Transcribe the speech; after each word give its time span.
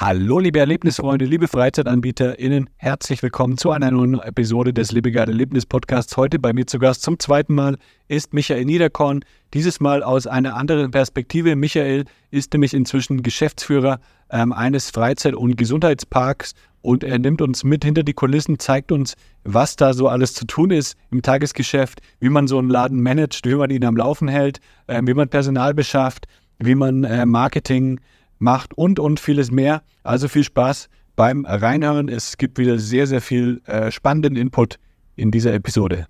Hallo, 0.00 0.38
liebe 0.38 0.60
Erlebnisfreunde, 0.60 1.24
liebe 1.24 1.48
FreizeitanbieterInnen, 1.48 2.70
herzlich 2.76 3.20
willkommen 3.20 3.58
zu 3.58 3.72
einer 3.72 3.90
neuen 3.90 4.20
Episode 4.20 4.72
des 4.72 4.92
Lebegeil 4.92 5.28
Erlebnis 5.28 5.66
Podcasts. 5.66 6.16
Heute 6.16 6.38
bei 6.38 6.52
mir 6.52 6.68
zu 6.68 6.78
Gast 6.78 7.02
zum 7.02 7.18
zweiten 7.18 7.52
Mal 7.52 7.78
ist 8.06 8.32
Michael 8.32 8.64
Niederkorn, 8.64 9.24
dieses 9.54 9.80
Mal 9.80 10.04
aus 10.04 10.28
einer 10.28 10.54
anderen 10.54 10.92
Perspektive. 10.92 11.56
Michael 11.56 12.04
ist 12.30 12.52
nämlich 12.52 12.74
inzwischen 12.74 13.24
Geschäftsführer 13.24 13.98
ähm, 14.30 14.52
eines 14.52 14.90
Freizeit- 14.90 15.34
und 15.34 15.56
Gesundheitsparks 15.56 16.54
und 16.80 17.02
er 17.02 17.18
nimmt 17.18 17.42
uns 17.42 17.64
mit 17.64 17.84
hinter 17.84 18.04
die 18.04 18.14
Kulissen, 18.14 18.60
zeigt 18.60 18.92
uns, 18.92 19.16
was 19.42 19.74
da 19.74 19.94
so 19.94 20.06
alles 20.06 20.32
zu 20.32 20.46
tun 20.46 20.70
ist 20.70 20.96
im 21.10 21.22
Tagesgeschäft, 21.22 22.02
wie 22.20 22.28
man 22.28 22.46
so 22.46 22.60
einen 22.60 22.70
Laden 22.70 23.02
managt, 23.02 23.44
wie 23.44 23.56
man 23.56 23.70
ihn 23.70 23.84
am 23.84 23.96
Laufen 23.96 24.28
hält, 24.28 24.60
äh, 24.86 25.02
wie 25.04 25.14
man 25.14 25.28
Personal 25.28 25.74
beschafft, 25.74 26.28
wie 26.60 26.76
man 26.76 27.02
äh, 27.02 27.26
Marketing 27.26 27.98
macht 28.38 28.74
und 28.74 28.98
und 28.98 29.20
vieles 29.20 29.50
mehr. 29.50 29.82
Also 30.02 30.28
viel 30.28 30.44
Spaß 30.44 30.88
beim 31.16 31.44
Reinhören. 31.44 32.08
Es 32.08 32.36
gibt 32.38 32.58
wieder 32.58 32.78
sehr, 32.78 33.06
sehr 33.06 33.20
viel 33.20 33.60
äh, 33.66 33.90
spannenden 33.90 34.36
Input 34.36 34.78
in 35.16 35.30
dieser 35.30 35.52
Episode. 35.52 36.06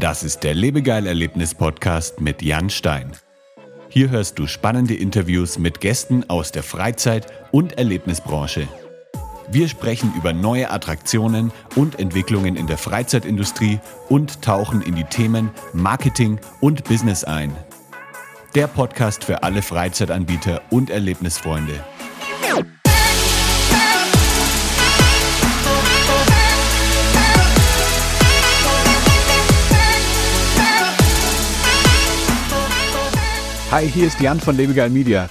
Das 0.00 0.22
ist 0.22 0.44
der 0.44 0.54
Lebegeil-Erlebnis-Podcast 0.54 2.20
mit 2.20 2.42
Jan 2.42 2.70
Stein. 2.70 3.12
Hier 3.88 4.10
hörst 4.10 4.38
du 4.38 4.46
spannende 4.46 4.94
Interviews 4.94 5.58
mit 5.58 5.80
Gästen 5.80 6.28
aus 6.28 6.52
der 6.52 6.62
Freizeit- 6.62 7.26
und 7.52 7.78
Erlebnisbranche. 7.78 8.68
Wir 9.50 9.66
sprechen 9.66 10.12
über 10.14 10.34
neue 10.34 10.70
Attraktionen 10.70 11.52
und 11.74 11.98
Entwicklungen 11.98 12.54
in 12.54 12.66
der 12.66 12.76
Freizeitindustrie 12.76 13.80
und 14.10 14.42
tauchen 14.42 14.82
in 14.82 14.94
die 14.94 15.04
Themen 15.04 15.50
Marketing 15.72 16.38
und 16.60 16.84
Business 16.84 17.24
ein. 17.24 17.56
Der 18.54 18.66
Podcast 18.66 19.24
für 19.24 19.42
alle 19.42 19.62
Freizeitanbieter 19.62 20.60
und 20.68 20.90
Erlebnisfreunde. 20.90 21.82
Hi, 33.70 33.88
hier 33.88 34.06
ist 34.08 34.20
Jan 34.20 34.40
von 34.40 34.56
Lebegeil 34.56 34.90
Media. 34.90 35.30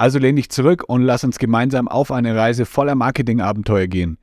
Also 0.00 0.18
lehn 0.18 0.34
dich 0.34 0.48
zurück 0.48 0.84
und 0.86 1.02
lass 1.02 1.24
uns 1.24 1.38
gemeinsam 1.38 1.86
auf 1.86 2.10
eine 2.10 2.34
Reise 2.34 2.64
voller 2.64 2.94
Marketingabenteuer 2.94 3.86
gehen. 3.86 4.16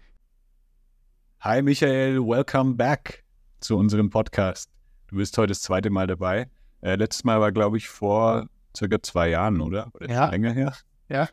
Hi 1.39 1.61
Michael, 1.61 2.17
welcome 2.17 2.73
back 2.73 3.23
zu 3.59 3.77
unserem 3.77 4.09
Podcast. 4.09 4.71
Du 5.05 5.17
bist 5.17 5.37
heute 5.37 5.49
das 5.49 5.61
zweite 5.61 5.91
Mal 5.91 6.07
dabei. 6.07 6.49
Äh, 6.81 6.95
letztes 6.95 7.25
Mal 7.25 7.39
war, 7.39 7.51
glaube 7.51 7.77
ich, 7.77 7.89
vor 7.89 8.49
circa 8.75 8.99
zwei 9.03 9.29
Jahren, 9.29 9.61
oder? 9.61 9.91
Oder 9.93 10.09
ja. 10.09 10.29
länger 10.31 10.51
her? 10.51 10.73
Ja. 11.09 11.29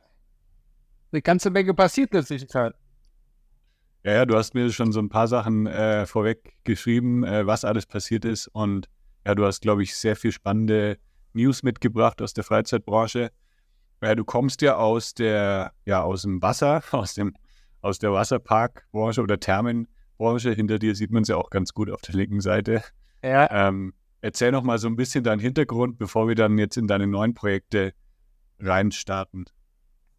Eine 1.11 1.23
ganze 1.23 1.49
Menge 1.49 1.73
passiert 1.73 2.11
in 2.11 2.19
der 2.19 2.27
Zwischenzeit. 2.27 2.75
Ja, 4.03 4.13
ja, 4.13 4.27
du 4.27 4.37
hast 4.37 4.53
mir 4.53 4.71
schon 4.73 4.93
so 4.93 5.01
ein 5.01 5.09
paar 5.09 5.27
Sachen 5.27 5.67
äh, 5.67 6.05
vorweg 6.05 6.53
geschrieben, 6.65 7.25
äh, 7.25 7.47
was 7.47 7.65
alles 7.65 7.87
passiert 7.87 8.27
ist. 8.27 8.49
Und 8.49 8.91
ja, 9.27 9.35
du 9.35 9.47
hast, 9.47 9.63
glaube 9.63 9.83
ich, 9.83 9.97
sehr 9.97 10.17
viel 10.17 10.33
spannende 10.33 10.99
News 11.33 11.63
mitgebracht 11.63 12.21
aus 12.21 12.35
der 12.35 12.45
Freizeitbranche. 12.45 13.31
Ja, 14.03 14.15
du 14.15 14.25
kommst 14.25 14.63
ja 14.63 14.77
aus 14.77 15.15
der, 15.15 15.73
ja, 15.85 16.03
aus 16.03 16.23
dem 16.23 16.43
Wasser, 16.43 16.83
aus 16.91 17.15
dem, 17.15 17.35
aus 17.81 17.99
der 17.99 18.13
Wasserparkbranche 18.13 19.23
oder 19.23 19.41
Thermenbranche. 19.41 20.53
Hinter 20.53 20.79
dir 20.79 20.95
sieht 20.95 21.11
man 21.11 21.23
es 21.23 21.29
ja 21.29 21.37
auch 21.37 21.51
ganz 21.51 21.73
gut 21.73 21.91
auf 21.91 22.01
der 22.03 22.15
linken 22.15 22.41
Seite. 22.41 22.83
Ja. 23.23 23.69
Ähm, 23.69 23.95
erzähl 24.21 24.53
noch 24.53 24.63
mal 24.63 24.79
so 24.79 24.89
ein 24.89 24.97
bisschen 24.97 25.25
deinen 25.25 25.41
Hintergrund, 25.41 25.99
bevor 25.99 26.29
wir 26.29 26.35
dann 26.35 26.59
jetzt 26.59 26.77
in 26.77 26.87
deine 26.87 27.07
neuen 27.07 27.35
Projekte 27.35 27.95
reinstarten. 28.59 29.47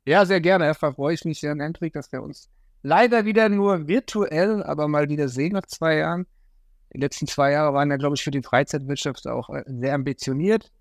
Ja, 0.06 0.26
sehr 0.26 0.42
gerne. 0.42 0.66
Erstmal 0.66 0.94
freue 0.94 1.14
ich 1.14 1.26
mich 1.26 1.40
sehr, 1.40 1.56
Hendrik, 1.56 1.94
dass 1.94 2.12
wir 2.12 2.22
uns 2.22 2.50
leider 2.84 3.26
wieder 3.26 3.50
nur 3.50 3.88
virtuell, 3.88 4.62
aber 4.64 4.88
mal 4.88 5.10
wieder 5.10 5.28
sehen 5.28 5.54
nach 5.54 5.66
zwei 5.66 5.98
Jahren. 5.98 6.28
Die 6.94 7.00
letzten 7.00 7.28
zwei 7.28 7.52
Jahre 7.52 7.74
waren 7.74 7.90
ja, 7.90 7.98
glaube 7.98 8.16
ich, 8.16 8.24
für 8.24 8.32
die 8.32 8.44
Freizeitwirtschaft 8.44 9.28
auch 9.28 9.50
äh, 9.50 9.64
sehr 9.68 9.96
ambitioniert. 9.96 10.72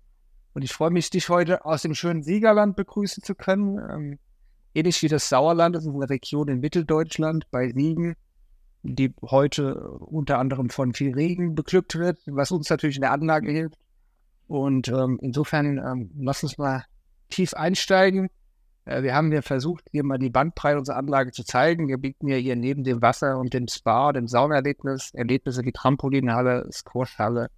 Und 0.55 0.61
ich 0.61 0.71
freue 0.71 0.89
mich, 0.89 1.09
dich 1.09 1.27
heute 1.27 1.65
aus 1.65 1.81
dem 1.81 1.93
schönen 1.93 2.23
Siegerland 2.23 2.77
begrüßen 2.77 3.21
zu 3.21 3.35
können. 3.35 3.77
Ähm, 3.77 4.19
ähnlich 4.73 5.03
wie 5.03 5.09
das 5.09 5.27
Sauerland, 5.27 5.75
das 5.75 5.85
ist 5.85 5.93
eine 5.93 6.09
Region 6.09 6.47
in 6.47 6.61
Mitteldeutschland 6.61 7.51
bei 7.51 7.73
Siegen, 7.73 8.15
die 8.81 9.13
heute 9.21 9.75
unter 9.75 10.39
anderem 10.39 10.69
von 10.69 10.93
viel 10.93 11.13
Regen 11.13 11.55
beglückt 11.55 11.95
wird, 11.95 12.19
was 12.25 12.51
uns 12.51 12.69
natürlich 12.69 12.95
in 12.95 13.01
der 13.01 13.11
Anlage 13.11 13.51
hilft. 13.51 13.77
Und 14.47 14.87
ähm, 14.87 15.19
insofern 15.21 15.77
ähm, 15.77 16.11
lass 16.17 16.41
uns 16.41 16.57
mal 16.57 16.85
tief 17.29 17.53
einsteigen. 17.53 18.29
Äh, 18.85 19.03
wir 19.03 19.13
haben 19.13 19.33
ja 19.33 19.41
versucht, 19.41 19.83
hier 19.91 20.05
mal 20.05 20.19
die 20.19 20.29
Bandbreite 20.29 20.79
unserer 20.79 20.95
Anlage 20.95 21.33
zu 21.33 21.43
zeigen. 21.43 21.89
Wir 21.89 21.97
bieten 21.97 22.29
ja 22.29 22.37
hier 22.37 22.55
neben 22.55 22.85
dem 22.85 23.01
Wasser 23.01 23.39
und 23.39 23.53
dem 23.53 23.67
Spa, 23.67 24.13
dem 24.13 24.29
Saunerlebnis, 24.29 25.11
Erlebnisse 25.15 25.65
wie 25.65 25.73
Trampolinhalle, 25.73 26.69
Squashhalle, 26.71 27.49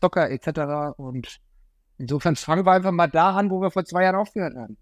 Soccer 0.00 0.30
etc. 0.30 0.98
Und 0.98 1.42
insofern 2.00 2.34
fangen 2.34 2.64
wir 2.64 2.72
einfach 2.72 2.92
mal 2.92 3.06
da 3.06 3.36
an, 3.36 3.50
wo 3.50 3.60
wir 3.60 3.70
vor 3.70 3.84
zwei 3.84 4.04
Jahren 4.04 4.16
aufgehört 4.16 4.56
haben. 4.56 4.76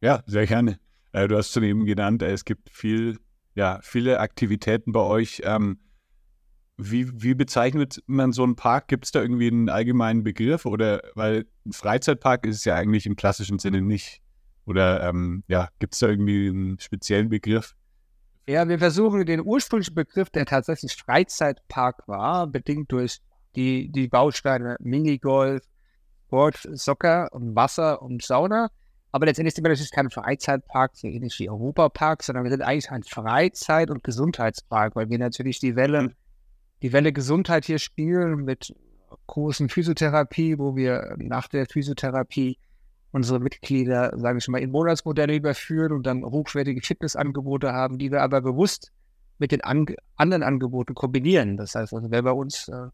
Ja, 0.00 0.22
sehr 0.26 0.46
gerne. 0.46 0.78
Äh, 1.12 1.28
du 1.28 1.36
hast 1.36 1.52
schon 1.52 1.62
eben 1.62 1.84
genannt, 1.84 2.22
äh, 2.22 2.32
es 2.32 2.44
gibt 2.44 2.70
viel, 2.70 3.18
ja, 3.54 3.78
viele 3.82 4.20
Aktivitäten 4.20 4.92
bei 4.92 5.00
euch. 5.00 5.42
Ähm, 5.44 5.78
wie, 6.76 7.22
wie 7.22 7.34
bezeichnet 7.34 8.02
man 8.06 8.32
so 8.32 8.42
einen 8.42 8.56
Park? 8.56 8.88
Gibt 8.88 9.04
es 9.04 9.12
da 9.12 9.20
irgendwie 9.20 9.46
einen 9.46 9.68
allgemeinen 9.68 10.24
Begriff? 10.24 10.66
Oder 10.66 11.02
weil 11.14 11.46
ein 11.64 11.72
Freizeitpark 11.72 12.46
ist 12.46 12.56
es 12.56 12.64
ja 12.64 12.74
eigentlich 12.74 13.06
im 13.06 13.14
klassischen 13.14 13.58
Sinne 13.58 13.80
nicht. 13.80 14.20
Oder 14.66 15.08
ähm, 15.08 15.44
ja, 15.46 15.68
gibt 15.78 15.94
es 15.94 16.00
da 16.00 16.08
irgendwie 16.08 16.48
einen 16.48 16.78
speziellen 16.80 17.28
Begriff? 17.28 17.76
Ja, 18.48 18.68
wir 18.68 18.78
versuchen 18.78 19.24
den 19.24 19.40
ursprünglichen 19.40 19.94
Begriff, 19.94 20.30
der 20.30 20.46
tatsächlich 20.46 20.96
Freizeitpark 20.96 22.08
war, 22.08 22.46
bedingt 22.46 22.90
durch 22.90 23.20
die, 23.56 23.90
die 23.90 24.08
Bausteine 24.08 24.76
Minigolf, 24.80 25.62
Sport, 26.26 26.68
Soccer 26.72 27.28
und 27.32 27.54
Wasser 27.54 28.02
und 28.02 28.22
Sauna. 28.22 28.68
Aber 29.12 29.26
letztendlich 29.26 29.54
sind 29.54 29.64
wir 29.64 29.68
natürlich 29.68 29.92
kein 29.92 30.10
Freizeitpark, 30.10 30.96
so 30.96 31.06
ähnlich 31.06 31.38
wie 31.38 31.48
Europapark, 31.48 32.24
sondern 32.24 32.42
wir 32.42 32.50
sind 32.50 32.62
eigentlich 32.62 32.90
ein 32.90 33.04
Freizeit- 33.04 33.90
und 33.90 34.02
Gesundheitspark, 34.02 34.96
weil 34.96 35.08
wir 35.10 35.18
natürlich 35.20 35.60
die 35.60 35.76
Welle, 35.76 36.12
die 36.82 36.92
Welle 36.92 37.12
Gesundheit 37.12 37.66
hier 37.66 37.78
spielen 37.78 38.44
mit 38.44 38.74
großen 39.28 39.68
Physiotherapie, 39.68 40.58
wo 40.58 40.74
wir 40.74 41.14
nach 41.18 41.46
der 41.46 41.66
Physiotherapie 41.66 42.58
unsere 43.12 43.38
Mitglieder, 43.38 44.12
sage 44.16 44.38
ich 44.38 44.48
mal, 44.48 44.60
in 44.60 44.72
Monatsmodelle 44.72 45.36
überführen 45.36 45.92
und 45.92 46.04
dann 46.04 46.24
hochwertige 46.24 46.80
Fitnessangebote 46.80 47.72
haben, 47.72 47.98
die 47.98 48.10
wir 48.10 48.22
aber 48.22 48.40
bewusst 48.40 48.90
mit 49.38 49.52
den 49.52 49.60
an 49.60 49.86
anderen 50.16 50.42
Angeboten 50.42 50.94
kombinieren. 50.94 51.56
Das 51.56 51.76
heißt 51.76 51.94
also, 51.94 52.10
wer 52.10 52.22
bei 52.24 52.32
uns 52.32 52.66
äh, 52.66 52.88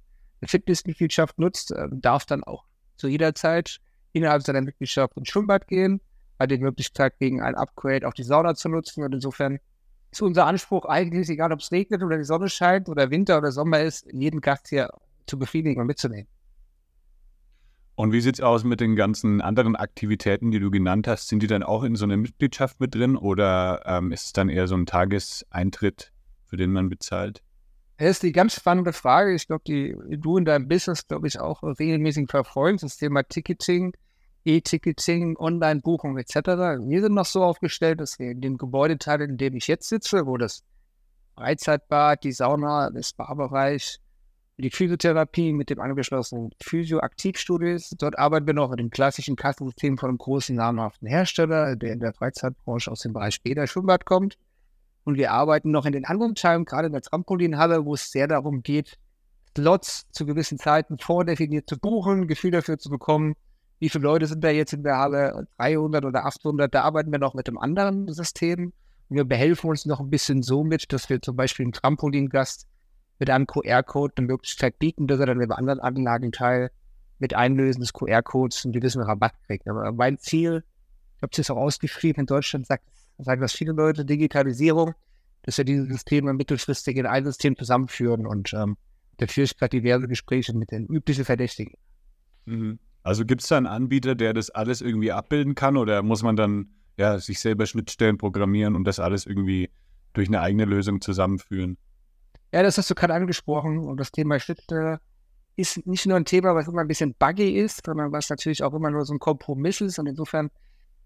Fitnessmitgliedschaft 0.48 1.38
nutzt, 1.38 1.72
äh, 1.72 1.88
darf 1.90 2.26
dann 2.26 2.44
auch 2.44 2.64
zu 2.96 3.08
jeder 3.08 3.34
Zeit 3.34 3.80
innerhalb 4.12 4.42
seiner 4.42 4.60
Mitgliedschaft 4.60 5.16
ins 5.16 5.28
Schwimmbad 5.28 5.66
gehen, 5.66 6.00
hat 6.38 6.50
die 6.50 6.58
Möglichkeit, 6.58 7.18
gegen 7.18 7.40
ein 7.40 7.54
Upgrade 7.54 8.06
auch 8.06 8.14
die 8.14 8.22
Sauna 8.22 8.54
zu 8.54 8.68
nutzen. 8.68 9.04
Und 9.04 9.14
insofern 9.14 9.58
ist 10.10 10.22
unser 10.22 10.46
Anspruch 10.46 10.86
eigentlich, 10.86 11.28
egal 11.28 11.52
ob 11.52 11.60
es 11.60 11.70
regnet 11.70 12.02
oder 12.02 12.18
die 12.18 12.24
Sonne 12.24 12.48
scheint 12.48 12.88
oder 12.88 13.10
Winter 13.10 13.38
oder 13.38 13.52
Sommer 13.52 13.80
ist, 13.80 14.06
jeden 14.12 14.40
Gast 14.40 14.68
hier 14.68 14.90
zu 15.26 15.38
befriedigen 15.38 15.80
und 15.80 15.86
mitzunehmen. 15.86 16.26
Und 17.94 18.12
wie 18.12 18.20
sieht 18.22 18.36
es 18.36 18.40
aus 18.40 18.64
mit 18.64 18.80
den 18.80 18.96
ganzen 18.96 19.42
anderen 19.42 19.76
Aktivitäten, 19.76 20.50
die 20.50 20.58
du 20.58 20.70
genannt 20.70 21.06
hast? 21.06 21.28
Sind 21.28 21.42
die 21.42 21.46
dann 21.46 21.62
auch 21.62 21.82
in 21.82 21.96
so 21.96 22.06
einer 22.06 22.16
Mitgliedschaft 22.16 22.80
mit 22.80 22.94
drin 22.94 23.14
oder 23.14 23.82
ähm, 23.84 24.10
ist 24.10 24.24
es 24.24 24.32
dann 24.32 24.48
eher 24.48 24.66
so 24.66 24.74
ein 24.74 24.86
Tageseintritt, 24.86 26.10
für 26.46 26.56
den 26.56 26.72
man 26.72 26.88
bezahlt? 26.88 27.42
Das 28.00 28.12
ist 28.12 28.22
die 28.22 28.32
ganz 28.32 28.54
spannende 28.54 28.94
Frage. 28.94 29.34
Ich 29.34 29.46
glaube, 29.46 29.62
die 29.66 29.94
du 30.08 30.38
in 30.38 30.46
deinem 30.46 30.66
Business, 30.68 31.06
glaube 31.06 31.28
ich, 31.28 31.38
auch 31.38 31.62
regelmäßig 31.62 32.30
verfolgst, 32.30 32.82
das 32.82 32.96
Thema 32.96 33.22
Ticketing, 33.24 33.92
E-Ticketing, 34.46 35.36
Online-Buchung 35.36 36.16
etc. 36.16 36.34
Wir 36.80 37.02
sind 37.02 37.12
noch 37.12 37.26
so 37.26 37.44
aufgestellt, 37.44 38.00
dass 38.00 38.18
wir 38.18 38.30
in 38.30 38.40
dem 38.40 38.56
Gebäudeteil, 38.56 39.20
in 39.20 39.36
dem 39.36 39.54
ich 39.54 39.66
jetzt 39.66 39.86
sitze, 39.86 40.24
wo 40.24 40.38
das 40.38 40.62
Freizeitbad, 41.34 42.24
die 42.24 42.32
Sauna, 42.32 42.88
der 42.88 43.02
Spa-Bereich, 43.02 43.98
die 44.56 44.70
Physiotherapie 44.70 45.52
mit 45.52 45.68
dem 45.68 45.80
angeschlossenen 45.80 46.52
Physioaktivstudios. 46.62 47.90
Dort 47.98 48.18
arbeiten 48.18 48.46
wir 48.46 48.54
noch 48.54 48.70
mit 48.70 48.78
dem 48.78 48.88
klassischen 48.88 49.36
Kassensystem 49.36 49.98
von 49.98 50.08
einem 50.08 50.18
großen 50.18 50.56
namhaften 50.56 51.06
Hersteller, 51.06 51.76
der 51.76 51.92
in 51.92 52.00
der 52.00 52.14
Freizeitbranche 52.14 52.90
aus 52.90 53.00
dem 53.00 53.12
Bereich 53.12 53.42
Bäder 53.42 53.66
Schwimmbad 53.66 54.06
kommt. 54.06 54.38
Und 55.04 55.16
wir 55.16 55.32
arbeiten 55.32 55.70
noch 55.70 55.86
in 55.86 55.92
den 55.92 56.04
anderen 56.04 56.34
Teilen, 56.34 56.64
gerade 56.64 56.86
in 56.86 56.92
der 56.92 57.02
Trampolinhalle, 57.02 57.84
wo 57.84 57.94
es 57.94 58.10
sehr 58.10 58.28
darum 58.28 58.62
geht, 58.62 58.98
Slots 59.56 60.08
zu 60.10 60.26
gewissen 60.26 60.58
Zeiten 60.58 60.98
vordefiniert 60.98 61.68
zu 61.68 61.78
buchen, 61.78 62.28
Gefühl 62.28 62.52
dafür 62.52 62.78
zu 62.78 62.88
bekommen, 62.90 63.34
wie 63.80 63.88
viele 63.88 64.04
Leute 64.04 64.26
sind 64.26 64.44
da 64.44 64.50
jetzt 64.50 64.72
in 64.72 64.82
der 64.82 64.98
Halle, 64.98 65.46
300 65.56 66.04
oder 66.04 66.26
800, 66.26 66.72
da 66.72 66.82
arbeiten 66.82 67.10
wir 67.10 67.18
noch 67.18 67.34
mit 67.34 67.48
einem 67.48 67.58
anderen 67.58 68.12
System. 68.12 68.72
Und 69.08 69.16
wir 69.16 69.24
behelfen 69.24 69.70
uns 69.70 69.86
noch 69.86 70.00
ein 70.00 70.10
bisschen 70.10 70.42
so 70.42 70.62
mit, 70.62 70.92
dass 70.92 71.08
wir 71.08 71.20
zum 71.20 71.34
Beispiel 71.34 71.64
einen 71.64 71.72
Trampolingast 71.72 72.66
mit 73.18 73.30
einem 73.30 73.46
QR-Code 73.46 74.14
eine 74.16 74.26
Möglichkeit 74.26 74.78
bieten, 74.78 75.06
dass 75.06 75.18
er 75.18 75.26
dann 75.26 75.40
im 75.40 75.50
anderen 75.50 75.80
Anlagenteil 75.80 76.70
mit 77.18 77.34
Einlösen 77.34 77.80
des 77.80 77.92
QR-Codes 77.92 78.64
einen 78.64 78.72
gewissen 78.72 79.02
Rabatt 79.02 79.34
kriegt. 79.46 79.66
Aber 79.66 79.92
mein 79.92 80.18
Ziel, 80.18 80.62
ich 81.16 81.22
habe 81.22 81.30
es 81.32 81.38
jetzt 81.38 81.50
auch 81.50 81.56
ausgeschrieben, 81.56 82.20
in 82.20 82.26
Deutschland 82.26 82.66
sagt, 82.66 82.84
sagen 83.22 83.40
das 83.40 83.52
viele 83.52 83.72
Leute, 83.72 84.04
Digitalisierung, 84.04 84.94
dass 85.42 85.58
wir 85.58 85.64
diese 85.64 85.86
Systeme 85.86 86.32
mittelfristig 86.32 86.96
in 86.96 87.06
ein 87.06 87.24
System 87.24 87.56
zusammenführen 87.56 88.26
und 88.26 88.52
ähm, 88.52 88.76
dafür 89.16 89.44
ist 89.44 89.58
gerade 89.58 89.70
diverse 89.70 90.08
Gespräche 90.08 90.56
mit 90.56 90.70
den 90.70 90.86
üblichen 90.86 91.24
Verdächtigen. 91.24 91.74
Mhm. 92.46 92.78
Also 93.02 93.24
gibt 93.24 93.42
es 93.42 93.48
da 93.48 93.56
einen 93.56 93.66
Anbieter, 93.66 94.14
der 94.14 94.34
das 94.34 94.50
alles 94.50 94.82
irgendwie 94.82 95.12
abbilden 95.12 95.54
kann 95.54 95.76
oder 95.76 96.02
muss 96.02 96.22
man 96.22 96.36
dann 96.36 96.70
ja, 96.98 97.18
sich 97.18 97.40
selber 97.40 97.64
Schnittstellen 97.66 98.18
programmieren 98.18 98.76
und 98.76 98.84
das 98.84 98.98
alles 99.00 99.24
irgendwie 99.24 99.70
durch 100.12 100.28
eine 100.28 100.40
eigene 100.40 100.66
Lösung 100.66 101.00
zusammenführen? 101.00 101.78
Ja, 102.52 102.62
das 102.62 102.76
hast 102.76 102.90
du 102.90 102.94
gerade 102.94 103.14
angesprochen 103.14 103.78
und 103.78 103.98
das 103.98 104.12
Thema 104.12 104.38
Schnittstelle 104.38 105.00
ist 105.56 105.86
nicht 105.86 106.06
nur 106.06 106.16
ein 106.16 106.24
Thema, 106.24 106.54
was 106.54 106.68
immer 106.68 106.80
ein 106.80 106.88
bisschen 106.88 107.14
buggy 107.18 107.58
ist, 107.58 107.84
sondern 107.84 108.12
was 108.12 108.28
natürlich 108.28 108.62
auch 108.62 108.74
immer 108.74 108.90
nur 108.90 109.04
so 109.04 109.14
ein 109.14 109.18
Kompromiss 109.18 109.80
ist 109.80 109.98
und 109.98 110.06
insofern. 110.06 110.50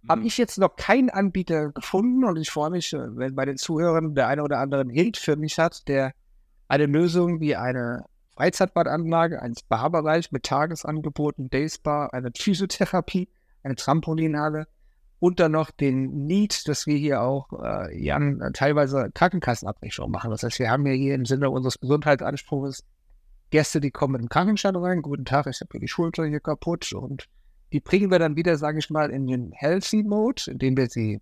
Habe 0.09 0.27
ich 0.27 0.39
jetzt 0.39 0.59
noch 0.59 0.77
keinen 0.77 1.11
Anbieter 1.11 1.71
gefunden 1.71 2.25
und 2.25 2.37
ich 2.37 2.51
freue 2.51 2.71
mich, 2.71 2.93
äh, 2.93 3.17
wenn 3.17 3.35
bei 3.35 3.45
den 3.45 3.57
Zuhörern 3.57 4.15
der 4.15 4.29
eine 4.29 4.43
oder 4.43 4.59
andere 4.59 4.83
einen 4.83 4.91
Hint 4.91 5.17
für 5.17 5.37
mich 5.37 5.59
hat, 5.59 5.89
der 5.89 6.13
eine 6.69 6.87
Lösung 6.87 7.41
wie 7.41 7.57
eine 7.57 8.05
Freizeitbadanlage, 8.37 9.41
ein 9.41 9.55
Spa-Bereich 9.55 10.33
mit 10.33 10.45
Tagesangeboten, 10.45 11.51
Dayspa, 11.51 12.07
eine 12.07 12.31
Physiotherapie, 12.37 13.29
eine 13.63 13.77
Trampolinhalle 13.77 14.67
und 15.21 15.41
dann 15.41 15.53
noch 15.53 15.71
den 15.71 16.27
Need, 16.27 16.69
dass 16.69 16.87
wir 16.87 16.97
hier 16.97 17.23
auch, 17.23 17.49
äh, 17.63 17.97
Jan, 17.97 18.51
teilweise 18.53 19.11
Krankenkassenabrechnung 19.15 20.11
machen. 20.11 20.31
Das 20.31 20.43
heißt, 20.43 20.59
wir 20.59 20.71
haben 20.71 20.87
ja 20.87 20.93
hier 20.93 21.15
im 21.15 21.25
Sinne 21.25 21.51
unseres 21.51 21.79
Gesundheitsanspruchs 21.81 22.85
Gäste, 23.51 23.81
die 23.81 23.91
kommen 23.91 24.13
mit 24.13 24.23
dem 24.23 24.29
Krankenschein 24.29 24.75
rein. 24.75 25.01
Guten 25.01 25.25
Tag, 25.25 25.47
ich 25.47 25.61
habe 25.61 25.71
mir 25.75 25.81
die 25.81 25.89
Schulter 25.89 26.27
hier 26.27 26.41
kaputt 26.41 26.93
und 26.93 27.27
die 27.75 27.81
bringen 27.81 28.13
wir 28.13 28.21
dann 28.21 28.37
wieder, 28.37 28.57
sage 28.57 28.79
ich 28.79 28.89
mal, 28.89 29.11
in 29.11 29.27
den 29.27 29.51
Healthy 29.51 30.05
Mode, 30.05 30.45
indem 30.47 30.77
wir 30.77 30.89
sie 30.89 31.21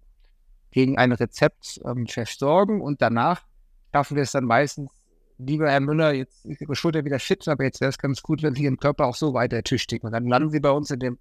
gegen 0.70 0.98
ein 0.98 1.12
Rezept 1.12 1.80
ähm, 1.86 2.06
versorgen 2.06 2.82
und 2.82 3.00
danach 3.00 3.42
schaffen 3.90 4.16
wir 4.16 4.22
es 4.22 4.32
dann 4.32 4.44
meistens 4.44 4.90
lieber 5.38 5.70
Herr 5.70 5.80
Müller, 5.80 6.12
jetzt 6.12 6.44
ist 6.44 6.60
Ihre 6.60 6.76
Schulter 6.76 7.06
wieder 7.06 7.18
fit, 7.18 7.48
aber 7.48 7.64
jetzt 7.64 7.80
wäre 7.80 7.88
es 7.88 7.96
ganz 7.96 8.22
gut, 8.22 8.42
wenn 8.42 8.54
Sie 8.54 8.64
Ihren 8.64 8.76
Körper 8.76 9.06
auch 9.06 9.14
so 9.14 9.32
weiter 9.32 9.62
tüchtigen. 9.62 10.06
Und 10.06 10.12
dann 10.12 10.26
landen 10.26 10.50
Sie 10.50 10.60
bei 10.60 10.70
uns 10.70 10.90
in 10.90 11.00
den 11.00 11.18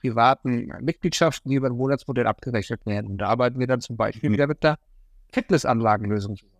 privaten 0.00 0.72
Mitgliedschaften, 0.80 1.50
die 1.50 1.56
über 1.56 1.66
ein 1.66 1.76
Monatsmodell 1.76 2.26
abgerechnet 2.26 2.86
werden. 2.86 3.10
Und 3.10 3.18
da 3.18 3.28
arbeiten 3.28 3.60
wir 3.60 3.66
dann 3.66 3.82
zum 3.82 3.98
Beispiel 3.98 4.30
mhm. 4.30 4.34
wieder 4.34 4.46
mit 4.46 4.62
der 4.62 4.78
Fitnessanlagenlösung 5.30 6.36
zusammen. 6.36 6.56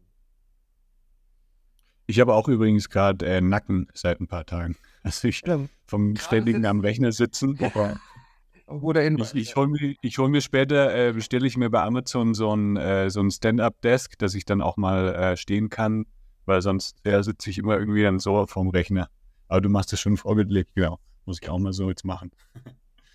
Ich 2.07 2.21
habe 2.21 2.35
auch 2.35 2.49
übrigens 2.49 2.91
gerade 2.91 3.25
äh, 3.25 3.41
Nacken 3.41 3.89
seit 3.95 4.21
ein 4.21 4.27
paar 4.27 4.45
Tagen. 4.45 4.77
Also 5.03 5.29
ich 5.29 5.43
ja. 5.47 5.59
vom 5.87 6.17
ständigen 6.17 6.67
am 6.67 6.81
Rechner 6.81 7.13
sitzen. 7.13 7.59
Oder 8.71 9.07
ich, 9.07 9.35
ich 9.35 9.57
hole 9.57 9.69
mir, 9.69 9.95
hol 10.17 10.29
mir 10.29 10.41
später, 10.41 10.95
äh, 10.95 11.13
bestelle 11.13 11.47
ich 11.47 11.57
mir 11.57 11.71
bei 11.71 11.83
Amazon 11.83 12.35
so 12.35 12.55
ein, 12.55 12.77
äh, 12.77 13.11
so 13.11 13.21
ein 13.21 13.31
Stand-Up-Desk, 13.31 14.17
dass 14.19 14.35
ich 14.35 14.45
dann 14.45 14.63
auch 14.63 14.77
mal 14.77 15.15
äh, 15.15 15.37
stehen 15.37 15.69
kann 15.69 16.07
weil 16.51 16.63
sonst 16.63 16.99
ja, 17.05 17.23
sitze 17.23 17.49
ich 17.49 17.59
immer 17.59 17.79
irgendwie 17.79 18.03
dann 18.03 18.19
so 18.19 18.47
vorm 18.47 18.69
Rechner. 18.69 19.09
Aber 19.49 19.61
du 19.61 19.69
machst 19.69 19.93
das 19.93 20.01
schon 20.01 20.17
vorgelegt, 20.17 20.73
genau. 20.75 20.99
Muss 21.25 21.41
ich 21.41 21.49
auch 21.49 21.59
mal 21.59 21.73
so 21.73 21.89
jetzt 21.89 22.05
machen. 22.05 22.31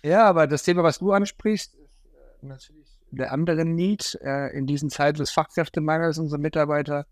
Ja, 0.02 0.24
aber 0.24 0.46
das 0.46 0.62
Thema, 0.62 0.82
was 0.82 0.98
du 0.98 1.12
ansprichst, 1.12 1.74
ist 1.74 2.06
äh, 2.42 2.46
natürlich 2.46 2.88
der 3.10 3.32
andere 3.32 3.64
Need 3.64 4.18
äh, 4.22 4.56
in 4.56 4.66
diesen 4.66 4.90
Zeiten 4.90 5.18
des 5.18 5.30
Fachkräftemangels 5.30 6.18
unsere 6.18 6.40
Mitarbeiter 6.40 7.06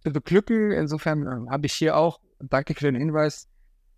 zu 0.00 0.12
beglücken. 0.12 0.70
Insofern 0.70 1.46
äh, 1.46 1.50
habe 1.50 1.66
ich 1.66 1.72
hier 1.72 1.96
auch, 1.96 2.20
danke 2.40 2.74
für 2.74 2.84
den 2.84 2.96
Hinweis, 2.96 3.48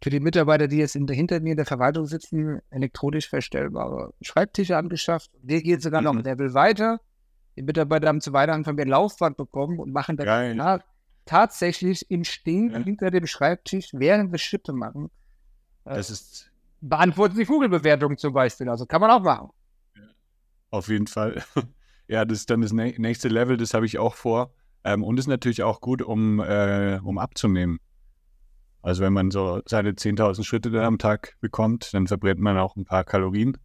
für 0.07 0.11
die 0.11 0.21
Mitarbeiter, 0.21 0.69
die 0.69 0.77
jetzt 0.77 0.93
hinter 0.93 1.41
mir 1.41 1.51
in 1.51 1.57
der 1.57 1.67
Verwaltung 1.67 2.07
sitzen, 2.07 2.61
elektronisch 2.71 3.29
verstellbare 3.29 4.15
Schreibtische 4.21 4.77
angeschafft. 4.77 5.33
Wir 5.43 5.61
gehen 5.61 5.81
sogar 5.81 6.01
noch 6.01 6.15
ein 6.15 6.23
Level 6.23 6.55
weiter. 6.55 7.01
Die 7.57 7.63
Mitarbeiter 7.63 8.07
haben 8.07 8.21
zu 8.21 8.33
Weihnachten 8.33 8.65
von 8.65 8.77
mir 8.77 8.83
ein 8.83 8.89
Laufband 8.89 9.37
bekommen 9.37 9.81
und 9.81 9.93
machen 9.93 10.17
dann 10.17 10.57
nach 10.57 10.79
tatsächlich 11.25 12.09
im 12.09 12.23
Stehen 12.23 12.71
ja. 12.71 12.79
hinter 12.79 13.11
dem 13.11 13.27
Schreibtisch, 13.27 13.89
während 13.95 14.31
wir 14.31 14.39
Schritte 14.39 14.73
machen, 14.73 15.11
äh, 15.87 15.97
das 15.97 16.11
ist 16.11 16.53
beantworten 16.81 17.37
die 17.37 17.45
Vogelbewertung 17.45 18.17
zum 18.17 18.33
Beispiel. 18.33 18.69
Also 18.69 18.87
kann 18.87 19.01
man 19.01 19.11
auch 19.11 19.23
machen. 19.23 19.51
Auf 20.71 20.87
jeden 20.87 21.09
Fall. 21.09 21.43
ja, 22.07 22.25
das 22.25 22.39
ist 22.39 22.51
dann 22.51 22.61
das 22.61 22.71
nächste 22.71 23.27
Level, 23.27 23.57
das 23.57 23.75
habe 23.75 23.87
ich 23.87 23.99
auch 23.99 24.15
vor. 24.15 24.55
Ähm, 24.85 25.03
und 25.03 25.19
ist 25.19 25.27
natürlich 25.27 25.65
auch 25.65 25.81
gut, 25.81 26.01
um, 26.01 26.39
äh, 26.39 27.01
um 27.03 27.19
abzunehmen. 27.19 27.81
Also 28.87 29.03
wenn 29.03 29.13
man 29.13 29.33
so 29.33 29.63
seine 29.67 29.91
10.000 29.91 30.45
Schritte 30.45 30.71
dann 30.71 30.85
am 30.85 30.99
Tag 30.99 31.35
bekommt, 31.41 31.93
dann 31.93 32.07
verbrennt 32.07 32.39
man 32.39 32.57
auch 32.57 32.77
ein 32.77 32.85
paar 32.85 33.03
Kalorien. 33.03 33.59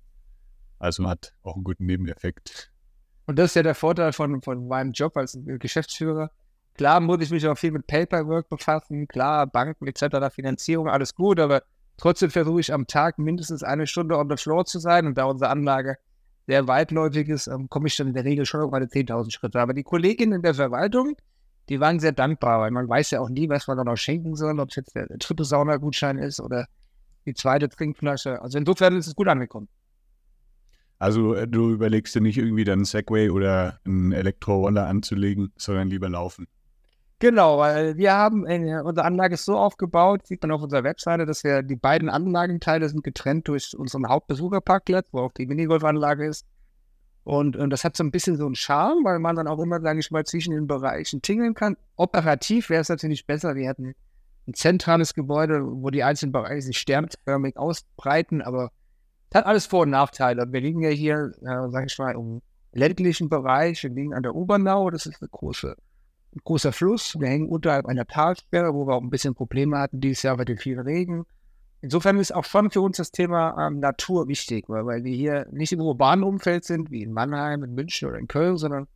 Also 0.79 1.03
man 1.03 1.11
hat 1.11 1.33
auch 1.43 1.53
einen 1.53 1.63
guten 1.63 1.85
Nebeneffekt. 1.85 2.71
Und 3.27 3.37
das 3.37 3.51
ist 3.51 3.55
ja 3.55 3.61
der 3.61 3.75
Vorteil 3.75 4.13
von, 4.13 4.41
von 4.41 4.67
meinem 4.67 4.93
Job 4.93 5.15
als 5.15 5.37
Geschäftsführer. 5.45 6.31
Klar 6.73 7.01
muss 7.01 7.21
ich 7.21 7.29
mich 7.29 7.47
auch 7.47 7.55
viel 7.55 7.69
mit 7.69 7.85
Paperwork 7.85 8.49
befassen, 8.49 9.07
klar, 9.07 9.45
Banken 9.45 9.85
etc., 9.85 10.33
Finanzierung, 10.33 10.89
alles 10.89 11.13
gut, 11.13 11.39
aber 11.39 11.61
trotzdem 11.97 12.31
versuche 12.31 12.61
ich 12.61 12.73
am 12.73 12.87
Tag 12.87 13.19
mindestens 13.19 13.61
eine 13.61 13.85
Stunde 13.85 14.17
on 14.17 14.27
the 14.27 14.37
floor 14.37 14.65
zu 14.65 14.79
sein 14.79 15.05
und 15.05 15.19
da 15.19 15.25
unsere 15.25 15.51
Anlage 15.51 15.97
sehr 16.47 16.67
weitläufig 16.67 17.29
ist, 17.29 17.45
ähm, 17.45 17.69
komme 17.69 17.89
ich 17.89 17.95
dann 17.95 18.07
in 18.07 18.15
der 18.15 18.25
Regel 18.25 18.47
schon 18.47 18.61
auf 18.61 18.71
meine 18.71 18.87
10.000 18.87 19.31
Schritte. 19.31 19.59
Aber 19.59 19.75
die 19.75 19.83
Kolleginnen 19.83 20.33
in 20.33 20.41
der 20.41 20.55
Verwaltung, 20.55 21.15
die 21.71 21.79
waren 21.79 22.01
sehr 22.01 22.11
dankbar, 22.11 22.59
weil 22.59 22.71
man 22.71 22.89
weiß 22.89 23.11
ja 23.11 23.21
auch 23.21 23.29
nie, 23.29 23.47
was 23.47 23.65
man 23.65 23.77
dann 23.77 23.85
noch 23.85 23.95
schenken 23.95 24.35
soll, 24.35 24.59
ob 24.59 24.71
es 24.71 24.75
jetzt 24.75 24.93
der, 24.93 25.07
dritte 25.07 25.45
Saunagutschein 25.45 26.17
ist 26.17 26.41
oder 26.41 26.67
die 27.25 27.33
zweite 27.33 27.69
Trinkflasche. 27.69 28.41
Also 28.41 28.57
insofern 28.57 28.97
ist 28.97 29.07
es 29.07 29.15
gut 29.15 29.29
angekommen. 29.29 29.69
Also 30.99 31.33
äh, 31.33 31.47
du 31.47 31.71
überlegst 31.71 32.13
dir 32.13 32.19
nicht 32.19 32.37
irgendwie 32.37 32.65
dann 32.65 32.79
einen 32.79 32.85
Segway 32.85 33.29
oder 33.29 33.79
einen 33.85 34.11
Elektroroller 34.11 34.85
anzulegen, 34.85 35.53
sondern 35.55 35.87
lieber 35.87 36.09
laufen. 36.09 36.45
Genau, 37.19 37.59
weil 37.59 37.95
wir 37.95 38.15
haben, 38.15 38.45
äh, 38.47 38.81
unsere 38.83 39.05
Anlage 39.05 39.35
ist 39.35 39.45
so 39.45 39.55
aufgebaut, 39.55 40.27
sieht 40.27 40.41
man 40.41 40.51
auf 40.51 40.61
unserer 40.61 40.83
Webseite, 40.83 41.25
dass 41.25 41.45
wir 41.45 41.63
die 41.63 41.77
beiden 41.77 42.09
Anlagenteile 42.09 42.89
sind 42.89 43.01
getrennt 43.01 43.47
durch 43.47 43.77
unseren 43.77 44.09
Hauptbesucherparkplatz, 44.09 45.07
wo 45.13 45.19
auch 45.21 45.31
die 45.31 45.45
Minigolfanlage 45.45 46.25
ist. 46.25 46.45
Und, 47.23 47.55
und 47.55 47.69
das 47.69 47.83
hat 47.83 47.95
so 47.95 48.03
ein 48.03 48.11
bisschen 48.11 48.35
so 48.35 48.45
einen 48.45 48.55
Charme, 48.55 49.03
weil 49.03 49.19
man 49.19 49.35
dann 49.35 49.47
auch 49.47 49.59
immer, 49.59 49.79
sage 49.79 49.99
ich 49.99 50.09
mal, 50.09 50.25
zwischen 50.25 50.53
den 50.53 50.67
Bereichen 50.67 51.21
tingeln 51.21 51.53
kann. 51.53 51.77
Operativ 51.95 52.69
wäre 52.69 52.81
es 52.81 52.89
natürlich 52.89 53.27
besser. 53.27 53.55
Wir 53.55 53.67
hätten 53.67 53.93
ein 54.47 54.53
zentrales 54.53 55.13
Gebäude, 55.13 55.61
wo 55.63 55.91
die 55.91 56.03
einzelnen 56.03 56.31
Bereiche 56.31 56.63
sich 56.63 56.79
sternförmig 56.79 57.57
ausbreiten, 57.57 58.41
aber 58.41 58.71
es 59.29 59.37
hat 59.37 59.45
alles 59.45 59.67
Vor- 59.67 59.83
und 59.83 59.91
Nachteile. 59.91 60.51
Wir 60.51 60.61
liegen 60.61 60.81
ja 60.81 60.89
hier, 60.89 61.31
äh, 61.41 61.69
sage 61.69 61.85
ich 61.87 61.97
mal, 61.99 62.15
im 62.15 62.41
ländlichen 62.73 63.29
Bereich. 63.29 63.83
Wir 63.83 63.91
liegen 63.91 64.13
an 64.13 64.23
der 64.23 64.35
Obernau. 64.35 64.89
Das 64.89 65.05
ist 65.05 65.21
eine 65.21 65.29
große 65.29 65.75
ein 66.35 66.39
großer 66.43 66.71
Fluss. 66.71 67.19
Wir 67.19 67.27
hängen 67.27 67.49
unterhalb 67.49 67.85
einer 67.85 68.05
Talsperre, 68.05 68.73
wo 68.73 68.87
wir 68.87 68.95
auch 68.95 69.01
ein 69.01 69.09
bisschen 69.09 69.35
Probleme 69.35 69.77
hatten 69.77 69.99
dieses 69.99 70.23
Jahr 70.23 70.37
bei 70.37 70.45
dem 70.45 70.57
vielen 70.57 70.79
Regen. 70.79 71.25
Insofern 71.81 72.19
ist 72.19 72.33
auch 72.33 72.45
schon 72.45 72.69
für 72.69 72.81
uns 72.81 72.97
das 72.97 73.11
Thema 73.11 73.67
ähm, 73.67 73.79
Natur 73.79 74.27
wichtig, 74.27 74.69
weil, 74.69 74.85
weil 74.85 75.03
wir 75.03 75.15
hier 75.15 75.47
nicht 75.51 75.71
im 75.73 75.81
urbanen 75.81 76.23
Umfeld 76.23 76.63
sind, 76.63 76.91
wie 76.91 77.01
in 77.01 77.11
Mannheim, 77.11 77.63
in 77.63 77.73
München 77.73 78.07
oder 78.07 78.19
in 78.19 78.27
Köln, 78.27 78.57
sondern 78.57 78.87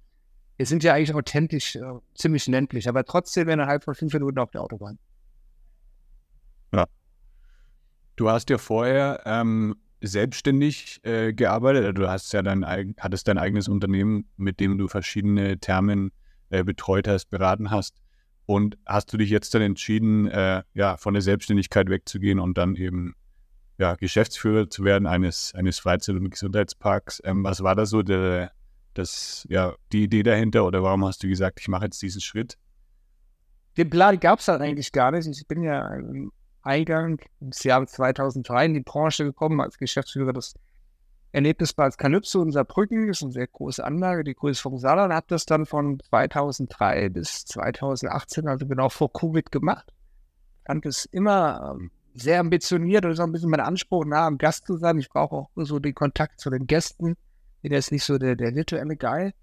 wir 0.58 0.66
sind 0.68 0.84
ja 0.84 0.94
eigentlich 0.94 1.16
authentisch, 1.16 1.76
äh, 1.76 1.82
ziemlich 2.14 2.46
ländlich, 2.48 2.88
aber 2.88 3.04
trotzdem 3.04 3.50
innerhalb 3.50 3.84
von 3.84 3.96
fünf 3.96 4.14
Minuten 4.14 4.38
auf 4.38 4.52
der 4.52 4.62
Autobahn. 4.62 5.00
Ja. 6.74 6.86
Du 8.16 8.30
hast 8.30 8.52
ja 8.52 8.60
vorher 8.60 9.22
ähm, 9.26 9.76
selbstständig 10.02 11.00
äh, 11.04 11.34
gearbeitet, 11.34 11.98
du 11.98 12.08
hast 12.08 12.32
ja 12.34 12.44
dein, 12.44 12.64
hattest 13.00 13.28
dein 13.28 13.40
eigenes 13.40 13.68
Unternehmen, 13.68 14.30
mit 14.38 14.60
dem 14.60 14.78
du 14.78 14.88
verschiedene 14.88 15.58
Thermen 15.60 16.12
äh, 16.52 16.64
betreut 16.64 17.08
hast, 17.08 17.32
beraten 17.32 17.72
hast. 17.72 17.96
Und 18.46 18.78
hast 18.86 19.12
du 19.12 19.18
dich 19.18 19.30
jetzt 19.30 19.54
dann 19.54 19.62
entschieden, 19.62 20.28
äh, 20.28 20.64
ja, 20.74 20.98
von 20.98 21.14
der 21.14 21.22
Selbstständigkeit 21.22 21.90
wegzugehen 21.90 22.40
und 22.40 22.58
dann 22.58 22.76
eben 22.76 23.16
ja, 23.78 23.96
Geschäftsführer 23.96 24.70
zu 24.70 24.84
werden 24.84 25.08
eines, 25.08 25.54
eines 25.56 25.80
Freizeit- 25.80 26.16
und 26.16 26.30
Gesundheitsparks? 26.30 27.22
Ähm, 27.26 27.44
was 27.44 27.64
war 27.64 27.76
da 27.76 27.86
so 27.86 28.04
der, 28.04 28.52
das, 28.94 29.46
ja, 29.50 29.74
die 29.92 30.04
Idee 30.04 30.24
dahinter 30.24 30.66
oder 30.66 30.84
warum 30.84 31.06
hast 31.06 31.24
du 31.24 31.28
gesagt, 31.28 31.60
ich 31.60 31.68
mache 31.68 31.86
jetzt 31.86 32.02
diesen 32.02 32.22
Schritt? 32.22 32.58
Den 33.78 33.90
Plan 33.90 34.20
gab 34.20 34.40
es 34.40 34.48
halt 34.48 34.62
eigentlich 34.62 34.92
gar 34.92 35.12
nicht. 35.12 35.28
Ich 35.28 35.48
bin 35.48 35.62
ja 35.64 35.90
Eingang 36.62 37.20
ins 37.42 37.64
Jahr 37.64 37.86
2003 37.86 38.66
in 38.66 38.74
die 38.74 38.80
Branche 38.82 39.26
gekommen 39.26 39.60
als 39.60 39.78
Geschäftsführer 39.78 40.34
des 40.34 40.56
Erlebnisparks 41.36 41.98
Calypso 41.98 42.42
in 42.42 42.52
Saarbrücken. 42.52 43.08
Das 43.08 43.18
ist 43.18 43.24
eine 43.24 43.34
sehr 43.34 43.48
große 43.48 43.84
Anlage, 43.84 44.24
die 44.24 44.36
größte 44.36 44.62
vom 44.62 44.78
Saarland. 44.78 45.14
Habe 45.14 45.26
das 45.28 45.46
dann 45.46 45.66
von 45.66 46.00
2003 46.00 47.10
bis 47.10 47.44
2018, 47.46 48.48
also 48.48 48.66
genau 48.66 48.88
vor 48.88 49.12
Covid 49.12 49.52
gemacht. 49.52 49.92
Fand 50.66 50.86
es 50.86 51.04
immer 51.04 51.76
ähm, 51.76 51.92
sehr 52.14 52.40
ambitioniert 52.40 53.04
und 53.04 53.12
ist 53.12 53.20
auch 53.20 53.26
ein 53.26 53.34
bisschen 53.34 53.50
mein 53.50 53.60
Anspruch, 53.60 54.06
nah 54.06 54.26
am 54.26 54.38
Gast 54.38 54.66
zu 54.66 54.78
sein. 54.78 54.98
Ich 54.98 55.10
brauche 55.10 55.36
auch 55.36 55.50
so 55.56 55.80
den 55.80 55.94
Kontakt 55.94 56.40
zu 56.40 56.50
den 56.50 56.68
Gästen. 56.68 57.18
Bin 57.62 57.74
jetzt 57.74 57.92
nicht 57.92 58.06
so 58.06 58.18
der, 58.18 58.38
der 58.38 58.56
virtuelle 58.56 58.96
Guy. 58.96 59.34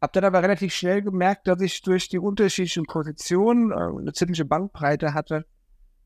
Hab 0.00 0.12
dann 0.14 0.24
aber 0.24 0.42
relativ 0.42 0.74
schnell 0.74 1.00
gemerkt, 1.00 1.46
dass 1.46 1.60
ich 1.60 1.80
durch 1.80 2.08
die 2.08 2.18
unterschiedlichen 2.18 2.86
Positionen 2.86 3.70
äh, 3.70 3.74
eine 3.74 4.12
ziemliche 4.12 4.44
Bandbreite 4.44 5.14
hatte, 5.14 5.46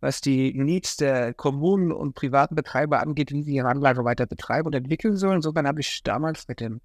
was 0.01 0.21
die 0.21 0.53
Needs 0.55 0.97
der 0.97 1.35
Kommunen 1.35 1.93
und 1.93 2.15
privaten 2.15 2.55
Betreiber 2.55 3.01
angeht, 3.01 3.33
wie 3.33 3.43
sie 3.43 3.55
ihre 3.55 3.69
Anlage 3.69 4.05
weiter 4.05 4.27
betreiben 4.27 4.67
und 4.67 4.75
entwickeln 4.75 5.17
sollen. 5.17 5.37
Insofern 5.37 5.67
habe 5.67 5.81
ich 5.81 6.03
damals 6.03 6.49
mit 6.49 6.61
dem 6.61 6.81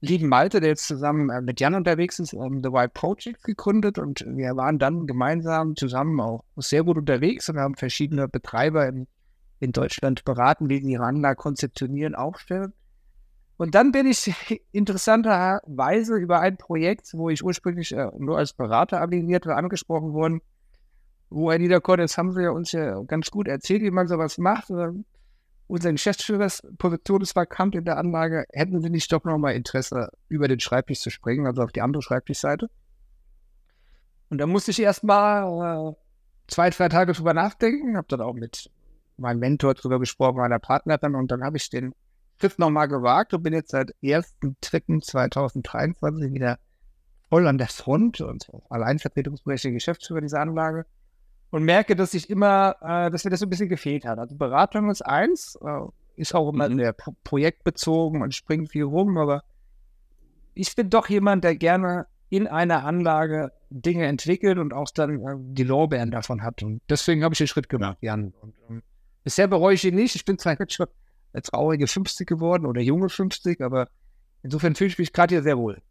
lieben 0.00 0.28
Malte, 0.28 0.60
der 0.60 0.70
jetzt 0.70 0.86
zusammen 0.86 1.30
äh, 1.30 1.40
mit 1.40 1.60
Jan 1.60 1.74
unterwegs 1.74 2.18
ist, 2.18 2.34
um, 2.34 2.62
The 2.62 2.72
Wild 2.72 2.92
Project 2.92 3.44
gegründet 3.44 3.98
und 3.98 4.24
wir 4.26 4.56
waren 4.56 4.78
dann 4.78 5.06
gemeinsam 5.06 5.76
zusammen 5.76 6.20
auch 6.20 6.44
sehr 6.56 6.82
gut 6.82 6.98
unterwegs 6.98 7.48
und 7.48 7.58
haben 7.58 7.76
verschiedene 7.76 8.28
Betreiber 8.28 8.88
in, 8.88 9.06
in 9.60 9.70
Deutschland 9.70 10.24
beraten, 10.24 10.68
wie 10.68 10.82
sie 10.82 10.92
ihre 10.92 11.04
Anlage 11.04 11.36
konzeptionieren, 11.36 12.16
aufstellen. 12.16 12.72
Und 13.56 13.76
dann 13.76 13.92
bin 13.92 14.08
ich 14.08 14.34
interessanterweise 14.72 16.16
über 16.16 16.40
ein 16.40 16.56
Projekt, 16.56 17.14
wo 17.14 17.30
ich 17.30 17.44
ursprünglich 17.44 17.92
äh, 17.92 18.10
nur 18.18 18.38
als 18.38 18.54
Berater 18.54 18.98
habilitiert 18.98 19.46
war, 19.46 19.56
angesprochen 19.56 20.12
worden, 20.14 20.40
wo 21.32 21.50
Herr 21.50 21.58
Niederkorn, 21.58 22.00
jetzt 22.00 22.18
haben 22.18 22.32
Sie 22.32 22.42
ja 22.42 22.50
uns 22.50 22.72
ja 22.72 23.02
ganz 23.02 23.30
gut 23.30 23.48
erzählt, 23.48 23.82
wie 23.82 23.90
man 23.90 24.06
sowas 24.06 24.38
macht. 24.38 24.70
Unser 25.66 25.92
Geschäftsführersposition 25.92 27.22
ist 27.22 27.34
vakant 27.34 27.74
in 27.74 27.84
der 27.84 27.96
Anlage. 27.96 28.44
Hätten 28.52 28.80
Sie 28.80 28.90
nicht 28.90 29.10
doch 29.12 29.24
nochmal 29.24 29.54
Interesse, 29.54 30.10
über 30.28 30.48
den 30.48 30.60
Schreibtisch 30.60 31.00
zu 31.00 31.10
springen, 31.10 31.46
also 31.46 31.62
auf 31.62 31.72
die 31.72 31.80
andere 31.80 32.02
Schreibtischseite? 32.02 32.68
Und 34.28 34.38
da 34.38 34.46
musste 34.46 34.70
ich 34.70 34.80
erst 34.80 35.04
mal 35.04 35.90
äh, 35.90 35.94
zwei, 36.48 36.70
drei 36.70 36.88
Tage 36.88 37.12
drüber 37.12 37.34
nachdenken, 37.34 37.96
habe 37.96 38.08
dann 38.08 38.20
auch 38.20 38.34
mit 38.34 38.70
meinem 39.16 39.40
Mentor 39.40 39.74
drüber 39.74 39.98
gesprochen, 39.98 40.36
meiner 40.36 40.58
Partnerin, 40.58 41.14
und 41.14 41.30
dann 41.30 41.44
habe 41.44 41.56
ich 41.56 41.70
den 41.70 41.94
Schritt 42.38 42.58
nochmal 42.58 42.88
gewagt 42.88 43.34
und 43.34 43.42
bin 43.42 43.52
jetzt 43.52 43.70
seit 43.70 43.94
1.3.2023 44.02 46.32
wieder 46.32 46.58
voll 47.28 47.46
an 47.46 47.58
der 47.58 47.68
Front 47.68 48.20
und 48.20 48.50
alleinvertretungsberechtigter 48.68 49.74
Geschäftsführer 49.74 50.20
dieser 50.20 50.40
Anlage 50.40 50.86
und 51.52 51.64
merke, 51.64 51.94
dass 51.94 52.14
ich 52.14 52.30
immer, 52.30 52.76
äh, 52.80 53.10
dass 53.10 53.24
mir 53.24 53.30
das 53.30 53.40
so 53.40 53.46
ein 53.46 53.50
bisschen 53.50 53.68
gefehlt 53.68 54.06
hat. 54.06 54.18
Also 54.18 54.34
Beratung 54.34 54.90
ist 54.90 55.02
eins, 55.02 55.56
äh, 55.62 55.80
ist 56.16 56.34
auch 56.34 56.50
immer 56.50 56.68
mhm. 56.68 56.92
pro 56.96 57.14
projektbezogen 57.24 58.22
und 58.22 58.34
springt 58.34 58.70
viel 58.70 58.84
rum, 58.84 59.18
aber 59.18 59.44
ich 60.54 60.74
bin 60.74 60.88
doch 60.88 61.08
jemand, 61.08 61.44
der 61.44 61.54
gerne 61.54 62.06
in 62.30 62.46
einer 62.46 62.84
Anlage 62.84 63.52
Dinge 63.68 64.06
entwickelt 64.06 64.58
und 64.58 64.72
auch 64.72 64.90
dann 64.94 65.20
äh, 65.20 65.34
die 65.38 65.64
Lorbeeren 65.64 66.10
davon 66.10 66.42
hat. 66.42 66.62
Und 66.62 66.80
deswegen 66.88 67.22
habe 67.22 67.34
ich 67.34 67.38
den 67.38 67.46
Schritt 67.46 67.68
gemacht, 67.68 67.98
Jan. 68.00 68.32
Und, 68.40 68.54
und 68.68 68.82
bisher 69.22 69.46
bereue 69.46 69.74
ich 69.74 69.84
ihn 69.84 69.94
nicht. 69.94 70.16
Ich 70.16 70.24
bin 70.24 70.38
zwar 70.38 70.58
jetzt 70.58 70.72
schon 70.72 70.86
eine 71.34 71.42
traurige 71.42 71.86
50 71.86 72.26
geworden 72.26 72.64
oder 72.64 72.80
junge 72.80 73.10
50, 73.10 73.60
aber 73.60 73.88
insofern 74.42 74.74
fühle 74.74 74.88
ich 74.88 74.98
mich 74.98 75.12
gerade 75.12 75.34
hier 75.34 75.42
sehr 75.42 75.58
wohl. 75.58 75.82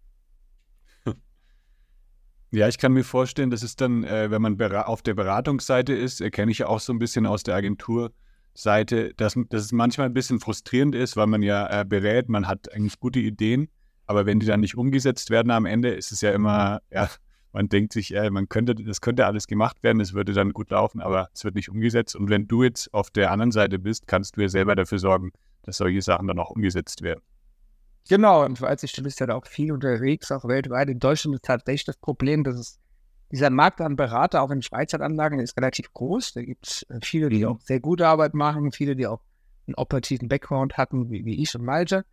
Ja, 2.54 2.68
ich 2.68 2.78
kann 2.78 2.92
mir 2.92 3.06
vorstellen, 3.06 3.50
dass 3.50 3.64
es 3.64 3.78
dann, 3.78 4.04
äh, 4.04 4.30
wenn 4.30 4.42
man 4.42 4.62
auf 4.62 5.02
der 5.02 5.14
Beratungsseite 5.14 5.94
ist, 5.94 6.20
erkenne 6.20 6.52
ich 6.52 6.58
ja 6.58 6.68
auch 6.68 6.82
so 6.82 6.92
ein 6.92 7.00
bisschen 7.00 7.26
aus 7.26 7.44
der 7.44 7.56
Agenturseite, 7.56 9.14
dass, 9.16 9.36
dass 9.48 9.64
es 9.64 9.72
manchmal 9.72 10.08
ein 10.08 10.14
bisschen 10.14 10.42
frustrierend 10.42 10.94
ist, 10.94 11.16
weil 11.16 11.28
man 11.28 11.44
ja 11.44 11.82
äh, 11.82 11.86
berät, 11.86 12.28
man 12.28 12.50
hat 12.50 12.74
eigentlich 12.74 13.00
gute 13.00 13.22
Ideen, 13.22 13.70
aber 14.06 14.26
wenn 14.26 14.42
die 14.42 14.46
dann 14.46 14.60
nicht 14.60 14.76
umgesetzt 14.76 15.30
werden 15.30 15.50
am 15.50 15.66
Ende, 15.66 15.92
ist 15.92 16.12
es 16.12 16.20
ja 16.20 16.32
immer, 16.34 16.82
ja, 16.92 17.10
man 17.54 17.70
denkt 17.70 17.94
sich, 17.94 18.14
äh, 18.14 18.30
man 18.30 18.50
könnte, 18.50 18.76
das 18.76 19.00
könnte 19.00 19.26
alles 19.26 19.48
gemacht 19.48 19.82
werden, 19.82 20.02
es 20.02 20.14
würde 20.14 20.34
dann 20.34 20.52
gut 20.52 20.72
laufen, 20.72 21.00
aber 21.00 21.30
es 21.34 21.46
wird 21.46 21.56
nicht 21.56 21.70
umgesetzt. 21.70 22.18
Und 22.18 22.30
wenn 22.30 22.50
du 22.50 22.64
jetzt 22.64 22.94
auf 22.94 23.12
der 23.12 23.32
anderen 23.32 23.52
Seite 23.52 23.80
bist, 23.80 24.08
kannst 24.08 24.36
du 24.36 24.42
ja 24.42 24.50
selber 24.50 24.76
dafür 24.76 25.00
sorgen, 25.00 25.32
dass 25.64 25.78
solche 25.78 26.02
Sachen 26.02 26.28
dann 26.28 26.40
auch 26.40 26.50
umgesetzt 26.50 27.02
werden. 27.02 27.22
Genau, 28.10 28.44
und 28.44 28.62
als 28.64 28.84
ich, 28.84 28.94
du 28.94 29.04
bist 29.04 29.20
ja 29.20 29.28
da 29.28 29.36
auch 29.36 29.46
viel 29.46 29.72
unterwegs, 29.72 30.32
auch 30.32 30.46
weltweit. 30.46 30.90
In 30.90 31.00
Deutschland 31.00 31.36
ist 31.36 31.46
tatsächlich 31.46 31.86
das 31.86 31.98
Problem, 31.98 32.44
dass 32.44 32.56
es 32.56 32.80
dieser 33.32 33.50
Markt 33.50 33.80
an 33.80 33.96
Berater, 33.96 34.42
auch 34.42 34.52
in 34.52 34.62
Freizeitanlagen, 34.62 35.40
ist 35.40 35.56
relativ 35.56 35.94
groß. 35.94 36.34
Da 36.34 36.42
gibt 36.42 36.68
es 36.68 36.84
äh, 36.90 37.00
viele, 37.02 37.30
die 37.30 37.46
auch 37.46 37.60
sehr 37.62 37.80
gute 37.80 38.08
Arbeit 38.08 38.34
machen, 38.34 38.72
viele, 38.72 38.96
die 38.96 39.08
auch 39.08 39.22
einen 39.68 39.76
operativen 39.76 40.28
Background 40.28 40.78
hatten, 40.78 41.10
wie, 41.10 41.24
wie 41.24 41.42
ich 41.42 41.56
und 41.56 41.64
Malte. 41.64 42.06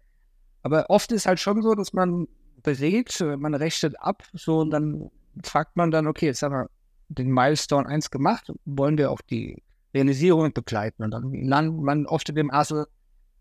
Aber 0.62 0.90
oft 0.90 1.11
ist 1.12 1.26
halt 1.26 1.40
schon 1.40 1.62
so, 1.62 1.75
dass 1.75 1.92
man 1.92 2.28
berät, 2.62 3.21
äh, 3.21 3.37
man 3.37 3.54
rechnet 3.54 4.00
ab, 4.00 4.23
so 4.33 4.61
und 4.61 4.71
dann 4.71 5.11
fragt 5.42 5.76
man 5.76 5.90
dann, 5.90 6.07
okay, 6.07 6.26
jetzt 6.26 6.42
haben 6.42 6.52
wir 6.52 6.71
den 7.09 7.30
Milestone 7.30 7.88
1 7.88 8.11
gemacht, 8.11 8.52
wollen 8.64 8.99
wir 8.99 9.11
auch 9.11 9.21
die 9.23 9.62
Realisierung 9.95 10.52
begleiten. 10.52 11.02
Und 11.02 11.11
dann 11.11 11.33
landet 11.33 11.83
man 11.83 12.07
oft 12.07 12.28
in 12.28 12.35
dem 12.35 12.50
Assel, 12.50 12.87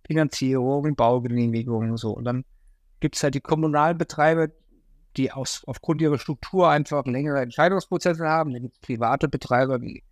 Finanzierung, 0.08 0.96
Baugenehmigungen 0.96 1.92
und 1.92 1.98
so. 1.98 2.12
Und 2.12 2.24
dann 2.24 2.46
gibt 3.00 3.16
es 3.16 3.24
halt 3.24 3.36
die 3.36 3.42
kommunalen 3.42 3.98
Betreiber, 3.98 4.48
die 5.16 5.32
aus, 5.32 5.64
aufgrund 5.66 6.02
ihrer 6.02 6.18
Struktur 6.18 6.70
einfach 6.70 7.06
längere 7.06 7.42
Entscheidungsprozesse 7.42 8.28
haben. 8.28 8.54
Dann 8.54 8.64
gibt 8.64 8.82
private 8.82 9.28
Betreiber, 9.28 9.82
wie 9.82 10.04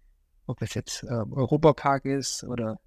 ob 0.47 0.61
es 0.61 0.73
jetzt 0.73 1.03
äh, 1.03 1.07
Europapark 1.07 2.05
ist 2.05 2.43
oder 2.43 2.79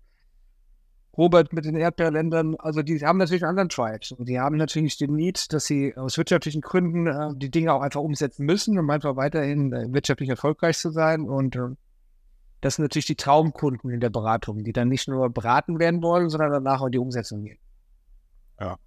Robert 1.17 1.53
mit 1.53 1.65
den 1.65 1.75
Erdbeerländern. 1.75 2.55
Also 2.57 2.83
die 2.83 3.05
haben 3.05 3.19
natürlich 3.19 3.43
einen 3.43 3.59
anderen 3.59 3.69
Tribes 3.69 4.13
und 4.13 4.29
die 4.29 4.39
haben 4.39 4.57
natürlich 4.57 4.97
den 4.99 5.15
Need, 5.15 5.53
dass 5.53 5.67
sie 5.67 5.97
aus 5.97 6.17
wirtschaftlichen 6.17 6.61
Gründen 6.61 7.09
äh, 7.09 7.35
die 7.35 7.51
Dinge 7.51 7.73
auch 7.73 7.83
einfach 7.83 8.01
umsetzen 8.01 8.47
müssen, 8.47 8.79
um 8.79 8.89
einfach 8.91 9.17
weiterhin 9.17 9.73
äh, 9.73 9.93
wirtschaftlich 9.93 10.29
erfolgreich 10.29 10.79
zu 10.79 10.91
sein. 10.91 11.23
Und 11.23 11.57
äh, 11.57 11.71
das 12.61 12.77
sind 12.77 12.85
natürlich 12.85 13.07
die 13.07 13.17
Traumkunden 13.17 13.91
in 13.91 14.01
der 14.01 14.11
Beratung, 14.11 14.65
die 14.65 14.73
dann 14.73 14.89
nicht 14.89 15.09
nur 15.09 15.31
beraten 15.31 15.79
werden 15.79 16.03
wollen, 16.03 16.29
sondern 16.29 16.51
danach 16.51 16.81
auch 16.81 16.87
in 16.87 16.93
die 16.93 16.99
Umsetzung 16.99 17.45
gehen. 17.45 17.59
Ja. 18.61 18.79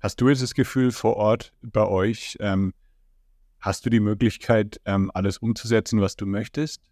Hast 0.00 0.20
du 0.20 0.28
jetzt 0.28 0.42
das 0.42 0.54
Gefühl 0.54 0.92
vor 0.92 1.16
Ort 1.16 1.52
bei 1.62 1.86
euch, 1.86 2.36
ähm, 2.40 2.74
hast 3.60 3.86
du 3.86 3.90
die 3.90 4.00
Möglichkeit, 4.00 4.80
ähm, 4.84 5.10
alles 5.14 5.38
umzusetzen, 5.38 6.00
was 6.00 6.16
du 6.16 6.26
möchtest? 6.26 6.82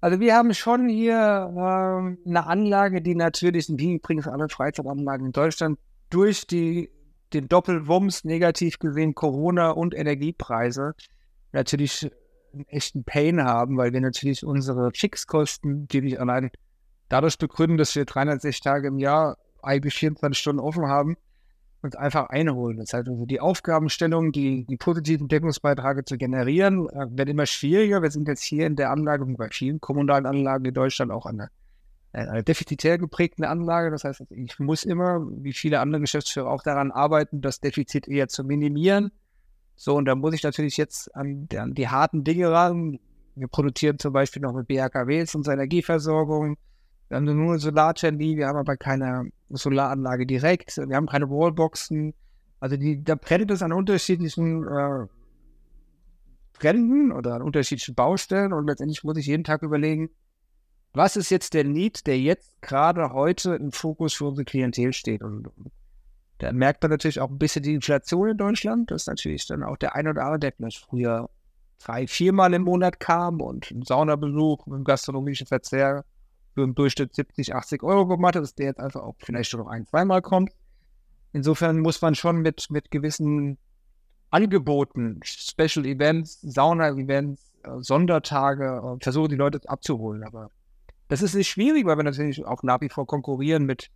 Also 0.00 0.18
wir 0.18 0.34
haben 0.34 0.52
schon 0.52 0.88
hier 0.88 1.48
ähm, 1.56 2.18
eine 2.26 2.46
Anlage, 2.46 3.02
die 3.02 3.14
natürlich, 3.14 3.68
wie 3.68 3.94
übrigens 3.94 4.26
alle 4.26 4.48
Freizeitanlagen 4.48 5.26
in 5.26 5.32
Deutschland, 5.32 5.78
durch 6.10 6.46
die, 6.46 6.90
den 7.32 7.48
Doppelwumms 7.48 8.24
negativ 8.24 8.80
gesehen 8.80 9.14
Corona 9.14 9.70
und 9.70 9.94
Energiepreise 9.94 10.94
natürlich 11.52 12.10
einen 12.52 12.66
echten 12.68 13.04
Pain 13.04 13.42
haben, 13.42 13.76
weil 13.76 13.92
wir 13.92 14.00
natürlich 14.00 14.44
unsere 14.44 14.90
Fixkosten, 14.92 15.88
die 15.88 16.02
nicht 16.02 16.20
allein 16.20 16.50
dadurch 17.08 17.38
begründen, 17.38 17.76
dass 17.76 17.94
wir 17.94 18.04
360 18.04 18.62
Tage 18.62 18.88
im 18.88 18.98
Jahr 18.98 19.36
eigentlich 19.62 19.94
24 19.94 20.38
Stunden 20.38 20.60
offen 20.60 20.86
haben, 20.86 21.16
uns 21.82 21.96
einfach 21.96 22.28
einholen. 22.28 22.78
Das 22.78 22.92
heißt 22.92 23.08
also 23.08 23.26
die 23.26 23.40
Aufgabenstellung, 23.40 24.32
die, 24.32 24.64
die 24.64 24.76
positiven 24.76 25.28
Deckungsbeiträge 25.28 26.04
zu 26.04 26.16
generieren, 26.16 26.88
äh, 26.88 27.06
wird 27.10 27.28
immer 27.28 27.46
schwieriger. 27.46 28.02
Wir 28.02 28.10
sind 28.10 28.28
jetzt 28.28 28.42
hier 28.42 28.66
in 28.66 28.76
der 28.76 28.90
Anlage, 28.90 29.24
bei 29.36 29.48
vielen 29.50 29.80
kommunalen 29.80 30.26
Anlagen 30.26 30.64
in 30.64 30.74
Deutschland 30.74 31.10
auch 31.10 31.26
eine, 31.26 31.48
eine 32.12 32.42
defizitär 32.42 32.98
geprägte 32.98 33.48
Anlage. 33.48 33.90
Das 33.90 34.04
heißt, 34.04 34.24
ich 34.30 34.58
muss 34.58 34.84
immer, 34.84 35.20
wie 35.20 35.52
viele 35.52 35.80
andere 35.80 36.02
Geschäftsführer, 36.02 36.50
auch 36.50 36.62
daran 36.62 36.92
arbeiten, 36.92 37.40
das 37.40 37.60
Defizit 37.60 38.06
eher 38.08 38.28
zu 38.28 38.44
minimieren 38.44 39.10
so, 39.82 39.96
und 39.96 40.04
da 40.04 40.14
muss 40.14 40.32
ich 40.32 40.44
natürlich 40.44 40.76
jetzt 40.76 41.12
an, 41.16 41.48
an 41.56 41.74
die 41.74 41.88
harten 41.88 42.22
Dinge 42.22 42.52
ran. 42.52 43.00
Wir 43.34 43.48
produzieren 43.48 43.98
zum 43.98 44.12
Beispiel 44.12 44.40
noch 44.40 44.52
mit 44.52 44.68
BHKWs 44.68 45.34
unsere 45.34 45.54
Energieversorgung. 45.54 46.56
Wir 47.08 47.16
haben 47.16 47.24
nur 47.24 47.50
eine 47.50 47.58
Solarthermie, 47.58 48.36
wir 48.36 48.46
haben 48.46 48.58
aber 48.58 48.76
keine 48.76 49.32
Solaranlage 49.50 50.24
direkt, 50.24 50.76
wir 50.76 50.94
haben 50.94 51.08
keine 51.08 51.28
Wallboxen. 51.28 52.14
Also 52.60 52.76
die, 52.76 53.02
da 53.02 53.16
brennt 53.16 53.50
es 53.50 53.60
an 53.60 53.72
unterschiedlichen 53.72 54.62
äh, 54.68 55.06
Bränden 56.52 57.10
oder 57.10 57.34
an 57.34 57.42
unterschiedlichen 57.42 57.96
Baustellen 57.96 58.52
und 58.52 58.68
letztendlich 58.68 59.02
muss 59.02 59.16
ich 59.16 59.26
jeden 59.26 59.42
Tag 59.42 59.62
überlegen, 59.62 60.10
was 60.92 61.16
ist 61.16 61.30
jetzt 61.30 61.54
der 61.54 61.64
Need, 61.64 62.06
der 62.06 62.20
jetzt 62.20 62.62
gerade 62.62 63.12
heute 63.12 63.56
im 63.56 63.72
Fokus 63.72 64.14
für 64.14 64.26
unsere 64.26 64.44
Klientel 64.44 64.92
steht. 64.92 65.22
Und 65.22 65.48
da 66.42 66.52
merkt 66.52 66.82
man 66.82 66.90
natürlich 66.90 67.20
auch 67.20 67.30
ein 67.30 67.38
bisschen 67.38 67.62
die 67.62 67.74
Inflation 67.74 68.30
in 68.30 68.36
Deutschland. 68.36 68.90
Das 68.90 69.02
ist 69.02 69.06
natürlich 69.06 69.46
dann 69.46 69.62
auch 69.62 69.76
der 69.76 69.94
ein 69.94 70.08
oder 70.08 70.22
andere, 70.22 70.40
der 70.40 70.52
vielleicht 70.52 70.84
früher 70.84 71.30
drei, 71.78 72.08
viermal 72.08 72.52
im 72.52 72.62
Monat 72.62 72.98
kam 72.98 73.40
und 73.40 73.70
einen 73.70 73.82
Saunabesuch 73.82 74.66
mit 74.66 74.74
einem 74.74 74.84
gastronomischen 74.84 75.46
Verzehr 75.46 76.04
für 76.54 76.64
im 76.64 76.74
Durchschnitt 76.74 77.14
70, 77.14 77.54
80 77.54 77.84
Euro 77.84 78.08
gemacht 78.08 78.34
hat, 78.34 78.42
dass 78.42 78.56
der 78.56 78.66
jetzt 78.66 78.80
einfach 78.80 79.02
auch 79.02 79.14
vielleicht 79.18 79.50
schon 79.50 79.60
noch 79.60 79.68
ein, 79.68 79.86
zweimal 79.86 80.20
kommt. 80.20 80.50
Insofern 81.32 81.78
muss 81.78 82.02
man 82.02 82.16
schon 82.16 82.38
mit, 82.42 82.66
mit 82.70 82.90
gewissen 82.90 83.56
Angeboten, 84.30 85.20
Special 85.22 85.86
Events, 85.86 86.40
Sauna-Events, 86.40 87.52
äh, 87.62 87.70
Sondertage 87.78 88.64
äh, 88.64 89.02
versuchen, 89.02 89.28
die 89.28 89.36
Leute 89.36 89.60
abzuholen. 89.66 90.24
Aber 90.24 90.50
Das 91.06 91.22
ist 91.22 91.36
nicht 91.36 91.48
schwierig, 91.48 91.86
weil 91.86 91.98
wir 91.98 92.02
natürlich 92.02 92.44
auch 92.44 92.64
nach 92.64 92.80
wie 92.80 92.88
vor 92.88 93.06
konkurrieren 93.06 93.64
mit, 93.64 93.90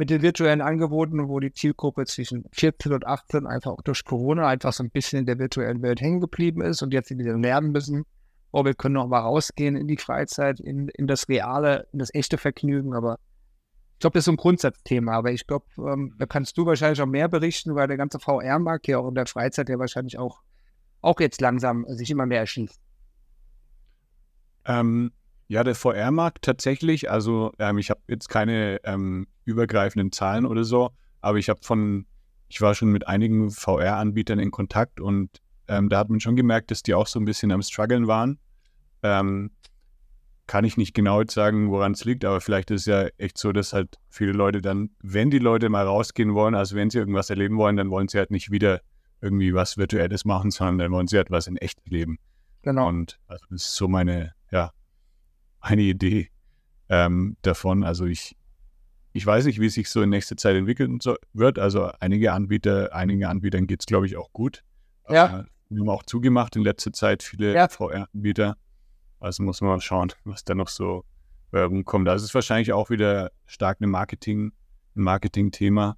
mit 0.00 0.08
den 0.08 0.22
virtuellen 0.22 0.62
Angeboten, 0.62 1.28
wo 1.28 1.40
die 1.40 1.52
Zielgruppe 1.52 2.06
zwischen 2.06 2.46
14 2.52 2.94
und 2.94 3.06
18 3.06 3.46
einfach 3.46 3.72
auch 3.72 3.82
durch 3.82 4.02
Corona 4.02 4.48
einfach 4.48 4.72
so 4.72 4.82
ein 4.82 4.88
bisschen 4.88 5.18
in 5.18 5.26
der 5.26 5.38
virtuellen 5.38 5.82
Welt 5.82 6.00
hängen 6.00 6.22
geblieben 6.22 6.62
ist 6.62 6.80
und 6.80 6.94
jetzt 6.94 7.10
wieder 7.10 7.36
lernen 7.36 7.70
müssen, 7.70 8.06
oh, 8.50 8.64
wir 8.64 8.72
können 8.72 8.94
noch 8.94 9.08
mal 9.08 9.18
rausgehen 9.18 9.76
in 9.76 9.86
die 9.86 9.98
Freizeit, 9.98 10.58
in, 10.58 10.88
in 10.88 11.06
das 11.06 11.28
reale, 11.28 11.86
in 11.92 11.98
das 11.98 12.14
echte 12.14 12.38
Vergnügen, 12.38 12.94
aber 12.94 13.18
ich 13.92 13.98
glaube, 13.98 14.14
das 14.14 14.22
ist 14.22 14.24
so 14.24 14.32
ein 14.32 14.38
Grundsatzthema, 14.38 15.12
aber 15.12 15.32
ich 15.32 15.46
glaube, 15.46 15.66
ähm, 15.76 16.14
da 16.18 16.24
kannst 16.24 16.56
du 16.56 16.64
wahrscheinlich 16.64 17.02
auch 17.02 17.06
mehr 17.06 17.28
berichten, 17.28 17.74
weil 17.74 17.86
der 17.86 17.98
ganze 17.98 18.18
VR-Markt 18.20 18.88
ja 18.88 18.96
auch 18.96 19.08
in 19.08 19.14
der 19.14 19.26
Freizeit 19.26 19.68
ja 19.68 19.78
wahrscheinlich 19.78 20.18
auch, 20.18 20.40
auch 21.02 21.20
jetzt 21.20 21.42
langsam 21.42 21.84
sich 21.88 22.10
immer 22.10 22.24
mehr 22.24 22.40
erschließt. 22.40 22.80
Ähm, 24.64 25.12
ja, 25.48 25.62
der 25.62 25.74
VR-Markt 25.74 26.42
tatsächlich, 26.42 27.10
also 27.10 27.52
ähm, 27.58 27.76
ich 27.76 27.90
habe 27.90 28.00
jetzt 28.06 28.28
keine 28.28 28.80
ähm, 28.84 29.26
übergreifenden 29.50 30.12
Zahlen 30.12 30.46
oder 30.46 30.64
so, 30.64 30.90
aber 31.20 31.38
ich 31.38 31.48
habe 31.48 31.60
von, 31.62 32.06
ich 32.48 32.60
war 32.60 32.74
schon 32.74 32.90
mit 32.90 33.06
einigen 33.06 33.50
VR-Anbietern 33.50 34.38
in 34.38 34.50
Kontakt 34.50 35.00
und 35.00 35.30
ähm, 35.68 35.88
da 35.88 35.98
hat 35.98 36.10
man 36.10 36.20
schon 36.20 36.36
gemerkt, 36.36 36.70
dass 36.70 36.82
die 36.82 36.94
auch 36.94 37.06
so 37.06 37.20
ein 37.20 37.24
bisschen 37.24 37.52
am 37.52 37.62
struggeln 37.62 38.06
waren. 38.06 38.38
Ähm, 39.02 39.50
kann 40.46 40.64
ich 40.64 40.76
nicht 40.76 40.94
genau 40.94 41.20
jetzt 41.20 41.34
sagen, 41.34 41.70
woran 41.70 41.92
es 41.92 42.04
liegt, 42.04 42.24
aber 42.24 42.40
vielleicht 42.40 42.72
ist 42.72 42.80
es 42.80 42.86
ja 42.86 43.06
echt 43.18 43.38
so, 43.38 43.52
dass 43.52 43.72
halt 43.72 43.98
viele 44.08 44.32
Leute 44.32 44.60
dann, 44.60 44.90
wenn 45.00 45.30
die 45.30 45.38
Leute 45.38 45.68
mal 45.68 45.86
rausgehen 45.86 46.34
wollen, 46.34 46.56
also 46.56 46.74
wenn 46.74 46.90
sie 46.90 46.98
irgendwas 46.98 47.30
erleben 47.30 47.56
wollen, 47.56 47.76
dann 47.76 47.90
wollen 47.90 48.08
sie 48.08 48.18
halt 48.18 48.32
nicht 48.32 48.50
wieder 48.50 48.80
irgendwie 49.20 49.54
was 49.54 49.76
Virtuelles 49.76 50.24
machen, 50.24 50.50
sondern 50.50 50.78
dann 50.78 50.90
wollen 50.90 51.06
sie 51.06 51.18
halt 51.18 51.30
was 51.30 51.46
in 51.46 51.56
echt 51.56 51.78
erleben. 51.84 52.18
Genau. 52.62 52.88
Und 52.88 53.20
also 53.28 53.44
das 53.50 53.62
ist 53.62 53.74
so 53.76 53.86
meine, 53.86 54.34
ja, 54.50 54.72
eine 55.60 55.82
Idee 55.82 56.30
ähm, 56.88 57.36
davon. 57.42 57.84
Also 57.84 58.06
ich, 58.06 58.36
ich 59.12 59.26
weiß 59.26 59.44
nicht, 59.46 59.60
wie 59.60 59.66
es 59.66 59.74
sich 59.74 59.90
so 59.90 60.02
in 60.02 60.10
nächster 60.10 60.36
Zeit 60.36 60.56
entwickeln 60.56 60.98
wird. 61.32 61.58
Also 61.58 61.90
einige 62.00 62.32
Anbieter, 62.32 62.94
einigen 62.94 63.24
Anbietern 63.24 63.66
geht 63.66 63.80
es, 63.80 63.86
glaube 63.86 64.06
ich, 64.06 64.16
auch 64.16 64.32
gut. 64.32 64.62
Ja. 65.08 65.40
Äh, 65.40 65.44
wir 65.68 65.80
haben 65.80 65.88
auch 65.88 66.02
zugemacht 66.04 66.56
in 66.56 66.62
letzter 66.62 66.92
Zeit 66.92 67.22
viele 67.22 67.54
ja. 67.54 67.68
VR-Anbieter. 67.68 68.56
Also 69.18 69.42
muss 69.42 69.60
man 69.60 69.70
mal 69.70 69.80
schauen, 69.80 70.12
was 70.24 70.44
da 70.44 70.54
noch 70.54 70.68
so 70.68 71.04
rumkommt. 71.52 72.06
Da 72.06 72.14
ist 72.14 72.22
es 72.22 72.34
wahrscheinlich 72.34 72.72
auch 72.72 72.90
wieder 72.90 73.32
stark 73.46 73.78
eine 73.80 73.88
Marketing, 73.88 74.52
ein 74.96 75.02
Marketing-Thema, 75.02 75.96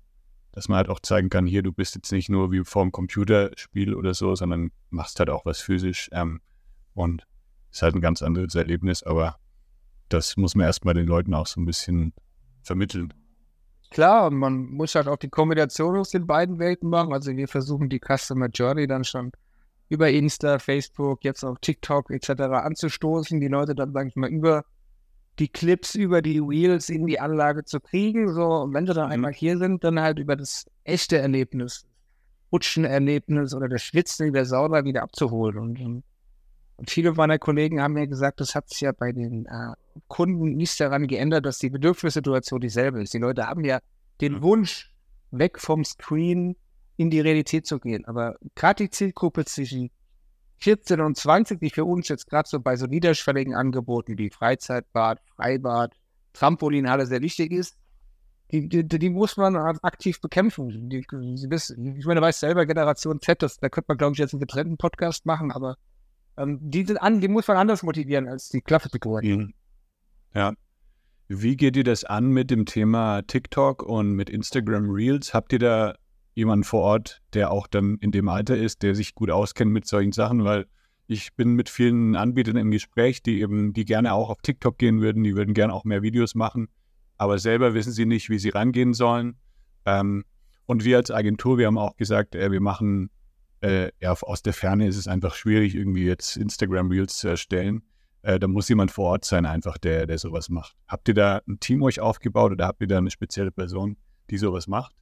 dass 0.53 0.69
man 0.69 0.79
halt 0.79 0.89
auch 0.89 1.01
zeigen 1.01 1.31
kann, 1.31 1.47
hier, 1.47 1.63
du 1.63 1.73
bist 1.73 1.95
jetzt 1.95 2.13
nicht 2.13 2.29
nur 2.29 2.53
wie 2.53 2.65
vor 2.65 2.83
dem 2.83 2.93
Computerspiel 2.93 3.95
oder 3.95 4.15
so, 4.15 4.35
sondern 4.35 4.71
machst 4.91 5.19
halt 5.19 5.31
auch 5.31 5.45
was 5.45 5.61
physisch. 5.61 6.09
Ähm, 6.13 6.41
und 6.95 7.27
ist 7.71 7.83
halt 7.83 7.95
ein 7.95 8.01
ganz 8.01 8.23
anderes 8.23 8.55
Erlebnis, 8.55 9.03
aber 9.03 9.37
das 10.09 10.37
muss 10.37 10.55
man 10.55 10.67
erstmal 10.67 10.95
den 10.95 11.07
Leuten 11.07 11.33
auch 11.33 11.47
so 11.47 11.61
ein 11.61 11.65
bisschen 11.65 12.13
vermitteln. 12.63 13.13
Klar, 13.91 14.29
und 14.29 14.37
man 14.37 14.71
muss 14.71 14.95
halt 14.95 15.07
auch 15.07 15.19
die 15.19 15.29
Kombination 15.29 15.99
aus 15.99 16.11
den 16.11 16.27
beiden 16.27 16.59
Welten 16.59 16.89
machen. 16.89 17.13
Also 17.13 17.37
wir 17.37 17.47
versuchen 17.47 17.91
die 17.91 18.01
Customer 18.01 18.49
Journey 18.49 18.87
dann 18.87 19.05
schon 19.05 19.33
über 19.91 20.09
Insta, 20.09 20.59
Facebook, 20.59 21.23
jetzt 21.25 21.45
auch 21.45 21.59
TikTok 21.61 22.11
etc. 22.11 22.31
anzustoßen, 22.31 23.39
die 23.41 23.49
Leute 23.49 23.75
dann, 23.75 23.93
sag 23.93 24.07
ich 24.07 24.17
mal, 24.17 24.31
über 24.31 24.65
die 25.39 25.49
Clips, 25.49 25.95
über 25.95 26.23
die 26.23 26.41
Wheels 26.41 26.89
in 26.89 27.07
die 27.07 27.21
Anlage 27.21 27.65
zu 27.65 27.81
kriegen. 27.81 28.33
So, 28.33 28.63
und 28.63 28.73
wenn 28.73 28.87
sie 28.87 28.95
dann 28.95 29.07
mhm. 29.07 29.13
einmal 29.13 29.33
hier 29.35 29.59
sind, 29.59 29.85
dann 29.85 30.01
halt 30.01 30.19
über 30.19 30.37
das 30.37 30.65
echte 30.85 31.19
Erlebnis, 31.19 31.85
Rutschenerlebnis 32.51 33.55
oder 33.55 33.69
das 33.69 33.83
Schwitzen 33.83 34.29
in 34.29 34.33
der 34.33 34.47
Sauna 34.47 34.85
wieder 34.85 35.03
abzuholen. 35.03 35.59
Und, 35.59 35.81
und, 35.81 36.05
viele 36.89 37.13
meiner 37.13 37.39
Kollegen 37.39 37.81
haben 37.81 37.95
mir 37.95 38.07
gesagt, 38.07 38.41
das 38.41 38.55
hat 38.55 38.69
sich 38.69 38.81
ja 38.81 38.93
bei 38.93 39.13
den 39.13 39.47
äh, 39.47 39.73
Kunden 40.09 40.57
nicht 40.57 40.79
daran 40.81 41.07
geändert, 41.07 41.47
dass 41.47 41.59
die 41.59 41.71
Bedürfnissituation 41.71 42.61
dieselbe 42.61 43.03
ist. 43.03 43.15
Die 43.15 43.19
Leute 43.19 43.47
haben 43.47 43.65
ja 43.65 43.81
den. 44.21 44.43
Wunsch, 44.43 44.93
weg 45.33 45.59
vom 45.59 45.85
Screen 45.85 46.57
in 46.97 47.11
die 47.11 47.21
Realität 47.21 47.67
zu 47.67 47.81
gehen. 47.81 48.05
Aber 48.05 48.37
gerade 48.55 48.85
die 48.85 48.91
Zielgruppe 48.91 49.45
zwischen 49.45 49.91
14 50.59 51.01
und 51.01 51.17
20, 51.17 51.61
die 51.61 51.71
für 51.71 51.85
uns 51.85 52.09
jetzt 52.09 52.29
gerade 52.29 52.49
so 52.49 52.61
bei 52.61 52.77
so 52.77 52.87
niederschwelligen 52.87 53.55
Angeboten 53.55 54.19
wie 54.19 54.31
Freizeitbad, 54.31 55.21
Freibad, 55.35 55.95
Trampolinhalle 56.35 57.07
sehr 57.07 57.21
wichtig 57.21 57.53
ist, 57.53 57.77
die, 58.53 58.69
die, 58.69 58.87
die 58.87 59.11
muss 59.11 59.37
man 59.37 59.57
aktiv 59.57 60.21
bekämpfen. 60.21 60.91
Die, 60.91 60.99
ich 60.99 62.07
meine, 62.07 62.21
weiß 62.21 62.41
selber, 62.41 62.67
Generation 62.67 63.21
Z, 63.21 63.43
das, 63.43 63.57
da 63.57 63.71
könnte 63.71 63.87
man, 63.89 63.99
glaube 63.99 64.13
ich, 64.13 64.19
jetzt 64.19 64.35
einen 64.35 64.41
getrennten 64.41 64.77
Podcast 64.77 65.25
machen, 65.25 65.51
aber 65.51 65.77
ähm, 66.37 66.59
die, 66.61 66.85
sind 66.85 66.99
an, 66.99 67.21
die 67.21 67.29
muss 67.29 67.49
man 67.49 67.57
anders 67.57 67.83
motivieren 67.83 68.29
als 68.29 68.49
die 68.49 68.61
Klassifiguren. 68.61 69.55
Ja. 70.35 70.53
Wie 71.29 71.57
geht 71.57 71.77
ihr 71.77 71.85
das 71.85 72.05
an 72.05 72.31
mit 72.31 72.51
dem 72.51 72.67
Thema 72.67 73.23
TikTok 73.23 73.83
und 73.83 74.13
mit 74.13 74.29
Instagram 74.29 74.91
Reels? 74.91 75.33
Habt 75.33 75.53
ihr 75.53 75.59
da 75.59 75.95
jemanden 76.35 76.65
vor 76.65 76.83
Ort, 76.83 77.23
der 77.35 77.51
auch 77.51 77.67
dann 77.67 77.97
in 77.99 78.11
dem 78.11 78.29
Alter 78.29 78.57
ist, 78.57 78.83
der 78.83 78.95
sich 78.95 79.15
gut 79.15 79.31
auskennt 79.31 79.73
mit 79.73 79.87
solchen 79.87 80.13
Sachen, 80.13 80.45
weil 80.45 80.67
ich 81.07 81.35
bin 81.35 81.55
mit 81.55 81.69
vielen 81.69 82.17
Anbietern 82.17 82.57
im 82.57 82.71
Gespräch, 82.71 83.23
die 83.23 83.41
eben, 83.41 83.73
die 83.73 83.85
gerne 83.85 84.15
auch 84.15 84.31
auf 84.31 84.41
TikTok 84.43 84.79
gehen 84.79 85.01
würden, 85.01 85.23
die 85.23 85.35
würden 85.35 85.55
gerne 85.55 85.73
auch 85.73 85.85
mehr 85.85 86.03
Videos 86.03 86.35
machen, 86.35 86.69
aber 87.19 87.39
selber 87.39 87.75
wissen 87.75 87.93
sie 87.93 88.07
nicht, 88.07 88.31
wie 88.31 88.39
sie 88.39 88.51
rangehen 88.51 88.95
sollen. 88.95 89.37
Ähm, 89.85 90.25
und 90.67 90.85
wir 90.85 90.97
als 90.97 91.11
Agentur, 91.11 91.59
wir 91.59 91.67
haben 91.67 91.79
auch 91.79 91.97
gesagt, 91.97 92.35
äh, 92.35 92.51
wir 92.51 92.61
machen, 92.61 93.11
äh, 93.63 93.91
ja, 94.01 94.13
aus 94.13 94.43
der 94.43 94.53
Ferne 94.53 94.87
ist 94.87 94.97
es 94.97 95.09
einfach 95.09 95.35
schwierig, 95.35 95.75
irgendwie 95.75 96.05
jetzt 96.05 96.37
Instagram 96.37 96.91
Reels 96.91 97.17
zu 97.17 97.29
erstellen. 97.29 97.83
Äh, 98.23 98.39
da 98.39 98.49
muss 98.49 98.69
jemand 98.69 98.91
vor 98.91 99.11
Ort 99.11 99.25
sein, 99.25 99.47
einfach, 99.47 99.79
der, 99.79 100.07
der 100.07 100.19
sowas 100.19 100.49
macht. 100.49 100.77
Habt 100.87 101.09
ihr 101.09 101.15
da 101.15 101.41
ein 101.49 101.59
Team 101.61 101.83
euch 101.83 102.01
aufgebaut 102.01 102.53
oder 102.53 102.67
habt 102.67 102.81
ihr 102.81 102.89
da 102.89 102.99
eine 102.99 103.11
spezielle 103.11 103.51
Person, 103.51 103.97
die 104.31 104.39
sowas 104.39 104.67
macht? 104.67 104.95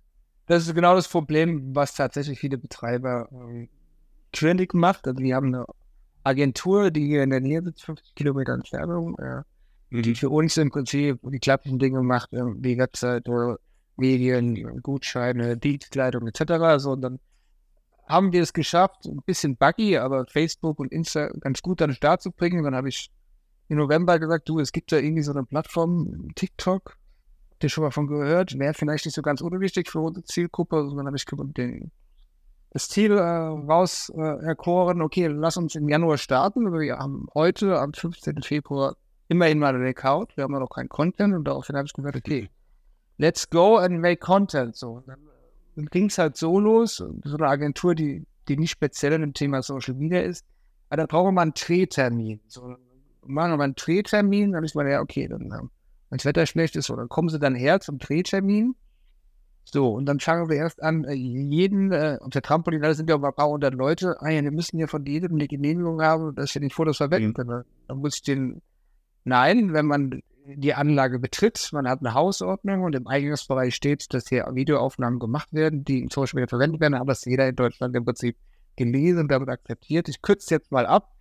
Das 0.46 0.66
ist 0.66 0.74
genau 0.74 0.94
das 0.94 1.08
Problem, 1.08 1.74
was 1.74 1.94
tatsächlich 1.94 2.38
viele 2.38 2.58
Betreiber 2.58 3.28
ähm, 3.32 3.68
trendig 4.32 4.74
macht. 4.74 5.06
Also 5.06 5.22
wir 5.22 5.36
haben 5.36 5.54
eine 5.54 5.64
Agentur, 6.24 6.90
die 6.90 7.06
hier 7.06 7.22
in 7.22 7.30
der 7.30 7.40
Nähe 7.40 7.62
sitzt, 7.62 7.84
50 7.84 8.14
Kilometer 8.14 8.54
Entfernung, 8.54 9.18
äh, 9.18 9.42
mhm. 9.90 10.02
die 10.02 10.14
für 10.14 10.28
uns 10.28 10.56
im 10.56 10.70
Prinzip 10.70 11.18
die 11.22 11.38
klassischen 11.38 11.78
Dinge 11.78 12.02
macht, 12.02 12.32
äh, 12.32 12.42
wie 12.56 12.78
Webseite, 12.78 13.58
Medien, 13.96 14.82
Gutscheine, 14.82 15.56
Dienstleitungen 15.56 16.28
etc. 16.28 16.52
Also, 16.52 16.92
und 16.92 17.02
dann 17.02 17.18
haben 18.10 18.32
wir 18.32 18.42
es 18.42 18.52
geschafft, 18.52 19.06
ein 19.06 19.22
bisschen 19.24 19.56
buggy, 19.56 19.96
aber 19.96 20.26
Facebook 20.26 20.78
und 20.80 20.92
Insta 20.92 21.28
ganz 21.40 21.62
gut 21.62 21.80
an 21.82 21.90
den 21.90 21.96
Start 21.96 22.22
zu 22.22 22.32
bringen. 22.32 22.64
Dann 22.64 22.74
habe 22.74 22.88
ich 22.88 23.10
im 23.68 23.76
November 23.76 24.18
gesagt, 24.18 24.48
du, 24.48 24.58
es 24.58 24.72
gibt 24.72 24.90
da 24.92 24.96
irgendwie 24.96 25.22
so 25.22 25.32
eine 25.32 25.44
Plattform, 25.44 26.28
TikTok, 26.34 26.96
ihr 27.62 27.68
schon 27.68 27.84
mal 27.84 27.90
von 27.90 28.06
gehört, 28.06 28.58
wäre 28.58 28.74
vielleicht 28.74 29.04
nicht 29.04 29.14
so 29.14 29.22
ganz 29.22 29.40
unwichtig 29.40 29.90
für 29.90 30.00
unsere 30.00 30.24
Zielgruppe, 30.24 30.88
sondern 30.88 31.06
habe 31.06 31.16
ich 31.16 31.24
den, 31.24 31.90
das 32.70 32.88
Ziel 32.88 33.12
äh, 33.12 33.20
raus 33.20 34.10
äh, 34.16 34.44
erkoren, 34.44 35.02
okay, 35.02 35.26
lass 35.26 35.56
uns 35.56 35.74
im 35.74 35.88
Januar 35.88 36.18
starten. 36.18 36.72
Wir 36.72 36.98
haben 36.98 37.26
heute, 37.34 37.78
am 37.78 37.92
15. 37.92 38.42
Februar, 38.42 38.96
immerhin 39.28 39.58
mal 39.58 39.74
einen 39.74 39.86
Account. 39.86 40.36
Wir 40.36 40.44
haben 40.44 40.52
ja 40.52 40.60
noch 40.60 40.70
keinen 40.70 40.88
Content 40.88 41.34
und 41.34 41.44
daraufhin 41.44 41.76
habe 41.76 41.86
ich 41.86 41.92
gesagt, 41.92 42.16
okay, 42.16 42.48
let's 43.18 43.48
go 43.48 43.76
and 43.76 44.00
make 44.00 44.18
Content. 44.18 44.76
So, 44.76 45.02
dann, 45.06 45.18
dann 45.76 45.86
ging 45.86 46.06
es 46.06 46.18
halt 46.18 46.36
so 46.36 46.58
los, 46.58 46.96
so 46.96 47.36
eine 47.36 47.48
Agentur, 47.48 47.94
die, 47.94 48.26
die 48.48 48.56
nicht 48.56 48.70
speziell 48.70 49.12
in 49.12 49.20
dem 49.20 49.34
Thema 49.34 49.62
Social 49.62 49.94
Media 49.94 50.20
ist, 50.20 50.44
aber 50.88 51.02
da 51.02 51.06
brauchen 51.06 51.34
wir 51.34 51.40
einen 51.42 51.54
Drehtermin. 51.54 52.40
So, 52.48 52.76
machen 53.24 53.52
wir 53.52 53.56
mal 53.56 53.64
einen 53.64 53.74
Drehtermin, 53.74 54.52
dann 54.52 54.64
ich 54.64 54.74
mal, 54.74 54.88
ja, 54.88 55.00
okay, 55.00 55.28
dann 55.28 55.42
ähm, 55.42 55.70
wenn 56.10 56.18
das 56.18 56.24
Wetter 56.24 56.46
schlecht 56.46 56.76
ist, 56.76 56.86
so, 56.86 56.96
dann 56.96 57.08
kommen 57.08 57.28
sie 57.28 57.38
dann 57.38 57.54
her 57.54 57.80
zum 57.80 57.98
Drehtermin. 57.98 58.74
So, 59.64 59.92
und 59.92 60.06
dann 60.06 60.18
fangen 60.18 60.48
wir 60.48 60.56
erst 60.56 60.82
an, 60.82 61.04
äh, 61.04 61.12
jeden, 61.12 61.92
äh, 61.92 62.18
auf 62.20 62.30
der 62.30 62.42
Trampolin, 62.42 62.82
da 62.82 62.92
sind 62.92 63.08
ja 63.08 63.16
ein 63.16 63.20
paar 63.20 63.48
hundert 63.48 63.74
Leute, 63.74 64.16
ah 64.20 64.28
ja, 64.28 64.42
wir 64.42 64.50
müssen 64.50 64.78
ja 64.78 64.88
von 64.88 65.04
jedem 65.06 65.34
eine 65.34 65.46
Genehmigung 65.46 66.02
haben, 66.02 66.34
dass 66.34 66.54
wir 66.54 66.62
die 66.62 66.70
Fotos 66.70 66.96
verwenden 66.96 67.34
können. 67.34 67.64
Dann 67.86 67.98
muss 67.98 68.16
ich 68.16 68.22
den, 68.22 68.62
nein, 69.22 69.72
wenn 69.72 69.86
man 69.86 70.22
die 70.46 70.74
Anlage 70.74 71.18
betritt, 71.18 71.70
man 71.72 71.88
hat 71.88 72.00
eine 72.00 72.14
Hausordnung 72.14 72.82
und 72.82 72.94
im 72.94 73.06
Eingangsbereich 73.06 73.74
steht, 73.74 74.12
dass 74.12 74.28
hier 74.28 74.46
Videoaufnahmen 74.52 75.18
gemacht 75.18 75.52
werden, 75.52 75.84
die 75.84 76.00
in 76.00 76.10
Social 76.10 76.36
Media 76.36 76.48
verwendet 76.48 76.80
werden, 76.80 76.94
aber 76.94 77.12
das 77.12 77.24
jeder 77.24 77.48
in 77.48 77.56
Deutschland 77.56 77.94
im 77.94 78.04
Prinzip 78.04 78.36
gelesen 78.76 79.20
und 79.20 79.30
damit 79.30 79.48
akzeptiert. 79.48 80.08
Ich 80.08 80.22
kürze 80.22 80.54
jetzt 80.54 80.72
mal 80.72 80.86
ab. 80.86 81.12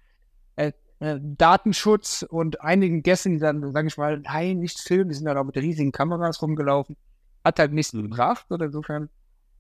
Äh, 0.55 0.71
äh, 0.99 1.19
Datenschutz 1.21 2.25
und 2.27 2.61
einigen 2.61 3.03
Gästen, 3.03 3.33
die 3.33 3.39
dann, 3.39 3.73
sage 3.73 3.87
ich 3.87 3.97
mal, 3.97 4.19
nein, 4.19 4.59
nichts 4.59 4.81
filmen, 4.81 5.09
die 5.09 5.15
sind 5.15 5.25
dann 5.25 5.37
auch 5.37 5.45
mit 5.45 5.57
riesigen 5.57 5.91
Kameras 5.91 6.41
rumgelaufen, 6.41 6.97
hat 7.43 7.59
halt 7.59 7.73
nichts 7.73 7.93
mhm. 7.93 8.03
gebracht. 8.03 8.45
Oder 8.49 8.65
insofern 8.65 9.09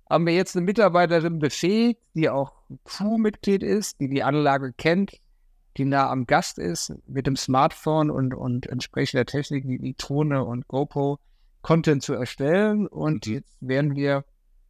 haben 0.09 0.25
wir 0.25 0.33
jetzt 0.33 0.55
eine 0.55 0.65
Mitarbeiterin 0.65 1.39
befähigt, 1.39 2.01
die 2.13 2.29
auch 2.29 2.53
Crewmitglied 2.85 3.63
ist, 3.63 3.99
die 3.99 4.09
die 4.09 4.23
Anlage 4.23 4.73
kennt, 4.73 5.19
die 5.79 5.85
nah 5.85 6.09
am 6.09 6.27
Gast 6.27 6.59
ist, 6.59 6.93
mit 7.07 7.25
dem 7.25 7.35
Smartphone 7.35 8.11
und, 8.11 8.35
und 8.35 8.67
entsprechender 8.67 9.25
Technik 9.25 9.65
wie, 9.65 9.95
Drohne 9.97 10.43
und 10.43 10.67
GoPro 10.67 11.19
Content 11.61 12.03
zu 12.03 12.13
erstellen. 12.13 12.85
Und 12.87 13.25
mhm. 13.25 13.33
jetzt 13.33 13.57
werden 13.61 13.95
wir 13.95 14.25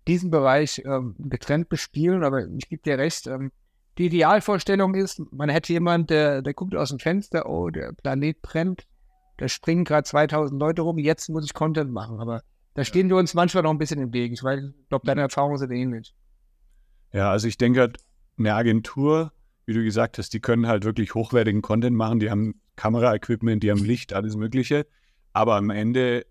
diesen 0.07 0.31
Bereich 0.31 0.81
ähm, 0.85 1.15
getrennt 1.17 1.67
bespielen. 1.67 2.23
Aber 2.23 2.47
ich 2.47 2.69
gebe 2.69 2.83
dir 2.83 2.97
recht, 2.97 3.27
ähm, 3.27 3.51
die 3.97 4.05
Idealvorstellung 4.05 4.95
ist, 4.95 5.21
man 5.31 5.49
hätte 5.49 5.73
jemand, 5.73 6.09
der, 6.09 6.41
der 6.41 6.53
guckt 6.53 6.75
aus 6.75 6.89
dem 6.89 6.99
Fenster, 6.99 7.49
oh, 7.49 7.69
der 7.69 7.91
Planet 7.91 8.41
brennt, 8.41 8.87
da 9.37 9.47
springen 9.49 9.83
gerade 9.83 10.03
2000 10.03 10.59
Leute 10.59 10.83
rum, 10.83 10.97
jetzt 10.97 11.27
muss 11.29 11.45
ich 11.45 11.53
Content 11.53 11.91
machen. 11.91 12.19
Aber 12.19 12.43
da 12.75 12.85
stehen 12.85 13.09
wir 13.09 13.17
uns 13.17 13.33
manchmal 13.33 13.63
noch 13.63 13.71
ein 13.71 13.77
bisschen 13.77 13.99
im 13.99 14.13
Weg. 14.13 14.31
Ich 14.31 14.39
glaube, 14.41 15.05
deine 15.05 15.21
Erfahrungen 15.21 15.57
sind 15.57 15.71
ähnlich. 15.71 16.13
Ja, 17.11 17.31
also 17.31 17.47
ich 17.47 17.57
denke 17.57 17.79
halt, 17.81 17.97
eine 18.37 18.53
Agentur, 18.53 19.33
wie 19.69 19.73
du 19.73 19.83
gesagt 19.83 20.17
hast, 20.17 20.33
die 20.33 20.39
können 20.39 20.65
halt 20.65 20.83
wirklich 20.83 21.13
hochwertigen 21.13 21.61
Content 21.61 21.95
machen. 21.95 22.19
Die 22.19 22.31
haben 22.31 22.59
Kameraequipment, 22.75 23.61
die 23.61 23.69
haben 23.69 23.85
Licht, 23.85 24.13
alles 24.13 24.35
Mögliche. 24.35 24.87
Aber 25.31 25.57
am 25.57 25.69
Ende 25.69 26.25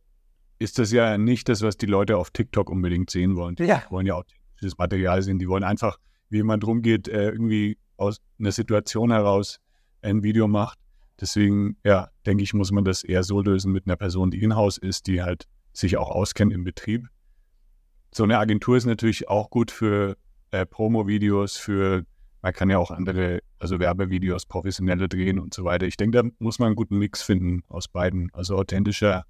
ist 0.58 0.80
das 0.80 0.90
ja 0.90 1.16
nicht 1.16 1.48
das, 1.48 1.62
was 1.62 1.76
die 1.76 1.86
Leute 1.86 2.16
auf 2.16 2.32
TikTok 2.32 2.68
unbedingt 2.68 3.10
sehen 3.10 3.36
wollen. 3.36 3.54
Die 3.54 3.62
ja. 3.62 3.84
wollen 3.90 4.06
ja 4.06 4.14
authentisches 4.14 4.76
Material 4.76 5.22
sehen. 5.22 5.38
Die 5.38 5.48
wollen 5.48 5.62
einfach, 5.62 5.98
wie 6.30 6.38
jemand 6.38 6.66
rumgeht, 6.66 7.06
äh, 7.06 7.28
irgendwie 7.28 7.78
aus 7.96 8.20
einer 8.40 8.50
Situation 8.50 9.12
heraus 9.12 9.60
ein 10.02 10.24
Video 10.24 10.48
macht. 10.48 10.80
Deswegen, 11.20 11.76
ja, 11.84 12.08
denke 12.26 12.42
ich, 12.42 12.54
muss 12.54 12.72
man 12.72 12.84
das 12.84 13.04
eher 13.04 13.22
so 13.22 13.40
lösen 13.40 13.70
mit 13.70 13.86
einer 13.86 13.96
Person, 13.96 14.32
die 14.32 14.42
in-house 14.42 14.78
ist, 14.78 15.06
die 15.06 15.22
halt 15.22 15.44
sich 15.72 15.96
auch 15.96 16.10
auskennt 16.10 16.52
im 16.52 16.64
Betrieb. 16.64 17.06
So 18.12 18.24
eine 18.24 18.38
Agentur 18.38 18.76
ist 18.76 18.86
natürlich 18.86 19.28
auch 19.28 19.48
gut 19.48 19.70
für 19.70 20.16
äh, 20.50 20.66
Promo-Videos, 20.66 21.56
für, 21.56 22.04
man 22.48 22.54
kann 22.54 22.70
ja 22.70 22.78
auch 22.78 22.90
andere, 22.90 23.40
also 23.58 23.78
Werbevideos 23.78 24.46
professioneller 24.46 25.06
drehen 25.06 25.38
und 25.38 25.52
so 25.52 25.64
weiter. 25.64 25.86
Ich 25.86 25.98
denke, 25.98 26.22
da 26.22 26.30
muss 26.38 26.58
man 26.58 26.68
einen 26.68 26.76
guten 26.76 26.96
Mix 26.96 27.20
finden 27.20 27.62
aus 27.68 27.88
beiden. 27.88 28.30
Also 28.32 28.56
authentischer 28.56 29.26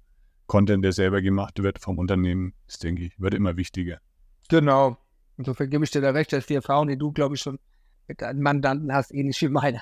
Content, 0.47 0.85
der 0.85 0.93
selber 0.93 1.21
gemacht 1.21 1.61
wird 1.61 1.79
vom 1.79 1.97
Unternehmen, 1.97 2.53
ist, 2.65 2.81
denke 2.81 3.03
ich, 3.03 3.19
wird 3.19 3.33
immer 3.33 3.57
wichtiger. 3.57 3.99
Genau. 4.47 4.97
Insofern 5.35 5.69
gebe 5.69 5.83
ich 5.83 5.91
dir 5.91 5.99
da 5.99 6.11
recht, 6.11 6.31
dass 6.31 6.45
die 6.45 6.53
Erfahrung, 6.53 6.87
die 6.87 6.97
du, 6.97 7.11
glaube 7.11 7.35
ich, 7.35 7.41
schon 7.41 7.59
mit 8.07 8.21
deinen 8.21 8.41
Mandanten 8.41 8.93
hast, 8.93 9.13
ähnlich 9.13 9.41
wie 9.41 9.49
meine. 9.49 9.81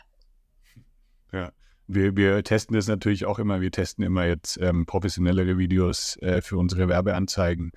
Ja. 1.32 1.52
Wir, 1.86 2.18
wir 2.18 2.44
testen 2.44 2.76
das 2.76 2.88
natürlich 2.88 3.28
auch 3.28 3.38
immer. 3.38 3.62
Wir 3.62 3.72
testen 3.72 4.04
immer 4.04 4.26
jetzt 4.26 4.58
ähm, 4.60 4.88
professionellere 4.88 5.60
Videos 5.60 6.18
äh, 6.24 6.42
für 6.42 6.58
unsere 6.58 6.88
Werbeanzeigen 6.90 7.72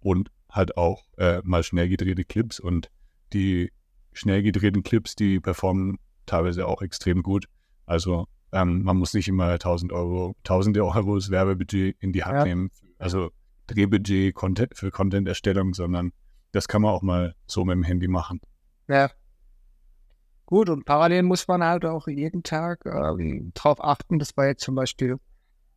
und 0.00 0.32
halt 0.50 0.76
auch 0.76 1.04
äh, 1.16 1.42
mal 1.44 1.62
schnell 1.62 1.88
gedrehte 1.88 2.24
Clips. 2.24 2.58
Und 2.58 2.90
die 3.32 3.70
schnell 4.16 4.42
gedrehten 4.42 4.82
Clips, 4.82 5.14
die 5.14 5.40
performen 5.40 5.98
teilweise 6.26 6.66
auch 6.66 6.82
extrem 6.82 7.22
gut. 7.22 7.46
Also 7.86 8.26
ähm, 8.52 8.82
man 8.82 8.96
muss 8.96 9.14
nicht 9.14 9.28
immer 9.28 9.50
1000 9.52 9.92
Euro, 9.92 10.34
tausende 10.44 10.84
Euros 10.84 11.30
Werbebudget 11.30 11.96
in 12.00 12.12
die 12.12 12.24
Hand 12.24 12.38
ja. 12.38 12.44
nehmen. 12.44 12.70
Also 12.98 13.30
Drehbudget 13.66 14.34
Content, 14.34 14.76
für 14.76 14.90
Content-Erstellung, 14.90 15.74
sondern 15.74 16.12
das 16.52 16.68
kann 16.68 16.82
man 16.82 16.92
auch 16.92 17.02
mal 17.02 17.34
so 17.46 17.64
mit 17.64 17.74
dem 17.74 17.82
Handy 17.82 18.08
machen. 18.08 18.40
Ja, 18.88 19.10
Gut, 20.46 20.70
und 20.70 20.84
parallel 20.84 21.24
muss 21.24 21.48
man 21.48 21.64
halt 21.64 21.84
auch 21.84 22.06
jeden 22.06 22.44
Tag 22.44 22.86
äh, 22.86 23.40
drauf 23.52 23.82
achten. 23.82 24.20
Das 24.20 24.36
war 24.36 24.46
jetzt 24.46 24.62
zum 24.62 24.76
Beispiel 24.76 25.18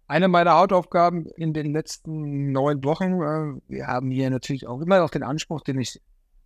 eine 0.07 0.27
meiner 0.27 0.53
Hauptaufgaben 0.53 1.25
in 1.25 1.53
den 1.53 1.73
letzten 1.73 2.51
neun 2.51 2.83
Wochen. 2.83 3.13
Äh, 3.13 3.61
wir 3.67 3.87
haben 3.87 4.11
hier 4.11 4.29
natürlich 4.29 4.67
auch 4.67 4.79
immer 4.79 4.99
noch 4.99 5.09
den 5.09 5.23
Anspruch, 5.23 5.61
den 5.61 5.79
ich 5.79 5.99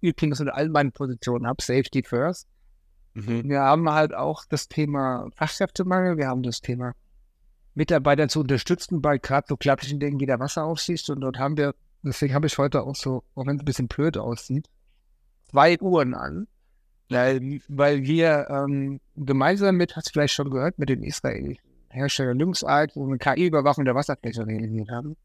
übrigens 0.04 0.40
in 0.40 0.50
all 0.50 0.70
meinen 0.70 0.92
Positionen 0.92 1.48
habe, 1.48 1.62
Safety 1.62 2.04
First. 2.04 2.48
Mhm. 3.14 3.50
Wir 3.50 3.62
haben 3.62 3.90
halt 3.90 4.14
auch 4.14 4.46
das 4.46 4.68
Thema 4.68 5.30
Fachkräftemangel, 5.36 6.18
wir 6.18 6.28
haben 6.28 6.44
das 6.44 6.62
Thema 6.62 6.94
Mitarbeiter 7.76 8.28
zu 8.28 8.42
unterstützen 8.42 9.02
bei 9.02 9.18
gerade 9.18 9.48
so 9.50 9.58
klassischen 9.58 10.00
Dingen 10.00 10.20
wie 10.20 10.26
der 10.26 10.40
Wasseraufsicht. 10.40 11.10
Und 11.10 11.22
dort 11.22 11.40
haben 11.40 11.58
wir, 11.58 11.74
deswegen 12.04 12.34
habe 12.34 12.48
ich 12.48 12.58
heute 12.58 12.84
auch 12.84 12.96
so, 12.96 13.24
auch 13.36 13.46
wenn 13.46 13.56
es 13.56 13.62
ein 13.62 13.66
bisschen 13.66 13.88
blöd 13.88 14.18
aussieht, 14.18 14.68
zwei 15.50 15.80
Uhren 15.80 16.14
an 16.14 16.48
weil, 17.14 17.60
weil 17.68 18.04
wir 18.04 18.48
ähm, 18.50 19.00
gemeinsam 19.16 19.78
mit, 19.78 19.96
hast 19.96 20.08
du 20.08 20.12
vielleicht 20.12 20.34
schon 20.34 20.50
gehört, 20.50 20.80
mit 20.80 20.90
den 20.90 21.04
israelischen 21.04 21.64
Herstellern 21.90 22.40
Lynxart, 22.40 22.96
wo 22.96 23.08
wir 23.08 23.18
KI-Überwachung 23.18 23.86
der 23.86 23.96
Wasserfläche 23.96 24.46
realisiert 24.46 24.90
haben. 24.90 25.16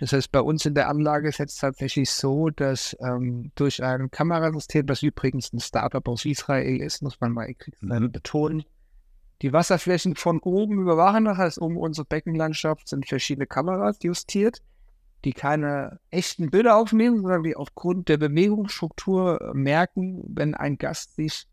Das 0.00 0.12
heißt, 0.12 0.32
bei 0.32 0.40
uns 0.40 0.64
in 0.64 0.74
der 0.74 0.88
Anlage 0.88 1.28
ist 1.28 1.38
jetzt 1.38 1.60
tatsächlich 1.60 2.10
so, 2.10 2.50
dass 2.50 2.96
ähm, 3.00 3.52
durch 3.54 3.82
ein 3.84 4.10
Kamerasystem, 4.10 4.86
das 4.86 5.02
übrigens 5.02 5.52
ein 5.52 5.60
Startup 5.60 6.06
aus 6.08 6.24
Israel 6.24 6.80
ist, 6.80 7.02
muss 7.02 7.20
man 7.20 7.32
mal 7.32 7.54
mhm. 7.80 8.10
betonen, 8.10 8.64
die 9.42 9.52
Wasserflächen 9.52 10.16
von 10.16 10.40
oben 10.40 10.80
überwachen. 10.80 11.26
Das 11.26 11.38
heißt, 11.38 11.58
um 11.58 11.76
unsere 11.76 12.06
Beckenlandschaft 12.06 12.88
sind 12.88 13.06
verschiedene 13.06 13.46
Kameras 13.46 13.98
justiert 14.02 14.62
die 15.24 15.32
keine 15.32 16.00
echten 16.10 16.50
Bilder 16.50 16.76
aufnehmen, 16.76 17.20
sondern 17.20 17.42
die 17.42 17.56
aufgrund 17.56 18.08
der 18.08 18.16
Bewegungsstruktur 18.16 19.40
äh, 19.40 19.54
merken, 19.54 20.22
wenn 20.28 20.54
ein 20.54 20.78
Gast 20.78 21.16
sich 21.16 21.46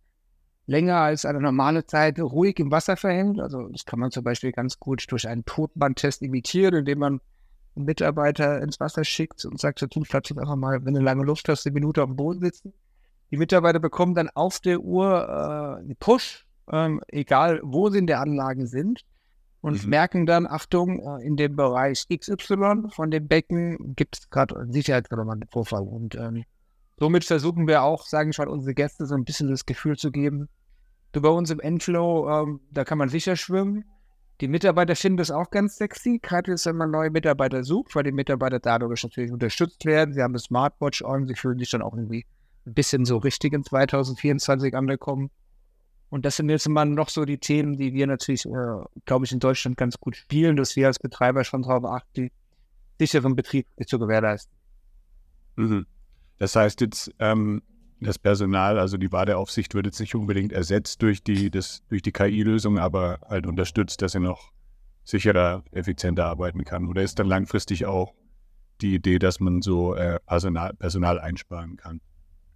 länger 0.67 0.97
als 0.97 1.25
eine 1.25 1.39
normale 1.39 1.85
Zeit 1.85 2.19
ruhig 2.19 2.59
im 2.59 2.71
Wasser 2.71 2.97
verhält. 2.97 3.39
Also 3.39 3.67
das 3.69 3.85
kann 3.85 3.99
man 3.99 4.11
zum 4.11 4.23
Beispiel 4.23 4.51
ganz 4.51 4.79
gut 4.79 5.05
durch 5.09 5.27
einen 5.27 5.45
Totbandtest 5.45 6.21
imitieren, 6.21 6.75
indem 6.75 6.99
man 6.99 7.21
einen 7.77 7.85
Mitarbeiter 7.85 8.61
ins 8.61 8.79
Wasser 8.79 9.03
schickt 9.03 9.45
und 9.45 9.59
sagt, 9.59 9.81
du 9.81 9.87
bleibst 10.01 10.29
jetzt 10.29 10.39
einfach 10.39 10.55
mal, 10.55 10.83
wenn 10.83 10.93
du 10.93 11.01
lange 11.01 11.23
Luft 11.23 11.47
hast, 11.49 11.65
eine 11.65 11.73
Minute 11.73 12.03
auf 12.03 12.09
dem 12.09 12.15
Boden 12.15 12.39
sitzen. 12.41 12.73
Die 13.31 13.37
Mitarbeiter 13.37 13.79
bekommen 13.79 14.15
dann 14.15 14.29
auf 14.29 14.59
der 14.59 14.79
Uhr 14.81 15.07
äh, 15.07 15.79
einen 15.81 15.95
Push, 15.97 16.45
ähm, 16.71 17.01
egal 17.07 17.59
wo 17.63 17.89
sie 17.89 17.99
in 17.99 18.07
der 18.07 18.21
Anlage 18.21 18.67
sind 18.67 19.03
und 19.61 19.83
mhm. 19.83 19.89
merken 19.89 20.25
dann, 20.25 20.47
Achtung, 20.47 20.99
äh, 20.99 21.25
in 21.25 21.35
dem 21.35 21.55
Bereich 21.55 22.05
XY 22.07 22.89
von 22.89 23.11
dem 23.11 23.27
Becken 23.27 23.95
gibt 23.95 24.17
es 24.17 24.29
gerade 24.29 24.65
Sicherheitsrelevanten 24.69 25.49
Vorfall. 25.49 25.83
Und 25.83 26.15
ähm, 26.15 26.43
somit 26.97 27.25
versuchen 27.25 27.67
wir 27.67 27.83
auch, 27.83 28.05
sagen 28.05 28.31
ich 28.31 28.37
mal, 28.37 28.47
unsere 28.47 28.73
Gäste 28.73 29.05
so 29.05 29.15
ein 29.15 29.25
bisschen 29.25 29.49
das 29.49 29.65
Gefühl 29.65 29.97
zu 29.97 30.11
geben, 30.11 30.47
du 31.11 31.21
bei 31.21 31.29
uns 31.29 31.49
im 31.49 31.59
Endflow, 31.59 32.29
ähm, 32.29 32.61
da 32.71 32.83
kann 32.83 32.97
man 32.97 33.09
sicher 33.09 33.35
schwimmen. 33.35 33.85
Die 34.39 34.47
Mitarbeiter 34.47 34.95
finden 34.95 35.17
das 35.17 35.31
auch 35.31 35.49
ganz 35.49 35.77
sexy, 35.77 36.19
gerade 36.21 36.53
wenn 36.53 36.75
man 36.75 36.91
neue 36.91 37.09
Mitarbeiter 37.09 37.63
sucht, 37.63 37.95
weil 37.95 38.03
die 38.03 38.11
Mitarbeiter 38.11 38.59
dadurch 38.59 39.03
natürlich 39.03 39.31
unterstützt 39.31 39.83
werden. 39.85 40.13
Sie 40.13 40.21
haben 40.21 40.31
eine 40.31 40.39
Smartwatch 40.39 41.01
on, 41.01 41.25
sie 41.27 41.33
fühlen 41.33 41.57
sich 41.57 41.71
dann 41.71 41.81
auch 41.81 41.93
irgendwie 41.93 42.25
ein 42.67 42.73
bisschen 42.73 43.05
so 43.05 43.17
richtig 43.17 43.53
in 43.53 43.63
2024 43.63 44.75
angekommen. 44.75 45.31
Und 46.09 46.25
das 46.25 46.37
sind 46.37 46.49
jetzt 46.49 46.67
immer 46.67 46.85
noch 46.85 47.09
so 47.09 47.25
die 47.25 47.39
Themen, 47.39 47.77
die 47.77 47.93
wir 47.93 48.07
natürlich, 48.07 48.45
äh, 48.45 48.83
glaube 49.05 49.25
ich, 49.25 49.31
in 49.31 49.39
Deutschland 49.39 49.75
ganz 49.75 49.99
gut 49.99 50.15
spielen, 50.15 50.55
dass 50.55 50.75
wir 50.75 50.87
als 50.87 50.99
Betreiber 50.99 51.43
schon 51.43 51.63
darauf 51.63 51.83
achten, 51.85 52.29
sicheren 52.99 53.35
Betrieb 53.35 53.67
zu 53.85 53.99
gewährleisten. 53.99 54.55
Mhm. 55.55 55.85
Das 56.37 56.55
heißt 56.55 56.81
jetzt, 56.81 57.11
ähm, 57.19 57.61
das 57.99 58.19
Personal, 58.19 58.77
also 58.79 58.97
die 58.97 59.07
Badeaufsicht 59.07 59.73
wird 59.73 59.85
jetzt 59.87 59.99
nicht 59.99 60.15
unbedingt 60.15 60.51
ersetzt 60.51 61.01
durch 61.01 61.23
die, 61.23 61.49
durch 61.49 62.01
die 62.01 62.11
KI-Lösung, 62.11 62.77
aber 62.77 63.19
halt 63.27 63.47
unterstützt, 63.47 64.01
dass 64.01 64.11
sie 64.11 64.19
noch 64.19 64.51
sicherer, 65.03 65.63
effizienter 65.71 66.25
arbeiten 66.25 66.63
kann. 66.63 66.87
Oder 66.87 67.01
ist 67.01 67.17
dann 67.19 67.27
langfristig 67.27 67.85
auch 67.85 68.13
die 68.81 68.95
Idee, 68.95 69.19
dass 69.19 69.39
man 69.39 69.61
so 69.61 69.95
äh, 69.95 70.19
Personal, 70.25 70.73
Personal 70.73 71.19
einsparen 71.19 71.77
kann? 71.77 72.01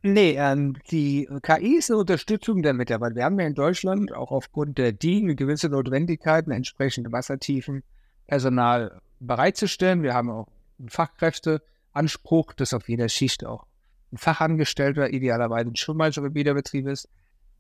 Nee, 0.04 0.36
ähm, 0.38 0.76
die 0.90 1.30
KI 1.44 1.78
ist 1.78 1.92
eine 1.92 2.00
Unterstützung 2.00 2.62
der 2.64 2.74
Mitarbeiter. 2.74 3.16
Wir 3.16 3.26
haben 3.26 3.40
ja 3.40 3.46
in 3.46 3.54
Deutschland 3.54 4.12
auch 4.14 4.32
aufgrund 4.32 4.78
der 4.78 4.92
DIN 4.92 5.36
gewisse 5.36 5.70
Notwendigkeit, 5.70 6.46
eine 6.46 6.56
entsprechende 6.56 7.12
Wassertiefen 7.12 7.84
Personal 8.28 9.00
bereitzustellen. 9.20 10.02
Wir 10.02 10.14
haben 10.14 10.30
auch 10.32 10.48
einen 10.80 10.90
Fachkräfteanspruch, 10.90 12.54
dass 12.54 12.74
auf 12.74 12.90
jeder 12.90 13.10
Schicht 13.10 13.46
auch 13.46 13.68
ein 14.12 14.18
Fachangestellter, 14.18 15.12
idealerweise 15.12 15.70
ein 15.70 15.76
Schulmeister 15.76 16.24
im 16.24 16.36
Wiederbetrieb 16.36 16.88
ist. 16.88 17.08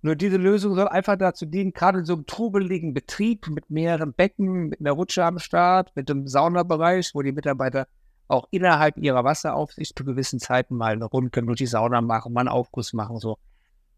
Nur 0.03 0.15
diese 0.15 0.37
Lösung 0.37 0.73
soll 0.73 0.87
einfach 0.87 1.15
dazu 1.17 1.45
dienen, 1.45 1.73
gerade 1.73 1.99
in 1.99 2.05
so 2.05 2.13
einem 2.13 2.25
trubeligen 2.25 2.93
Betrieb 2.93 3.47
mit 3.49 3.69
mehreren 3.69 4.13
Becken, 4.13 4.69
mit 4.69 4.79
einer 4.79 4.93
Rutsche 4.93 5.23
am 5.23 5.37
Start, 5.37 5.95
mit 5.95 6.09
einem 6.09 6.27
Saunabereich, 6.27 7.11
wo 7.13 7.21
die 7.21 7.31
Mitarbeiter 7.31 7.87
auch 8.27 8.47
innerhalb 8.49 8.97
ihrer 8.97 9.23
Wasseraufsicht 9.23 9.95
zu 9.97 10.03
gewissen 10.03 10.39
Zeiten 10.39 10.75
mal 10.75 10.93
eine 10.93 11.05
Rundgang 11.05 11.45
durch 11.45 11.57
die 11.57 11.67
Sauna 11.67 12.01
machen, 12.01 12.33
mal 12.33 12.41
einen 12.41 12.49
Aufguss 12.49 12.93
machen, 12.93 13.19
so. 13.19 13.37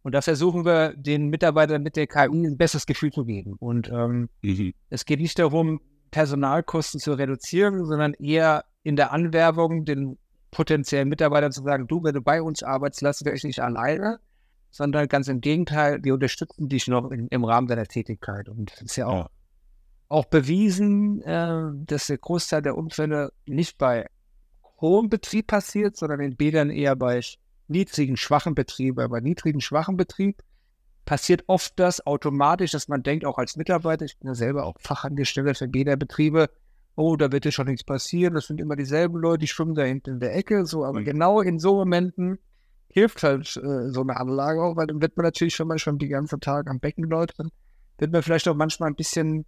Und 0.01 0.13
da 0.13 0.21
versuchen 0.21 0.65
wir 0.65 0.93
den 0.97 1.29
Mitarbeitern 1.29 1.81
mit 1.81 1.95
der 1.95 2.07
KI 2.07 2.27
ein 2.27 2.57
besseres 2.57 2.85
Gefühl 2.85 3.11
zu 3.13 3.23
geben. 3.23 3.55
Und 3.59 3.89
ähm, 3.89 4.27
mhm. 4.41 4.73
es 4.89 5.05
geht 5.05 5.21
nicht 5.21 5.39
darum, 5.39 5.79
Personalkosten 6.11 6.99
zu 6.99 7.13
reduzieren, 7.13 7.85
sondern 7.85 8.13
eher 8.15 8.65
in 8.83 8.97
der 8.97 9.13
Anwerbung 9.13 9.85
den 9.85 10.17
potenziellen 10.53 11.09
Mitarbeitern 11.09 11.51
zu 11.51 11.63
sagen, 11.63 11.87
du, 11.87 12.03
wenn 12.03 12.13
du 12.13 12.21
bei 12.21 12.41
uns 12.41 12.63
arbeitest, 12.63 13.01
lassen 13.01 13.25
wir 13.25 13.33
euch 13.33 13.43
nicht 13.43 13.61
alleine, 13.61 14.19
sondern 14.69 15.07
ganz 15.07 15.27
im 15.27 15.41
Gegenteil, 15.41 16.03
wir 16.03 16.13
unterstützen 16.13 16.69
dich 16.69 16.87
noch 16.87 17.11
in, 17.11 17.27
im 17.27 17.43
Rahmen 17.43 17.67
deiner 17.67 17.85
Tätigkeit. 17.85 18.49
Und 18.49 18.71
es 18.73 18.81
ist 18.81 18.95
ja 18.95 19.07
auch, 19.07 19.25
ja. 19.25 19.29
auch 20.07 20.25
bewiesen, 20.25 21.21
äh, 21.21 21.71
dass 21.85 22.07
der 22.07 22.17
Großteil 22.17 22.61
der 22.61 22.77
Unfälle 22.77 23.31
nicht 23.45 23.77
bei 23.77 24.07
hohem 24.81 25.09
Betrieb 25.09 25.47
passiert, 25.47 25.97
sondern 25.97 26.21
in 26.21 26.35
Bädern 26.35 26.69
eher 26.69 26.95
bei 26.95 27.21
niedrigen, 27.67 28.17
schwachen 28.17 28.55
Betrieben. 28.55 29.09
Bei 29.09 29.19
niedrigen, 29.19 29.61
schwachen 29.61 29.97
Betrieb 29.97 30.41
passiert 31.05 31.43
oft 31.47 31.73
das 31.77 32.05
automatisch, 32.05 32.71
dass 32.71 32.87
man 32.87 33.03
denkt, 33.03 33.25
auch 33.25 33.37
als 33.37 33.55
Mitarbeiter, 33.55 34.05
ich 34.05 34.17
bin 34.17 34.27
ja 34.27 34.35
selber 34.35 34.65
auch 34.65 34.75
Fachangestellter 34.79 35.55
für 35.55 35.67
Bäderbetriebe, 35.67 36.49
oh, 36.95 37.15
da 37.15 37.31
wird 37.31 37.45
ja 37.45 37.51
schon 37.51 37.67
nichts 37.67 37.83
passieren, 37.83 38.33
das 38.33 38.47
sind 38.47 38.59
immer 38.59 38.75
dieselben 38.75 39.17
Leute, 39.17 39.39
die 39.39 39.47
schwimmen 39.47 39.75
da 39.75 39.83
hinten 39.83 40.11
in 40.11 40.19
der 40.19 40.35
Ecke, 40.35 40.65
so, 40.65 40.85
aber 40.85 40.99
mhm. 40.99 41.05
genau 41.05 41.41
in 41.41 41.59
so 41.59 41.75
Momenten 41.75 42.39
hilft 42.89 43.23
halt 43.23 43.57
äh, 43.57 43.89
so 43.89 44.01
eine 44.01 44.17
Anlage 44.17 44.61
auch, 44.61 44.75
weil 44.75 44.87
dann 44.87 45.01
wird 45.01 45.17
man 45.17 45.25
natürlich, 45.25 45.59
wenn 45.59 45.67
man 45.67 45.79
schon 45.79 45.97
die 45.97 46.09
ganze 46.09 46.39
Tag 46.39 46.69
am 46.69 46.79
Becken 46.79 47.05
läuft, 47.05 47.39
dann 47.39 47.49
wird 47.97 48.11
man 48.11 48.21
vielleicht 48.21 48.47
auch 48.47 48.55
manchmal 48.55 48.89
ein 48.89 48.95
bisschen 48.95 49.45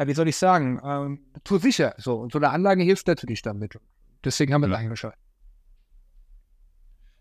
ja, 0.00 0.06
wie 0.06 0.14
soll 0.14 0.28
ich 0.28 0.36
sagen, 0.36 0.80
ähm, 0.82 1.20
zu 1.44 1.58
sicher. 1.58 1.94
So, 1.98 2.14
und 2.14 2.32
so 2.32 2.38
eine 2.38 2.48
Anlage 2.48 2.82
hilft 2.82 3.06
natürlich 3.06 3.42
damit. 3.42 3.78
Deswegen 4.24 4.54
haben 4.54 4.62
wir 4.62 4.68
ja. 4.68 4.76
es 4.76 4.80
eingeschaltet. 4.80 5.20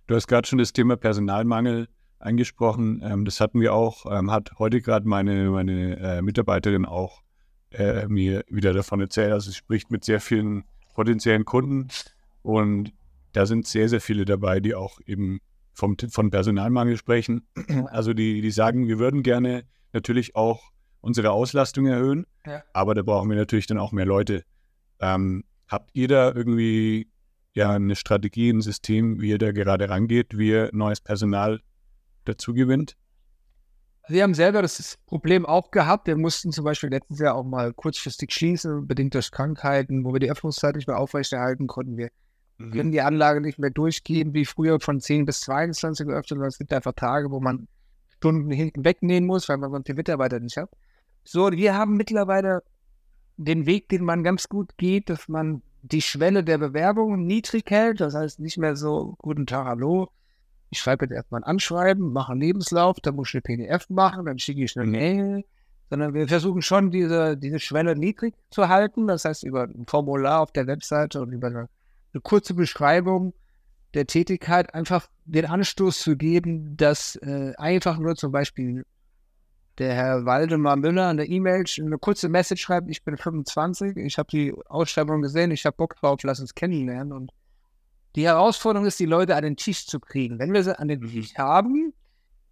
Du 0.08 0.16
hast 0.16 0.28
gerade 0.28 0.48
schon 0.48 0.60
das 0.60 0.72
Thema 0.72 0.96
Personalmangel 0.96 1.90
angesprochen. 2.20 3.02
Ähm, 3.04 3.26
das 3.26 3.42
hatten 3.42 3.60
wir 3.60 3.74
auch, 3.74 4.06
ähm, 4.10 4.32
hat 4.32 4.52
heute 4.60 4.80
gerade 4.80 5.06
meine, 5.06 5.50
meine 5.50 6.00
äh, 6.00 6.22
Mitarbeiterin 6.22 6.86
auch 6.86 7.22
äh, 7.72 8.08
mir 8.08 8.44
wieder 8.50 8.74
davon 8.74 9.02
erzählt. 9.02 9.32
Also 9.32 9.52
sie 9.52 9.58
spricht 9.58 9.92
mit 9.92 10.04
sehr 10.04 10.20
vielen 10.20 10.64
potenziellen 10.94 11.46
Kunden 11.46 11.88
und 12.42 12.94
da 13.34 13.46
sind 13.46 13.68
sehr, 13.68 13.90
sehr 13.90 14.02
viele 14.02 14.26
dabei, 14.26 14.60
die 14.60 14.76
auch 14.76 15.00
eben 15.06 15.40
vom, 15.74 15.96
von 16.10 16.30
Personalmangel 16.30 16.98
sprechen. 16.98 17.48
Also 17.88 18.14
die, 18.14 18.42
die 18.42 18.52
sagen, 18.52 18.88
wir 18.88 19.00
würden 19.00 19.24
gerne 19.24 19.64
natürlich 19.94 20.36
auch 20.36 20.72
unsere 21.02 21.32
Auslastung 21.32 21.86
erhöhen, 21.86 22.26
ja. 22.46 22.64
aber 22.74 22.94
da 22.94 23.02
brauchen 23.02 23.30
wir 23.30 23.38
natürlich 23.38 23.68
dann 23.68 23.78
auch 23.78 23.92
mehr 23.92 24.06
Leute. 24.06 24.44
Ähm, 25.00 25.44
habt 25.68 25.92
ihr 25.94 26.08
da 26.08 26.34
irgendwie 26.34 27.10
ja 27.54 27.72
eine 27.72 27.96
Strategie, 27.96 28.50
ein 28.50 28.62
System, 28.62 29.22
wie 29.22 29.30
ihr 29.30 29.38
da 29.38 29.52
gerade 29.52 29.90
rangeht, 29.90 30.38
wie 30.38 30.50
ihr 30.50 30.70
neues 30.74 31.02
Personal 31.02 31.62
dazu 32.26 32.54
gewinnt? 32.54 32.98
Wir 34.10 34.24
haben 34.24 34.34
selber 34.34 34.64
das 34.64 34.98
Problem 35.06 35.46
auch 35.46 35.70
gehabt. 35.70 36.08
Wir 36.08 36.18
mussten 36.18 36.52
zum 36.52 36.66
Beispiel 36.66 36.90
letztes 36.90 37.20
Jahr 37.20 37.36
auch 37.36 37.44
mal 37.44 37.74
kurzfristig 37.74 38.34
schließen, 38.34 38.88
bedingt 38.88 39.14
durch 39.14 39.30
Krankheiten, 39.30 40.04
wo 40.04 40.14
wir 40.14 40.20
die 40.20 40.32
Öffnungszeit 40.32 40.76
nicht 40.76 40.88
mehr 40.88 40.98
aufrechterhalten 40.98 41.68
konnten. 41.68 41.96
Wir 41.96 42.10
mhm. 42.58 42.72
können 42.72 42.92
die 42.92 43.02
Anlage 43.02 43.40
nicht 43.40 43.60
mehr 43.60 43.70
durchgehen, 43.70 44.34
wie 44.34 44.46
früher 44.46 44.80
von 44.80 45.00
10 45.00 45.26
bis 45.26 45.42
22 45.42 46.08
geöffnet, 46.08 46.30
sondern 46.30 46.48
es 46.48 46.58
gibt 46.58 46.74
einfach 46.74 46.94
Tage, 46.94 47.30
wo 47.30 47.40
man 47.40 47.68
Stunden 48.18 48.50
hinten 48.50 48.84
wegnehmen 48.84 49.28
muss, 49.28 49.48
weil 49.48 49.58
man 49.58 49.84
die 49.84 49.94
Mitarbeiter 49.94 50.40
nicht 50.40 50.58
hat. 50.58 50.72
So, 51.24 51.52
wir 51.52 51.76
haben 51.76 51.96
mittlerweile 51.96 52.64
den 53.38 53.68
Weg, 53.68 53.90
den 53.90 54.04
man 54.04 54.24
ganz 54.24 54.50
gut 54.50 54.76
geht, 54.78 55.12
dass 55.12 55.28
man 55.28 55.62
die 55.84 56.02
Schwelle 56.02 56.44
der 56.44 56.58
Bewerbung 56.58 57.28
niedrig 57.28 57.70
hält. 57.70 58.02
Das 58.02 58.16
heißt 58.16 58.40
nicht 58.40 58.58
mehr 58.58 58.76
so, 58.76 59.14
guten 59.20 59.46
Tag, 59.46 59.68
hallo. 59.68 60.10
Ich 60.70 60.80
schreibe 60.80 61.06
jetzt 61.06 61.14
erstmal 61.14 61.42
ein 61.42 61.46
Anschreiben, 61.46 62.14
mache 62.14 62.32
einen 62.32 62.42
Lebenslauf, 62.42 63.00
dann 63.02 63.16
muss 63.16 63.30
ich 63.30 63.36
eine 63.36 63.42
PDF 63.42 63.90
machen, 63.90 64.26
dann 64.26 64.40
schicke 64.40 64.64
ich 64.64 64.78
eine 64.78 64.86
mhm. 64.86 64.92
Mail. 64.92 65.46
Sondern 65.90 66.14
wir 66.14 66.28
versuchen 66.28 66.62
schon, 66.62 66.92
diese, 66.92 67.36
diese 67.36 67.60
Schwelle 67.60 67.96
niedrig 67.96 68.36
zu 68.52 68.68
halten. 68.68 69.08
Das 69.08 69.26
heißt, 69.26 69.44
über 69.44 69.64
ein 69.64 69.86
Formular 69.88 70.42
auf 70.42 70.52
der 70.52 70.68
Webseite 70.68 71.20
und 71.20 71.32
über 71.32 71.48
eine, 71.48 71.70
eine 72.14 72.22
kurze 72.22 72.54
Beschreibung 72.54 73.34
der 73.96 74.06
Tätigkeit 74.06 74.74
einfach 74.76 75.08
den 75.26 75.46
Anstoß 75.46 76.00
zu 76.00 76.16
geben, 76.16 76.78
dass 76.78 77.16
äh, 77.18 77.54
einfach 77.58 77.98
nur 77.98 78.16
zum 78.16 78.32
Beispiel 78.32 78.86
der 79.80 79.94
Herr 79.94 80.26
Waldemar 80.26 80.76
Müller 80.76 81.08
an 81.08 81.18
der 81.18 81.30
E-Mail 81.30 81.64
eine 81.80 81.98
kurze 81.98 82.30
Message 82.30 82.62
schreibt, 82.62 82.90
ich 82.90 83.04
bin 83.04 83.18
25, 83.18 83.98
ich 83.98 84.18
habe 84.18 84.30
die 84.30 84.54
Ausschreibung 84.68 85.22
gesehen, 85.22 85.52
ich 85.52 85.66
habe 85.66 85.78
Bock 85.78 85.96
drauf, 85.96 86.20
lass 86.24 86.40
uns 86.40 86.54
kennenlernen. 86.54 87.14
Und 87.14 87.32
die 88.16 88.26
Herausforderung 88.26 88.88
ist, 88.88 89.00
die 89.00 89.06
Leute 89.06 89.36
an 89.36 89.44
den 89.44 89.56
Tisch 89.56 89.86
zu 89.88 90.00
kriegen. 90.00 90.40
Wenn 90.40 90.54
wir 90.54 90.64
sie 90.64 90.78
an 90.78 90.88
den 90.88 91.02
Tisch 91.02 91.36
haben, 91.38 91.94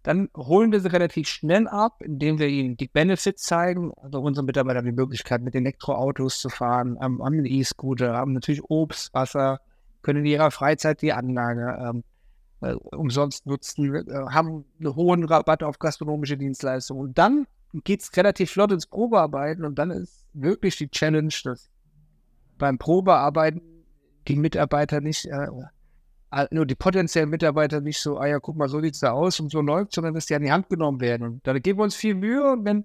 dann 0.02 0.28
holen 0.36 0.72
wir 0.72 0.80
sie 0.80 0.92
relativ 0.92 1.28
schnell 1.28 1.66
ab, 1.68 2.00
indem 2.02 2.38
wir 2.38 2.48
ihnen 2.48 2.76
die 2.76 2.88
Benefits 2.88 3.42
zeigen. 3.42 3.92
Also 3.96 4.20
unsere 4.20 4.46
Mitarbeiter 4.46 4.78
haben 4.78 4.86
die 4.86 4.92
Möglichkeit, 4.92 5.42
mit 5.42 5.54
Elektroautos 5.54 6.40
zu 6.40 6.48
fahren, 6.48 6.98
haben 7.00 7.22
einen 7.22 7.44
E-Scooter, 7.44 8.14
haben 8.14 8.32
natürlich 8.32 8.62
Obst, 8.70 9.12
Wasser, 9.12 9.60
können 10.02 10.20
in 10.20 10.26
ihrer 10.26 10.50
Freizeit 10.50 11.02
die 11.02 11.12
Anlage 11.12 11.76
ähm, 11.80 12.04
äh, 12.60 12.72
umsonst 12.72 13.46
nutzen, 13.46 13.94
äh, 13.94 14.04
haben 14.30 14.64
einen 14.78 14.94
hohen 14.94 15.24
Rabatt 15.24 15.62
auf 15.62 15.78
gastronomische 15.78 16.36
Dienstleistungen. 16.36 17.08
Und 17.08 17.18
dann 17.18 17.46
geht 17.84 18.00
es 18.00 18.16
relativ 18.16 18.52
flott 18.52 18.72
ins 18.72 18.86
Probearbeiten 18.86 19.64
und 19.64 19.78
dann 19.78 19.90
ist 19.90 20.26
wirklich 20.32 20.76
die 20.76 20.88
Challenge, 20.88 21.34
dass 21.44 21.68
beim 22.56 22.78
Probearbeiten 22.78 23.77
die 24.28 24.36
Mitarbeiter 24.36 25.00
nicht, 25.00 25.26
äh, 25.26 25.48
nur 26.50 26.66
die 26.66 26.74
potenziellen 26.74 27.30
Mitarbeiter 27.30 27.80
nicht 27.80 27.98
so, 27.98 28.18
ah 28.18 28.26
ja, 28.26 28.38
guck 28.38 28.56
mal, 28.56 28.68
so 28.68 28.80
sieht 28.80 28.94
es 28.94 29.00
da 29.00 29.12
aus 29.12 29.40
und 29.40 29.50
so 29.50 29.60
läuft, 29.60 29.94
sondern 29.94 30.14
dass 30.14 30.26
die 30.26 30.34
an 30.34 30.42
die 30.42 30.52
Hand 30.52 30.68
genommen 30.68 31.00
werden. 31.00 31.26
Und 31.26 31.46
da 31.46 31.58
geben 31.58 31.78
wir 31.78 31.84
uns 31.84 31.94
viel 31.94 32.14
Mühe 32.14 32.52
und 32.52 32.64
wenn 32.64 32.84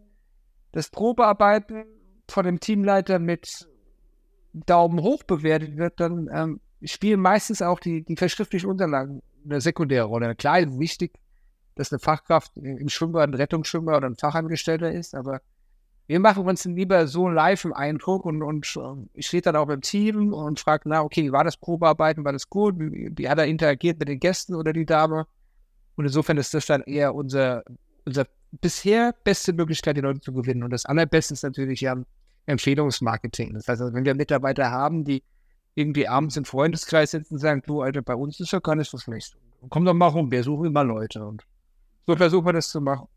das 0.71 0.89
Probearbeiten 0.89 1.86
von 2.29 2.45
dem 2.45 2.60
Teamleiter 2.60 3.19
mit 3.19 3.67
Daumen 4.53 5.01
hoch 5.01 5.23
bewertet 5.23 5.77
wird, 5.77 5.99
dann 5.99 6.29
ähm, 6.32 6.62
spielen 6.84 7.19
meistens 7.19 7.62
auch 7.62 7.79
die, 7.79 8.03
die 8.03 8.15
verschriftlichen 8.15 8.69
Unterlagen 8.69 9.21
eine 9.43 9.62
sekundäre 9.62 10.06
Rolle. 10.06 10.36
Klar 10.36 10.60
ist 10.60 10.79
wichtig, 10.79 11.13
dass 11.75 11.91
eine 11.91 11.99
Fachkraft 11.99 12.56
im 12.56 12.88
Schwimmbad 12.88 13.29
ein 13.29 13.34
Rettungsschwimmer 13.34 13.97
oder 13.97 14.08
ein 14.08 14.15
Fachangestellter 14.15 14.91
ist, 14.91 15.15
aber 15.15 15.41
wir 16.08 16.20
machen 16.20 16.46
uns 16.46 16.66
lieber 16.66 17.08
so 17.08 17.30
live 17.30 17.66
im 17.66 17.74
Eindruck 17.74 18.26
und, 18.26 18.44
und 18.44 18.76
ähm, 18.78 19.10
ich 19.13 19.28
stehe 19.28 19.42
dann 19.42 19.56
auch 19.56 19.70
im 19.70 19.82
Team 19.82 20.34
und 20.34 20.60
frage, 20.60 20.89
na, 20.89 21.02
okay, 21.02 21.24
wie 21.24 21.32
war 21.32 21.44
das 21.44 21.58
Probearbeiten, 21.58 22.26
war 22.26 22.34
das 22.34 22.50
gut? 22.50 22.78
Wie, 22.78 23.12
wie, 23.16 23.30
hat 23.30 23.38
er 23.38 23.46
interagiert 23.46 24.00
mit 24.00 24.10
den 24.10 24.20
Gästen 24.20 24.56
oder 24.56 24.74
die 24.74 24.86
Dame? 24.86 25.26
Und 25.96 26.06
insofern 26.06 26.38
ist 26.38 26.54
das 26.54 26.66
dann 26.66 26.82
eher 26.82 27.16
unser, 27.16 27.63
unser 28.06 28.26
bisher 28.52 29.16
beste 29.24 29.54
Möglichkeit, 29.54 29.96
die 29.96 30.02
Leute 30.02 30.20
zu 30.20 30.34
gewinnen. 30.34 30.63
Und 30.63 30.72
das 30.72 30.86
allerbeste 30.86 31.36
ist 31.36 31.44
natürlich 31.44 31.82
ja 31.82 31.96
Empfehlungsmarketing. 32.48 33.54
Das 33.54 33.68
heißt, 33.68 33.82
also, 33.82 33.94
wenn 33.94 34.04
wir 34.04 34.13
Mitarbeiter 34.13 34.72
haben, 34.72 35.06
die 35.06 35.24
irgendwie 35.76 36.08
abends 36.08 36.36
im 36.36 36.46
Freundeskreis 36.46 37.12
sitzen 37.12 37.36
und 37.36 37.39
sagen, 37.39 37.63
du, 37.66 37.82
Alter, 37.82 38.02
bei 38.02 38.16
uns 38.16 38.39
ist 38.39 38.52
ja 38.52 38.60
gar 38.60 38.76
nichts 38.76 38.94
was 38.94 39.08
nicht. 39.08 39.36
Komm 39.70 39.86
doch 39.86 39.94
mal 39.94 40.08
rum, 40.08 40.30
wir 40.30 40.44
suchen 40.44 40.66
immer 40.66 40.84
Leute. 40.84 41.26
Und 41.26 41.44
so 42.06 42.16
versuchen 42.16 42.46
wir 42.46 42.54
das 42.54 42.70
zu 42.70 42.82
machen. 42.82 43.08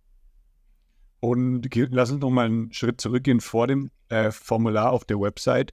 Und 1.21 1.69
lass 1.75 2.11
uns 2.11 2.21
noch 2.21 2.31
mal 2.31 2.47
einen 2.47 2.73
Schritt 2.73 3.01
zurückgehen 3.01 3.41
vor 3.41 3.67
dem 3.67 3.91
äh, 4.09 4.31
Formular 4.31 4.93
auf 4.93 5.05
der 5.05 5.21
Website. 5.21 5.73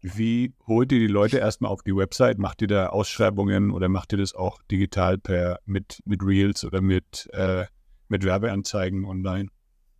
Wie 0.00 0.54
holt 0.66 0.92
ihr 0.92 1.00
die 1.00 1.06
Leute 1.06 1.38
erstmal 1.38 1.70
auf 1.70 1.82
die 1.82 1.96
Website? 1.96 2.38
Macht 2.38 2.62
ihr 2.62 2.68
da 2.68 2.88
Ausschreibungen 2.88 3.70
oder 3.72 3.88
macht 3.88 4.12
ihr 4.12 4.18
das 4.18 4.34
auch 4.34 4.62
digital 4.70 5.18
per 5.18 5.58
mit, 5.64 6.00
mit 6.04 6.22
Reels 6.22 6.64
oder 6.64 6.80
mit, 6.80 7.28
äh, 7.32 7.64
mit 8.08 8.24
Werbeanzeigen 8.24 9.04
online? 9.04 9.48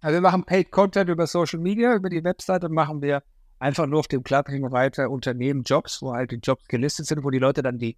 Also 0.00 0.18
wir 0.18 0.20
machen 0.20 0.44
Paid 0.44 0.70
Content 0.70 1.10
über 1.10 1.26
Social 1.26 1.58
Media, 1.58 1.94
über 1.94 2.08
die 2.08 2.22
Webseite 2.22 2.68
machen 2.68 3.02
wir 3.02 3.22
einfach 3.58 3.86
nur 3.86 4.00
auf 4.00 4.08
dem 4.08 4.22
klapprigen 4.22 4.66
Reiter 4.66 5.10
Unternehmen 5.10 5.62
Jobs, 5.62 6.02
wo 6.02 6.12
halt 6.12 6.30
die 6.30 6.36
Jobs 6.36 6.68
gelistet 6.68 7.06
sind, 7.06 7.24
wo 7.24 7.30
die 7.30 7.38
Leute 7.38 7.62
dann 7.62 7.78
die, 7.78 7.96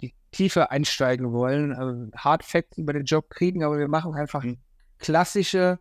die 0.00 0.14
Tiefe 0.30 0.70
einsteigen 0.70 1.32
wollen, 1.32 1.72
also 1.72 2.10
Hard 2.16 2.44
Facts 2.44 2.78
über 2.78 2.92
den 2.92 3.04
Job 3.04 3.30
kriegen, 3.30 3.64
aber 3.64 3.78
wir 3.78 3.88
machen 3.88 4.14
einfach 4.14 4.44
mhm. 4.44 4.58
klassische, 4.98 5.78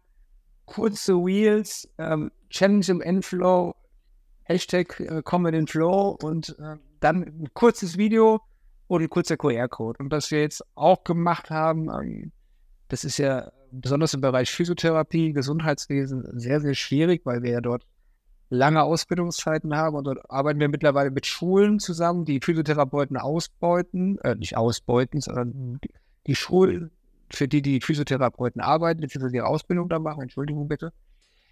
kurze 0.72 1.16
Wheels, 1.16 1.90
ähm, 1.98 2.32
Challenge 2.50 2.86
im 2.88 3.02
Endflow, 3.02 3.76
Hashtag 4.44 5.02
äh, 5.02 5.22
Comment 5.22 5.54
in 5.54 5.68
Flow 5.68 6.18
und 6.24 6.58
äh, 6.60 6.78
dann 7.02 7.24
ein 7.24 7.50
kurzes 7.54 7.98
Video 7.98 8.40
und 8.88 9.02
ein 9.02 9.10
kurzer 9.10 9.36
QR-Code. 9.36 10.00
Und 10.02 10.12
was 10.14 10.32
wir 10.32 10.40
jetzt 10.40 10.64
auch 10.76 11.04
gemacht 11.04 11.50
haben, 11.50 11.90
ähm, 11.90 12.32
das 12.88 13.04
ist 13.04 13.18
ja 13.18 13.52
besonders 13.72 14.14
im 14.14 14.22
Bereich 14.22 14.50
Physiotherapie, 14.50 15.34
Gesundheitswesen 15.34 16.40
sehr, 16.40 16.62
sehr 16.62 16.74
schwierig, 16.74 17.26
weil 17.26 17.44
wir 17.44 17.52
ja 17.52 17.62
dort 17.62 17.86
lange 18.50 18.82
Ausbildungszeiten 18.82 19.76
haben 19.76 19.98
und 19.98 20.06
dort 20.06 20.30
arbeiten 20.30 20.62
wir 20.62 20.70
mittlerweile 20.70 21.12
mit 21.12 21.26
Schulen 21.26 21.80
zusammen, 21.80 22.24
die 22.24 22.40
Physiotherapeuten 22.42 23.18
ausbeuten, 23.18 24.20
äh, 24.20 24.36
nicht 24.36 24.56
ausbeuten, 24.56 25.20
sondern 25.20 25.82
die 26.28 26.36
Schulen, 26.36 26.92
für 27.36 27.48
die 27.48 27.62
die 27.62 27.82
Physiotherapeuten 27.82 28.62
arbeiten, 28.62 29.02
beziehungsweise 29.02 29.38
ihre 29.38 29.48
Ausbildung 29.48 29.90
da 29.90 30.00
machen, 30.00 30.24
Entschuldigung 30.24 30.68
bitte, 30.68 30.94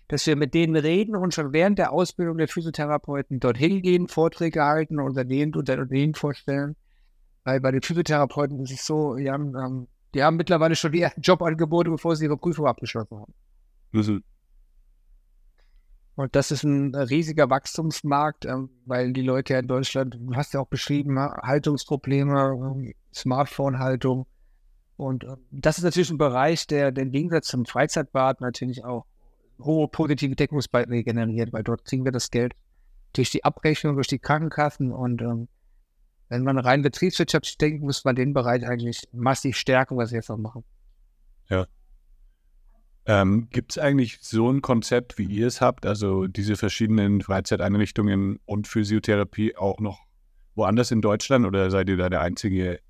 dass 0.07 0.25
wir 0.25 0.35
mit 0.35 0.53
denen 0.53 0.75
reden 0.75 1.15
und 1.15 1.33
schon 1.33 1.53
während 1.53 1.77
der 1.79 1.91
Ausbildung 1.91 2.37
der 2.37 2.47
Physiotherapeuten 2.47 3.39
dorthin 3.39 3.81
gehen, 3.81 4.07
Vorträge 4.07 4.63
halten, 4.63 4.99
Unternehmen 4.99 5.53
und 5.53 5.69
Unternehmen 5.69 6.15
vorstellen. 6.15 6.75
Weil 7.43 7.61
bei 7.61 7.71
den 7.71 7.81
Physiotherapeuten 7.81 8.59
ist 8.63 8.71
es 8.71 8.85
so, 8.85 9.15
die 9.15 9.29
haben, 9.29 9.55
ähm, 9.55 9.87
die 10.13 10.23
haben 10.23 10.37
mittlerweile 10.37 10.75
schon 10.75 10.91
die 10.91 11.01
ersten 11.01 11.21
Jobangebote, 11.21 11.91
bevor 11.91 12.15
sie 12.15 12.25
ihre 12.25 12.37
Prüfung 12.37 12.65
abgeschlossen 12.65 13.19
haben. 13.19 13.33
Mhm. 13.91 14.23
Und 16.15 16.35
das 16.35 16.51
ist 16.51 16.63
ein 16.63 16.93
riesiger 16.95 17.49
Wachstumsmarkt, 17.49 18.45
ähm, 18.45 18.69
weil 18.85 19.13
die 19.13 19.21
Leute 19.21 19.53
ja 19.53 19.59
in 19.59 19.67
Deutschland, 19.67 20.17
du 20.19 20.35
hast 20.35 20.53
ja 20.53 20.59
auch 20.59 20.67
beschrieben, 20.67 21.17
Haltungsprobleme, 21.17 22.91
Smartphone-Haltung. 23.13 24.25
Und 24.99 25.23
ähm, 25.23 25.37
das 25.51 25.77
ist 25.77 25.83
natürlich 25.85 26.09
ein 26.09 26.17
Bereich, 26.17 26.67
der 26.67 26.91
den 26.91 27.11
Gegensatz 27.11 27.47
zum 27.47 27.65
Freizeitbad 27.65 28.41
natürlich 28.41 28.83
auch 28.83 29.05
hohe 29.59 29.87
positive 29.87 30.35
Deckungsbeiträge 30.35 31.05
generiert, 31.05 31.53
weil 31.53 31.63
dort 31.63 31.85
kriegen 31.85 32.03
wir 32.03 32.11
das 32.11 32.31
Geld 32.31 32.53
durch 33.13 33.31
die 33.31 33.43
Abrechnung, 33.43 33.95
durch 33.95 34.07
die 34.07 34.19
Krankenkassen. 34.19 34.91
Und 34.91 35.21
ähm, 35.21 35.47
wenn 36.27 36.43
man 36.43 36.57
rein 36.57 36.81
betriebswirtschaftlich 36.81 37.57
denkt, 37.57 37.81
muss 37.81 38.03
man 38.03 38.15
den 38.15 38.33
Bereich 38.33 38.67
eigentlich 38.67 39.07
massiv 39.13 39.55
stärken, 39.55 39.97
was 39.97 40.11
wir 40.11 40.17
jetzt 40.17 40.29
auch 40.29 40.37
machen. 40.37 40.63
Ja, 41.49 41.65
ähm, 43.05 43.47
Gibt 43.49 43.71
es 43.71 43.77
eigentlich 43.77 44.19
so 44.21 44.51
ein 44.51 44.61
Konzept, 44.61 45.17
wie 45.17 45.25
ihr 45.25 45.47
es 45.47 45.61
habt, 45.61 45.85
also 45.85 46.27
diese 46.27 46.55
verschiedenen 46.55 47.21
Freizeiteinrichtungen 47.21 48.39
und 48.45 48.67
Physiotherapie 48.67 49.55
auch 49.55 49.79
noch 49.79 50.05
woanders 50.55 50.91
in 50.91 51.01
Deutschland 51.01 51.45
oder 51.45 51.71
seid 51.71 51.89
ihr 51.89 51.97
da 51.97 52.09
der 52.09 52.21
einzige 52.21 52.81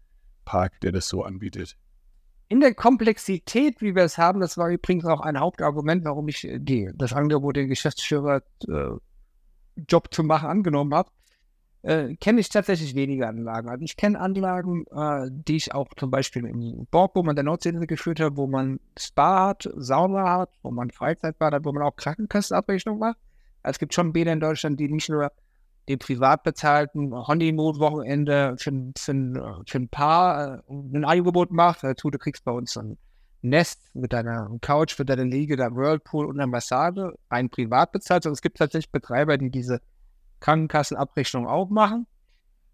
Park, 0.43 0.81
der 0.81 0.91
das 0.91 1.07
so 1.07 1.23
anbietet? 1.23 1.77
In 2.49 2.59
der 2.59 2.73
Komplexität, 2.73 3.79
wie 3.79 3.95
wir 3.95 4.03
es 4.03 4.17
haben, 4.17 4.39
das 4.41 4.57
war 4.57 4.69
übrigens 4.69 5.05
auch 5.05 5.21
ein 5.21 5.39
Hauptargument, 5.39 6.03
warum 6.03 6.27
ich 6.27 6.45
äh, 6.45 6.59
die, 6.59 6.91
das 6.95 7.13
Angebot, 7.13 7.55
den 7.55 7.69
Geschäftsführer 7.69 8.41
äh, 8.67 8.89
Job 9.87 10.13
zu 10.13 10.23
machen, 10.23 10.49
angenommen 10.49 10.93
habe, 10.93 11.11
äh, 11.83 12.15
kenne 12.15 12.41
ich 12.41 12.49
tatsächlich 12.49 12.95
weniger 12.95 13.29
Anlagen. 13.29 13.69
Also 13.69 13.83
ich 13.83 13.95
kenne 13.95 14.19
Anlagen, 14.19 14.85
äh, 14.91 15.29
die 15.29 15.57
ich 15.57 15.73
auch 15.73 15.87
zum 15.95 16.09
Beispiel 16.09 16.45
in 16.45 16.87
Borkum 16.89 17.29
an 17.29 17.35
der 17.35 17.45
Nordseeinsel 17.45 17.85
geführt 17.85 18.19
habe, 18.19 18.35
wo 18.35 18.47
man 18.47 18.79
Spa 18.97 19.49
hat, 19.49 19.69
Sauna 19.75 20.39
hat, 20.39 20.49
wo 20.63 20.71
man 20.71 20.89
Freizeitbad 20.89 21.53
hat, 21.53 21.65
wo 21.65 21.71
man 21.71 21.83
auch 21.83 21.95
Krankenkassenabrechnung 21.95 22.97
macht. 22.97 23.17
Also 23.61 23.75
es 23.75 23.79
gibt 23.79 23.93
schon 23.93 24.11
Bäder 24.11 24.33
in 24.33 24.39
Deutschland, 24.39 24.79
die 24.79 24.89
nicht 24.89 25.09
nur 25.09 25.31
den 25.89 25.99
privat 25.99 26.43
bezahlten 26.43 27.13
Honeymoon-Wochenende 27.13 28.55
für, 28.59 28.71
für, 28.95 29.63
für, 29.65 29.77
ein 29.77 29.89
Paar 29.89 30.59
äh, 30.59 30.61
ein 30.69 31.03
Angebot 31.03 31.51
macht. 31.51 31.83
Dazu, 31.83 32.11
du 32.11 32.19
kriegst 32.19 32.45
bei 32.45 32.51
uns 32.51 32.77
ein 32.77 32.97
Nest 33.41 33.95
mit 33.95 34.13
deiner 34.13 34.49
Couch, 34.61 34.97
mit 34.99 35.09
deiner 35.09 35.25
Liege, 35.25 35.57
deinem 35.57 35.75
Whirlpool 35.75 36.27
und 36.27 36.39
einer 36.39 36.47
Massage, 36.47 37.13
rein 37.31 37.49
privat 37.49 37.91
bezahlt. 37.91 38.25
Also 38.25 38.33
es 38.33 38.41
gibt 38.41 38.59
tatsächlich 38.59 38.91
Betreiber, 38.91 39.37
die 39.37 39.49
diese 39.49 39.81
Krankenkassenabrechnung 40.41 41.47
auch 41.47 41.69
machen. 41.69 42.05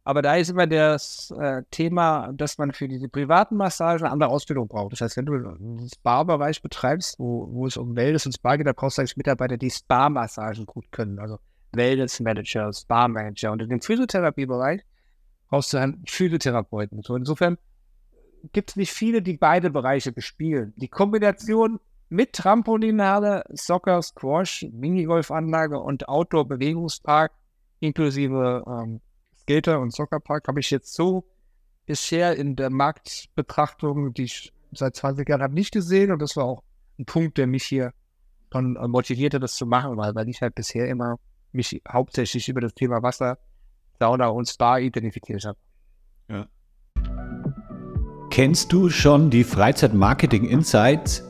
Aber 0.04 0.22
da 0.22 0.36
ist 0.36 0.50
immer 0.50 0.68
das 0.68 1.34
äh, 1.40 1.64
Thema, 1.72 2.32
dass 2.34 2.58
man 2.58 2.74
für 2.74 2.88
diese 2.88 3.08
privaten 3.08 3.56
Massagen 3.56 4.04
eine 4.04 4.12
andere 4.12 4.30
Ausbildung 4.30 4.68
braucht. 4.68 4.92
Das 4.92 5.02
heißt, 5.02 5.18
wenn 5.18 5.26
du 5.26 5.34
einen 5.34 5.90
Spa-Bereich 5.90 6.62
betreibst, 6.62 7.18
wo, 7.18 7.48
wo 7.52 7.66
es 7.66 7.78
um 7.78 7.96
Wellness 7.96 8.26
und 8.26 8.34
Spa 8.34 8.58
geht, 8.58 8.68
da 8.68 8.74
brauchst 8.74 8.98
du 8.98 9.02
eigentlich 9.02 9.18
Mitarbeiter, 9.18 9.58
die 9.58 9.72
Spa-Massagen 9.72 10.66
gut 10.66 10.92
können. 10.92 11.18
Also 11.18 11.40
Wellness 11.76 12.20
Manager, 12.20 12.72
Spa 12.74 13.08
Manager. 13.08 13.52
Und 13.52 13.62
in 13.62 13.70
dem 13.70 13.82
Physiotherapiebereich 13.82 14.82
brauchst 15.50 15.74
du 15.74 15.78
einen 15.78 16.04
Physiotherapeuten. 16.08 17.02
So 17.02 17.16
insofern 17.16 17.58
gibt 18.52 18.72
es 18.72 18.76
nicht 18.76 18.92
viele, 18.92 19.22
die 19.22 19.38
beide 19.38 19.70
Bereiche 19.70 20.12
bespielen. 20.12 20.74
Die 20.78 20.88
Kombination 20.88 21.80
mit 22.10 22.34
Trampolinhalle, 22.34 23.44
Soccer, 23.54 24.02
Squash, 24.02 24.68
Minigolfanlage 24.72 25.80
und 25.80 26.08
Outdoor-Bewegungspark 26.08 27.32
inklusive 27.80 28.64
ähm, 28.68 29.02
Skater- 29.38 29.80
und 29.80 29.94
Soccerpark 29.94 30.48
habe 30.48 30.60
ich 30.60 30.72
jetzt 30.72 30.94
so 30.94 31.26
bisher 31.86 32.36
in 32.36 32.56
der 32.56 32.70
Marktbetrachtung, 32.70 34.14
die 34.14 34.24
ich 34.24 34.54
seit 34.72 34.96
20 34.96 35.28
Jahren 35.30 35.42
habe, 35.42 35.54
nicht 35.54 35.72
gesehen. 35.72 36.12
Und 36.12 36.22
das 36.22 36.36
war 36.36 36.46
auch 36.46 36.64
ein 36.98 37.06
Punkt, 37.06 37.38
der 37.38 37.48
mich 37.48 37.64
hier 37.64 37.94
äh, 38.54 38.62
motivierte, 38.62 39.40
das 39.40 39.56
zu 39.56 39.66
machen, 39.66 39.98
weil, 39.98 40.16
weil 40.16 40.30
ich 40.30 40.42
halt 40.42 40.56
bisher 40.56 40.88
immer 40.88 41.18
mich 41.56 41.82
hauptsächlich 41.88 42.48
über 42.50 42.62
das 42.62 42.74
Thema 42.74 43.02
Wasser, 43.02 43.38
Sauna 44.00 44.28
und 44.28 44.48
Spa 44.48 44.78
identifiziert 44.78 45.46
habe. 45.46 45.58
Ja. 46.30 46.48
Kennst 48.30 48.72
du 48.74 48.90
schon 48.90 49.30
die 49.30 49.44
Freizeit-Marketing 49.44 50.46
Insights? 50.46 51.24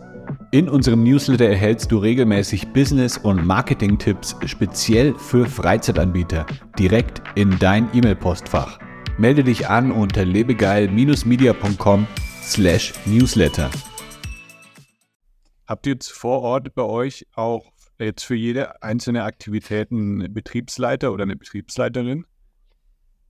In 0.52 0.70
unserem 0.70 1.04
Newsletter 1.04 1.48
erhältst 1.48 1.92
du 1.92 1.98
regelmäßig 1.98 2.72
Business- 2.74 3.18
und 3.18 3.46
Marketing-Tipps 3.46 4.38
speziell 4.46 5.14
für 5.16 5.46
Freizeitanbieter 5.46 6.46
direkt 6.80 7.22
in 7.36 7.60
dein 7.60 7.90
E-Mail-Postfach. 7.94 8.80
Melde 9.18 9.44
dich 9.44 9.68
an 9.68 9.92
unter 9.92 10.26
lebegeil-media.com 10.26 12.08
slash 12.42 12.94
newsletter. 13.06 13.70
Habt 15.68 15.88
ihr 15.88 15.94
jetzt 15.94 16.12
vor 16.12 16.42
Ort 16.42 16.74
bei 16.76 16.84
euch 16.84 17.28
auch 17.36 17.72
jetzt 18.00 18.24
für 18.24 18.36
jede 18.36 18.82
einzelne 18.84 19.24
Aktivität 19.24 19.92
einen 19.92 20.34
Betriebsleiter 20.34 21.12
oder 21.14 21.24
eine 21.24 21.36
Betriebsleiterin? 21.36 22.26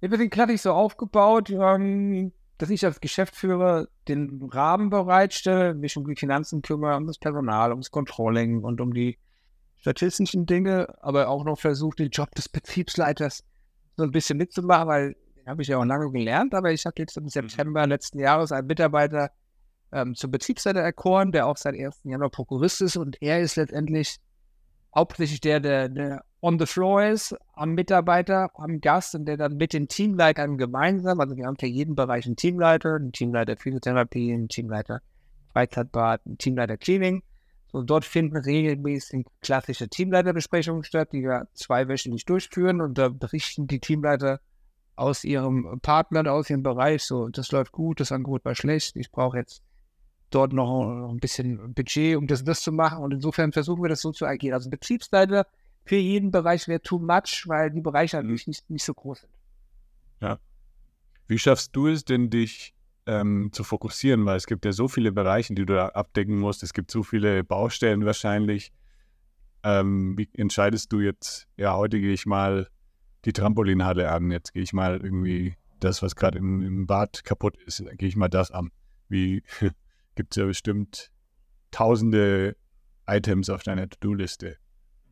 Wir 0.02 0.18
sind 0.18 0.30
klassisch 0.30 0.62
so 0.62 0.72
aufgebaut, 0.72 1.50
dass 1.50 2.70
ich 2.70 2.86
als 2.86 3.02
Geschäftsführer 3.02 3.88
den 4.08 4.50
Rahmen 4.52 4.90
bereitstelle, 4.90 5.74
mich 5.74 5.98
um 5.98 6.08
die 6.08 6.16
Finanzen 6.16 6.62
kümmere, 6.62 6.96
um 6.96 7.08
das 7.08 7.18
Personal, 7.18 7.72
um 7.72 7.82
das 7.82 7.92
Controlling 7.92 8.64
und 8.64 8.82
um 8.82 8.94
die 8.94 9.18
statistischen 9.78 10.46
Dinge, 10.46 10.96
aber 11.02 11.28
auch 11.28 11.44
noch 11.44 11.60
versuche, 11.60 11.96
den 11.98 12.10
Job 12.10 12.34
des 12.36 12.50
Betriebsleiters 12.50 13.44
so 13.98 14.04
ein 14.04 14.12
bisschen 14.12 14.38
mitzumachen, 14.38 14.88
weil 14.88 15.16
den 15.38 15.48
habe 15.48 15.62
ich 15.62 15.68
ja 15.68 15.78
auch 15.78 15.86
lange 15.86 16.12
gelernt, 16.12 16.54
aber 16.56 16.72
ich 16.72 16.86
habe 16.86 16.96
jetzt 16.98 17.18
im 17.18 17.30
September 17.30 17.86
letzten 17.86 18.20
Jahres 18.20 18.52
einen 18.52 18.68
Mitarbeiter 18.68 19.30
ähm, 19.92 20.16
zum 20.16 20.32
Betriebsleiter 20.32 20.80
erkoren, 20.82 21.32
der 21.32 21.48
auch 21.48 21.58
seit 21.58 21.76
1. 21.76 22.02
Januar 22.04 22.32
Prokurist 22.32 22.82
ist 22.82 22.98
und 22.98 23.22
er 23.22 23.40
ist 23.42 23.56
letztendlich 23.56 24.18
hauptsächlich 24.96 25.42
der, 25.42 25.60
der, 25.60 25.90
der 25.90 26.24
on 26.42 26.60
the 26.60 26.66
floor 26.66 27.04
ist, 27.04 27.36
am 27.54 27.74
Mitarbeiter, 27.74 28.50
am 28.56 28.80
Gast 28.80 29.16
und 29.16 29.26
der 29.26 29.38
dann 29.38 29.58
mit 29.58 29.74
den 29.74 29.88
Teamleitern 29.88 30.58
gemeinsam, 30.58 31.20
also 31.20 31.36
wir 31.36 31.46
haben 31.46 31.58
für 31.58 31.66
jeden 31.66 31.96
Bereich 31.96 32.26
einen 32.26 32.36
Teamleiter, 32.36 32.96
einen 32.96 33.12
Teamleiter 33.12 33.58
Physiotherapie, 33.58 34.34
einen 34.34 34.48
Teamleiter 34.48 35.02
Freizeitbad, 35.52 36.22
einen 36.26 36.38
Teamleiter 36.38 36.78
Cleaning. 36.78 37.24
So, 37.72 37.82
dort 37.82 38.06
finden 38.06 38.38
regelmäßig 38.38 39.26
klassische 39.42 39.90
Teamleiterbesprechungen 39.90 40.84
statt, 40.84 41.10
die 41.12 41.24
wir 41.24 41.48
zweiwöchentlich 41.54 42.26
durchführen 42.26 42.80
und 42.80 42.98
da 42.98 43.10
berichten 43.10 43.68
die 43.68 43.80
Teamleiter 43.80 44.40
aus 44.96 45.24
ihrem 45.24 45.80
Partner, 45.82 46.32
aus 46.32 46.50
ihrem 46.50 46.64
Bereich, 46.64 47.04
so, 47.04 47.28
das 47.30 47.52
läuft 47.52 47.72
gut, 47.72 48.00
das 48.00 48.12
Angebot 48.12 48.46
war 48.46 48.56
schlecht, 48.56 48.96
ich 48.96 49.12
brauche 49.12 49.38
jetzt 49.38 49.62
dort 50.30 50.54
noch 50.54 51.10
ein 51.10 51.18
bisschen 51.18 51.74
Budget, 51.74 52.18
um 52.18 52.28
das, 52.28 52.44
das 52.44 52.62
zu 52.62 52.72
machen. 52.72 53.00
Und 53.00 53.14
insofern 53.14 53.52
versuchen 53.52 53.84
wir 53.84 53.90
das 53.90 54.02
so 54.02 54.12
zu 54.12 54.26
agieren. 54.26 54.54
Also 54.54 54.70
Betriebsleiter 54.70 55.48
für 55.86 55.96
jeden 55.96 56.32
Bereich 56.32 56.68
wäre 56.68 56.82
too 56.82 57.00
much, 57.00 57.44
weil 57.48 57.72
die 57.72 57.82
Bereiche 57.82 58.18
mhm. 58.18 58.24
natürlich 58.24 58.48
nicht, 58.48 58.70
nicht 58.70 58.84
so 58.84 58.94
groß 58.94 59.22
sind. 59.22 59.34
Ja. 60.22 60.40
Wie 61.28 61.40
schaffst 61.40 61.76
du 61.76 61.88
es 61.88 62.06
denn, 62.06 62.30
dich 62.30 62.74
ähm, 63.06 63.50
zu 63.52 63.64
fokussieren? 63.64 64.26
Weil 64.26 64.38
es 64.38 64.46
gibt 64.46 64.66
ja 64.66 64.72
so 64.72 64.88
viele 64.88 65.12
Bereiche, 65.12 65.54
die 65.54 65.66
du 65.66 65.74
da 65.74 65.90
abdecken 65.90 66.38
musst. 66.40 66.64
Es 66.64 66.74
gibt 66.74 66.92
so 66.92 67.04
viele 67.04 67.44
Baustellen 67.44 68.06
wahrscheinlich. 68.06 68.72
Ähm, 69.64 70.18
wie 70.18 70.30
entscheidest 70.34 70.92
du 70.92 71.00
jetzt, 71.00 71.48
ja, 71.58 71.76
heute 71.76 72.00
gehe 72.00 72.14
ich 72.14 72.26
mal 72.26 72.68
die 73.26 73.34
Trampolinhalle 73.34 74.12
an, 74.12 74.30
jetzt 74.30 74.54
gehe 74.54 74.62
ich 74.62 74.74
mal 74.74 75.02
irgendwie 75.02 75.56
das, 75.80 76.04
was 76.04 76.16
gerade 76.16 76.38
im, 76.38 76.62
im 76.62 76.86
Bad 76.86 77.24
kaputt 77.24 77.58
ist, 77.66 77.84
gehe 77.98 78.08
ich 78.08 78.16
mal 78.16 78.30
das 78.30 78.52
an. 78.52 78.72
Wie, 79.10 79.44
gibt 80.16 80.36
es 80.36 80.42
ja 80.42 80.46
bestimmt 80.46 81.12
tausende 81.72 82.56
Items 83.08 83.50
auf 83.50 83.64
deiner 83.64 83.90
To-Do-Liste. 83.90 84.58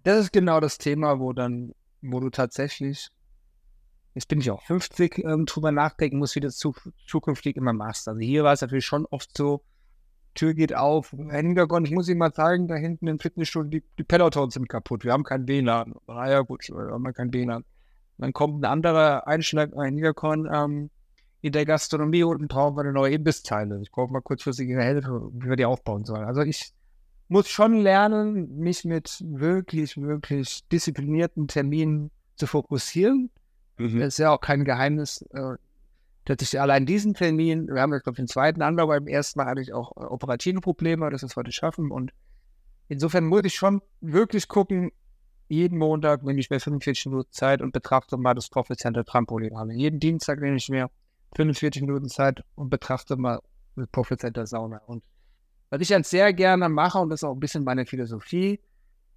Das 0.03 0.19
ist 0.19 0.33
genau 0.33 0.59
das 0.59 0.77
Thema, 0.77 1.19
wo 1.19 1.33
dann, 1.33 1.73
wo 2.01 2.19
du 2.19 2.29
tatsächlich, 2.29 3.09
jetzt 4.13 4.27
bin 4.27 4.39
ich 4.39 4.51
auch 4.51 4.61
50, 4.63 5.19
ähm, 5.19 5.45
drüber 5.45 5.71
nachdenken 5.71 6.17
musst, 6.17 6.35
wie 6.35 6.41
das 6.41 6.57
zu, 6.57 6.73
zukünftig 7.07 7.55
immer 7.55 7.73
machst. 7.73 8.07
Also 8.07 8.19
hier 8.19 8.43
war 8.43 8.53
es 8.53 8.61
natürlich 8.61 8.85
schon 8.85 9.05
oft 9.05 9.35
so, 9.37 9.63
Tür 10.33 10.53
geht 10.55 10.75
auf, 10.75 11.11
Hintergrund, 11.11 11.87
ich 11.87 11.93
muss 11.93 12.09
Ihnen 12.09 12.17
mal 12.17 12.33
zeigen, 12.33 12.67
da 12.67 12.75
hinten 12.75 13.07
im 13.07 13.19
Fitnessstudio, 13.19 13.69
die, 13.69 13.83
die 13.99 14.03
Pelotons 14.03 14.55
sind 14.55 14.67
kaputt, 14.67 15.03
wir 15.03 15.11
haben 15.11 15.23
kein 15.23 15.47
WLAN. 15.47 15.93
Na 16.07 16.29
ja, 16.29 16.41
gut, 16.41 16.67
wir 16.69 16.91
haben 16.91 17.13
kein 17.13 17.31
WLAN. 17.31 17.63
Dann 18.17 18.33
kommt 18.33 18.61
ein 18.61 18.65
anderer 18.65 19.27
Einschlag, 19.27 19.75
ein 19.77 19.95
Hintergrund, 19.95 20.47
ähm, 20.51 20.89
in 21.43 21.51
der 21.51 21.65
Gastronomie 21.65 22.23
unten 22.23 22.47
brauchen 22.47 22.77
wir 22.77 22.81
eine 22.83 22.93
neue 22.93 23.15
Imbissteile. 23.15 23.81
Ich 23.81 23.91
brauche 23.91 24.13
mal 24.13 24.21
kurzfristige 24.21 24.81
Hilfe, 24.81 25.29
wie 25.33 25.49
wir 25.49 25.57
die 25.57 25.65
aufbauen 25.65 26.05
sollen. 26.05 26.23
Also 26.23 26.41
ich 26.41 26.71
muss 27.27 27.49
schon 27.49 27.81
lernen, 27.81 28.59
mich 28.59 28.85
mit 28.85 29.21
wirklich, 29.27 29.97
wirklich 29.97 30.65
disziplinierten 30.69 31.49
Terminen 31.49 32.11
zu 32.37 32.47
fokussieren. 32.47 33.29
Mhm. 33.77 33.99
Das 33.99 34.13
ist 34.13 34.19
ja 34.19 34.31
auch 34.31 34.39
kein 34.39 34.63
Geheimnis, 34.63 35.21
äh, 35.31 35.55
dass 36.23 36.37
ich 36.41 36.61
allein 36.61 36.85
diesen 36.85 37.13
Termin, 37.13 37.67
wir 37.67 37.81
haben 37.81 37.91
jetzt, 37.91 38.03
glaube 38.03 38.13
ich, 38.13 38.23
den 38.23 38.27
zweiten 38.29 38.61
Anbau, 38.61 38.87
beim 38.87 39.07
ersten 39.07 39.39
Mal 39.39 39.47
hatte 39.47 39.59
ich 39.59 39.73
auch 39.73 39.91
äh, 39.97 40.05
operative 40.05 40.61
Probleme, 40.61 41.09
dass 41.09 41.23
wir 41.23 41.27
es 41.27 41.35
heute 41.35 41.51
schaffen. 41.51 41.91
Und 41.91 42.13
insofern 42.87 43.25
muss 43.25 43.41
ich 43.43 43.55
schon 43.55 43.81
wirklich 43.99 44.47
gucken, 44.47 44.93
jeden 45.49 45.77
Montag 45.77 46.23
nehme 46.23 46.39
ich 46.39 46.49
mir 46.49 46.61
45 46.61 47.07
Minuten 47.07 47.33
Zeit 47.33 47.61
und 47.61 47.73
betrachte 47.73 48.15
mal 48.15 48.33
das 48.33 48.47
Profit 48.47 48.79
Trampolin. 48.79 49.53
Jeden 49.71 49.99
Dienstag 49.99 50.39
nehme 50.39 50.55
ich 50.55 50.69
mir 50.69 50.89
45 51.35 51.81
Minuten 51.81 52.09
Zeit 52.09 52.43
und 52.55 52.69
betrachte 52.69 53.15
mal 53.15 53.39
das 53.75 53.87
Profit 53.87 54.21
Center 54.21 54.45
Sauna. 54.45 54.81
Und 54.85 55.03
was 55.69 55.81
ich 55.81 55.87
dann 55.87 56.03
sehr 56.03 56.33
gerne 56.33 56.69
mache, 56.69 56.99
und 56.99 57.09
das 57.09 57.21
ist 57.21 57.23
auch 57.23 57.33
ein 57.33 57.39
bisschen 57.39 57.63
meine 57.63 57.85
Philosophie, 57.85 58.59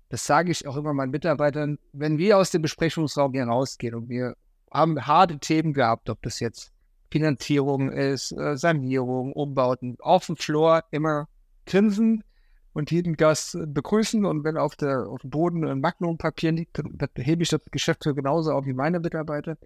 das 0.09 0.25
sage 0.25 0.53
ich 0.53 0.67
auch 0.67 0.77
immer 0.77 0.95
meinen 0.95 1.11
Mitarbeitern, 1.11 1.79
wenn 1.93 2.19
wir 2.19 2.39
aus 2.39 2.51
dem 2.51 2.63
Besprechungsraum 2.63 3.33
hier 3.33 3.45
rausgehen 3.45 3.95
und 3.95 4.09
wir 4.09 4.37
haben 4.73 5.07
harte 5.07 5.39
Themen 5.39 5.75
gehabt, 5.75 6.09
ob 6.09 6.23
das 6.23 6.41
jetzt 6.41 6.73
Finanzierung 7.11 7.91
ist, 7.91 8.33
äh, 8.33 8.57
Sanierung, 8.57 9.33
Umbauten, 9.33 9.97
auf 10.01 10.27
dem 10.27 10.37
Floor 10.37 10.85
immer 10.91 11.29
grinsen 11.67 12.25
und 12.73 12.91
jeden 12.91 13.17
Gast 13.17 13.57
begrüßen 13.67 14.25
und 14.25 14.45
wenn 14.45 14.57
auf, 14.57 14.77
der, 14.77 15.09
auf 15.09 15.21
dem 15.23 15.31
Boden 15.31 15.67
ein 15.67 15.81
Magnum-Papier 15.81 16.53
liegt, 16.53 16.79
dann 16.79 17.11
hebe 17.17 17.43
ich 17.43 17.49
das 17.49 17.61
Geschäft 17.71 18.05
für 18.05 18.15
genauso 18.15 18.53
auf 18.53 18.67
wie 18.67 18.75
meine 18.75 19.01
Mitarbeiter. 19.01 19.57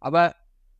Aber 0.00 0.34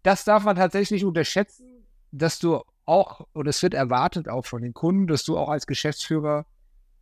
das 0.05 0.24
darf 0.24 0.44
man 0.44 0.55
tatsächlich 0.55 1.02
nicht 1.02 1.05
unterschätzen, 1.05 1.86
dass 2.12 2.38
du 2.38 2.62
auch, 2.84 3.26
und 3.32 3.48
es 3.48 3.62
wird 3.62 3.74
erwartet 3.74 4.28
auch 4.28 4.44
von 4.44 4.62
den 4.62 4.74
Kunden, 4.74 5.07
dass 5.07 5.24
du 5.24 5.36
auch 5.36 5.48
als 5.48 5.66
Geschäftsführer 5.66 6.46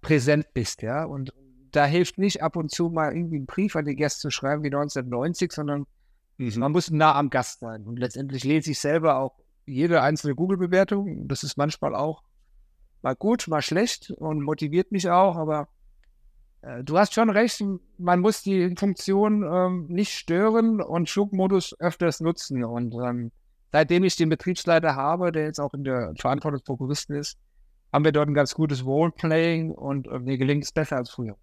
präsent 0.00 0.46
bist, 0.54 0.82
ja. 0.82 1.04
Und 1.04 1.34
da 1.72 1.84
hilft 1.84 2.18
nicht 2.18 2.42
ab 2.42 2.56
und 2.56 2.70
zu 2.70 2.90
mal 2.90 3.14
irgendwie 3.14 3.36
einen 3.36 3.46
Brief 3.46 3.74
an 3.76 3.84
die 3.84 3.96
Gäste 3.96 4.20
zu 4.20 4.30
schreiben 4.30 4.62
wie 4.62 4.68
1990, 4.68 5.52
sondern 5.52 5.86
mhm. 6.38 6.52
man 6.56 6.72
muss 6.72 6.90
nah 6.90 7.14
am 7.16 7.28
Gast 7.28 7.60
sein. 7.60 7.84
Und 7.84 7.98
letztendlich 7.98 8.44
lese 8.44 8.70
ich 8.70 8.78
selber 8.78 9.16
auch 9.16 9.34
jede 9.66 10.00
einzelne 10.00 10.36
Google-Bewertung. 10.36 11.26
Das 11.26 11.42
ist 11.42 11.56
manchmal 11.56 11.96
auch 11.96 12.22
mal 13.02 13.16
gut, 13.16 13.48
mal 13.48 13.62
schlecht 13.62 14.12
und 14.12 14.42
motiviert 14.42 14.92
mich 14.92 15.10
auch, 15.10 15.36
aber 15.36 15.68
du 16.84 16.98
hast 16.98 17.14
schon 17.14 17.30
recht, 17.30 17.62
man 17.98 18.20
muss 18.20 18.42
die 18.42 18.74
Funktion 18.76 19.42
ähm, 19.42 19.86
nicht 19.88 20.12
stören 20.12 20.80
und 20.80 21.10
Flugmodus 21.10 21.74
öfters 21.80 22.20
nutzen. 22.20 22.64
Und 22.64 22.94
ähm, 22.94 23.32
seitdem 23.72 24.04
ich 24.04 24.16
den 24.16 24.28
Betriebsleiter 24.28 24.94
habe, 24.94 25.32
der 25.32 25.44
jetzt 25.44 25.58
auch 25.58 25.74
in 25.74 25.84
der 25.84 26.14
Verantwortung 26.18 26.58
des 26.58 26.64
Prokuristen 26.64 27.16
ist, 27.16 27.36
haben 27.92 28.04
wir 28.04 28.12
dort 28.12 28.28
ein 28.28 28.34
ganz 28.34 28.54
gutes 28.54 28.84
Roleplaying 28.84 29.72
und 29.72 30.06
äh, 30.06 30.18
mir 30.18 30.38
gelingt 30.38 30.64
es 30.64 30.72
besser 30.72 30.96
als 30.96 31.10
früher. 31.10 31.36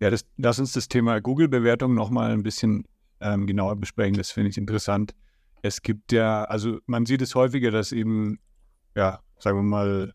Ja, 0.00 0.08
das, 0.10 0.24
lass 0.38 0.58
uns 0.58 0.72
das 0.72 0.88
Thema 0.88 1.20
Google-Bewertung 1.20 1.94
nochmal 1.94 2.32
ein 2.32 2.42
bisschen 2.42 2.84
ähm, 3.20 3.46
genauer 3.46 3.76
besprechen. 3.76 4.16
Das 4.16 4.30
finde 4.30 4.50
ich 4.50 4.56
interessant. 4.56 5.14
Es 5.62 5.82
gibt 5.82 6.12
ja, 6.12 6.44
also 6.44 6.78
man 6.86 7.04
sieht 7.04 7.20
es 7.20 7.34
häufiger, 7.34 7.70
dass 7.70 7.92
eben, 7.92 8.38
ja, 8.96 9.20
sagen 9.38 9.58
wir 9.58 9.62
mal, 9.62 10.14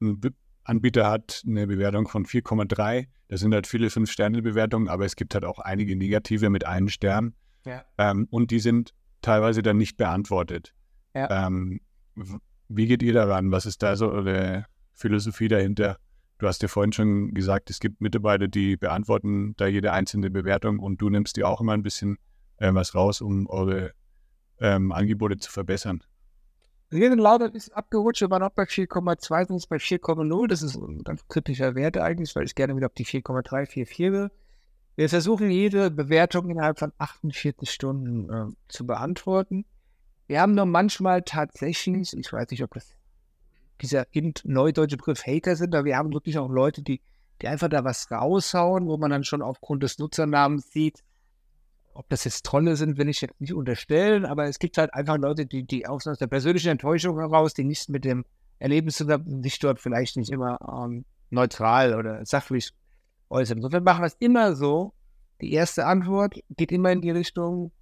ein 0.00 0.20
Anbieter 0.68 1.08
hat 1.08 1.42
eine 1.46 1.66
Bewertung 1.66 2.08
von 2.08 2.26
4,3. 2.26 3.06
Das 3.28 3.40
sind 3.40 3.54
halt 3.54 3.66
viele 3.66 3.88
Fünf-Sterne-Bewertungen, 3.88 4.88
aber 4.88 5.06
es 5.06 5.16
gibt 5.16 5.34
halt 5.34 5.44
auch 5.44 5.58
einige 5.58 5.96
negative 5.96 6.50
mit 6.50 6.66
einem 6.66 6.88
Stern. 6.88 7.34
Ja. 7.64 7.84
Ähm, 7.96 8.28
und 8.30 8.50
die 8.50 8.60
sind 8.60 8.94
teilweise 9.22 9.62
dann 9.62 9.78
nicht 9.78 9.96
beantwortet. 9.96 10.74
Ja. 11.14 11.46
Ähm, 11.46 11.80
wie 12.68 12.86
geht 12.86 13.02
ihr 13.02 13.14
daran? 13.14 13.50
Was 13.50 13.64
ist 13.64 13.82
da 13.82 13.96
so 13.96 14.10
eure 14.10 14.66
Philosophie 14.92 15.48
dahinter? 15.48 15.98
Du 16.38 16.46
hast 16.46 16.62
ja 16.62 16.68
vorhin 16.68 16.92
schon 16.92 17.32
gesagt, 17.32 17.70
es 17.70 17.80
gibt 17.80 18.00
Mitarbeiter, 18.00 18.46
die 18.46 18.76
beantworten 18.76 19.54
da 19.56 19.66
jede 19.66 19.92
einzelne 19.92 20.30
Bewertung 20.30 20.78
und 20.78 21.00
du 21.00 21.08
nimmst 21.08 21.36
dir 21.36 21.48
auch 21.48 21.60
immer 21.60 21.72
ein 21.72 21.82
bisschen 21.82 22.18
äh, 22.58 22.72
was 22.74 22.94
raus, 22.94 23.20
um 23.22 23.48
eure 23.48 23.92
ähm, 24.60 24.92
Angebote 24.92 25.38
zu 25.38 25.50
verbessern. 25.50 26.02
Lauter 26.90 27.54
ist 27.54 27.70
abgerutscht, 27.76 28.22
wir 28.22 28.30
waren 28.30 28.42
auch 28.42 28.50
bei 28.50 28.64
4,2, 28.64 29.46
sind 29.46 29.56
jetzt 29.56 29.68
bei 29.68 29.76
4,0. 29.76 30.46
Das 30.48 30.62
ist 30.62 30.76
ein 30.76 31.04
ganz 31.04 31.26
kritischer 31.28 31.74
Wert 31.74 31.98
eigentlich, 31.98 32.34
weil 32.34 32.44
ich 32.44 32.54
gerne 32.54 32.76
wieder 32.76 32.86
auf 32.86 32.94
die 32.94 33.04
4,3, 33.04 33.68
4,4 33.68 34.12
will. 34.12 34.30
Wir 34.96 35.08
versuchen 35.08 35.50
jede 35.50 35.90
Bewertung 35.90 36.50
innerhalb 36.50 36.78
von 36.78 36.92
48 36.98 37.70
Stunden 37.70 38.30
äh, 38.30 38.52
zu 38.68 38.86
beantworten. 38.86 39.64
Wir 40.26 40.40
haben 40.40 40.54
nur 40.54 40.66
manchmal 40.66 41.22
tatsächlich, 41.22 42.16
ich 42.16 42.32
weiß 42.32 42.50
nicht, 42.50 42.62
ob 42.64 42.74
das 42.74 42.94
dieser 43.80 44.06
neudeutsche 44.44 44.96
Begriff 44.96 45.24
Hater 45.24 45.56
sind, 45.56 45.74
aber 45.74 45.84
wir 45.84 45.96
haben 45.96 46.12
wirklich 46.12 46.36
auch 46.38 46.48
Leute, 46.48 46.82
die, 46.82 47.00
die 47.40 47.48
einfach 47.48 47.68
da 47.68 47.84
was 47.84 48.10
raushauen, 48.10 48.86
wo 48.86 48.96
man 48.96 49.10
dann 49.10 49.24
schon 49.24 49.40
aufgrund 49.40 49.82
des 49.82 49.98
Nutzernamens 49.98 50.72
sieht, 50.72 51.04
ob 51.98 52.08
das 52.10 52.22
jetzt 52.22 52.46
Trolle 52.46 52.76
sind, 52.76 52.96
will 52.96 53.08
ich 53.08 53.20
jetzt 53.22 53.40
nicht 53.40 53.52
unterstellen, 53.52 54.24
aber 54.24 54.44
es 54.44 54.60
gibt 54.60 54.78
halt 54.78 54.94
einfach 54.94 55.18
Leute, 55.18 55.46
die, 55.46 55.64
die 55.64 55.84
aus 55.88 56.04
der 56.04 56.28
persönlichen 56.28 56.68
Enttäuschung 56.68 57.18
heraus, 57.18 57.54
die 57.54 57.64
nichts 57.64 57.88
mit 57.88 58.04
dem 58.04 58.24
Erlebnis 58.60 58.98
zu 58.98 59.06
sich 59.42 59.58
dort 59.58 59.80
vielleicht 59.80 60.16
nicht 60.16 60.30
immer 60.30 60.60
ähm, 60.62 61.04
neutral 61.30 61.96
oder 61.96 62.24
sachlich 62.24 62.70
äußern. 63.30 63.58
Insofern 63.58 63.82
machen 63.82 64.02
wir 64.02 64.06
es 64.06 64.16
immer 64.20 64.54
so. 64.54 64.92
Die 65.40 65.52
erste 65.52 65.86
Antwort 65.86 66.36
geht 66.50 66.70
immer 66.70 66.92
in 66.92 67.00
die 67.00 67.10
Richtung, 67.10 67.72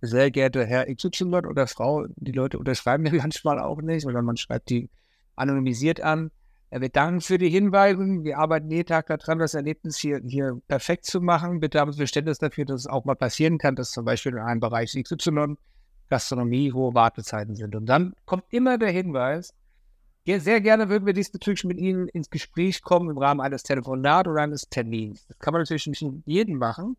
sehr 0.00 0.30
geehrter 0.30 0.64
Herr 0.64 0.86
XY 0.86 1.24
oder 1.46 1.66
Frau, 1.66 2.06
die 2.16 2.32
Leute 2.32 2.58
unterschreiben 2.58 3.04
ja 3.04 3.12
manchmal 3.16 3.58
auch 3.58 3.82
nicht, 3.82 4.06
oder 4.06 4.22
man 4.22 4.38
schreibt 4.38 4.70
die 4.70 4.88
anonymisiert 5.36 6.00
an. 6.00 6.30
Wir 6.74 6.88
danken 6.88 7.20
für 7.20 7.36
die 7.36 7.50
Hinweise. 7.50 7.98
Wir 7.98 8.38
arbeiten 8.38 8.70
jeden 8.70 8.86
Tag 8.86 9.06
daran, 9.08 9.38
das 9.38 9.52
Erlebnis 9.52 9.98
hier, 9.98 10.22
hier 10.26 10.58
perfekt 10.68 11.04
zu 11.04 11.20
machen. 11.20 11.60
Bitte 11.60 11.78
haben 11.78 11.92
Sie 11.92 11.98
Verständnis 11.98 12.38
dafür, 12.38 12.64
dass 12.64 12.80
es 12.80 12.86
auch 12.86 13.04
mal 13.04 13.14
passieren 13.14 13.58
kann, 13.58 13.76
dass 13.76 13.90
zum 13.90 14.06
Beispiel 14.06 14.32
in 14.32 14.38
einem 14.38 14.60
Bereich 14.60 14.94
XY 14.94 15.56
Gastronomie 16.08 16.72
hohe 16.72 16.94
Wartezeiten 16.94 17.54
sind. 17.56 17.76
Und 17.76 17.84
dann 17.86 18.14
kommt 18.24 18.44
immer 18.48 18.78
der 18.78 18.90
Hinweis, 18.90 19.54
sehr 20.24 20.60
gerne 20.62 20.88
würden 20.88 21.04
wir 21.04 21.12
diesbezüglich 21.12 21.64
mit 21.64 21.78
Ihnen 21.78 22.08
ins 22.08 22.30
Gespräch 22.30 22.80
kommen 22.80 23.10
im 23.10 23.18
Rahmen 23.18 23.40
eines 23.40 23.64
Telefonats 23.64 24.28
oder 24.28 24.40
eines 24.40 24.62
Termins. 24.70 25.26
Das 25.26 25.38
kann 25.40 25.52
man 25.52 25.60
natürlich 25.60 25.86
nicht 25.86 26.00
mit 26.00 26.26
jedem 26.26 26.56
machen, 26.56 26.96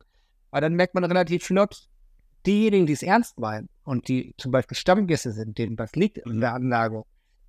aber 0.51 0.61
dann 0.61 0.75
merkt 0.75 0.93
man 0.93 1.03
relativ 1.03 1.45
flott, 1.45 1.87
diejenigen, 2.45 2.85
die 2.85 2.93
es 2.93 3.01
ernst 3.01 3.39
meinen 3.39 3.69
und 3.85 4.07
die 4.07 4.35
zum 4.37 4.51
Beispiel 4.51 4.77
Stammgäste 4.77 5.31
sind, 5.31 5.57
denen 5.57 5.79
was 5.79 5.95
liegt 5.95 6.17
in 6.19 6.41
der 6.41 6.53
Anlage, 6.53 7.03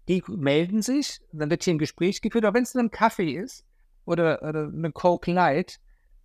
die 0.09 0.23
melden 0.29 0.83
sich, 0.83 1.21
dann 1.33 1.51
wird 1.51 1.65
hier 1.65 1.75
ein 1.75 1.79
Gespräch 1.79 2.21
geführt, 2.21 2.45
auch 2.45 2.55
wenn 2.55 2.63
es 2.63 2.75
nur 2.75 2.85
ein 2.85 2.91
Kaffee 2.91 3.33
ist 3.33 3.65
oder, 4.05 4.43
oder 4.43 4.69
eine 4.69 4.93
Coke 4.93 5.33
Light, 5.33 5.81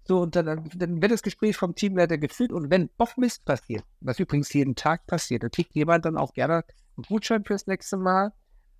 so, 0.09 0.21
und 0.21 0.35
dann, 0.35 0.67
dann, 0.73 1.01
wird 1.03 1.11
das 1.11 1.21
Gespräch 1.21 1.55
vom 1.55 1.75
Teamleiter 1.75 2.17
geführt 2.17 2.51
und 2.51 2.71
wenn 2.71 2.89
doch 2.97 3.15
Mist 3.15 3.45
passiert, 3.45 3.83
was 4.01 4.19
übrigens 4.19 4.51
jeden 4.53 4.73
Tag 4.73 5.05
passiert, 5.05 5.43
dann 5.43 5.51
kriegt 5.51 5.75
jemand 5.75 6.03
dann 6.03 6.17
auch 6.17 6.33
gerne 6.33 6.63
einen 6.97 7.03
Gutschein 7.07 7.43
fürs 7.45 7.67
nächste 7.67 7.95
Mal. 7.97 8.33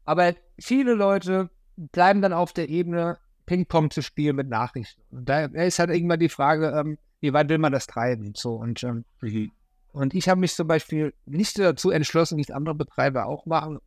Aber 0.06 0.34
viele 0.60 0.96
Leute 0.96 1.52
bleiben 1.78 2.24
dann 2.24 2.34
auf 2.34 2.52
der 2.52 2.68
Ebene, 2.70 3.20
Ping-Pong 3.46 3.92
zu 3.92 4.02
spielen 4.02 4.38
mit 4.38 4.50
Nachrichten. 4.50 5.04
Und 5.12 5.30
da 5.30 5.46
ist 5.46 5.78
halt 5.78 5.92
irgendwann 5.92 6.20
die 6.20 6.30
Frage, 6.30 6.74
ähm, 6.76 6.98
wie 7.20 7.32
weit 7.32 7.50
will 7.50 7.60
man 7.60 7.74
das 7.74 7.86
treiben? 7.86 8.34
So, 8.36 8.56
und, 8.56 8.84
ähm, 8.84 9.06
mhm. 9.22 9.52
und 9.92 10.16
ich 10.16 10.30
habe 10.30 10.40
mich 10.40 10.56
zum 10.56 10.68
Beispiel 10.68 11.14
nicht 11.28 11.60
dazu 11.60 11.92
entschlossen, 11.92 12.38
wie 12.38 12.42
es 12.42 12.50
andere 12.50 12.74
Betreiber 12.74 13.28
auch 13.28 13.46
machen, 13.46 13.80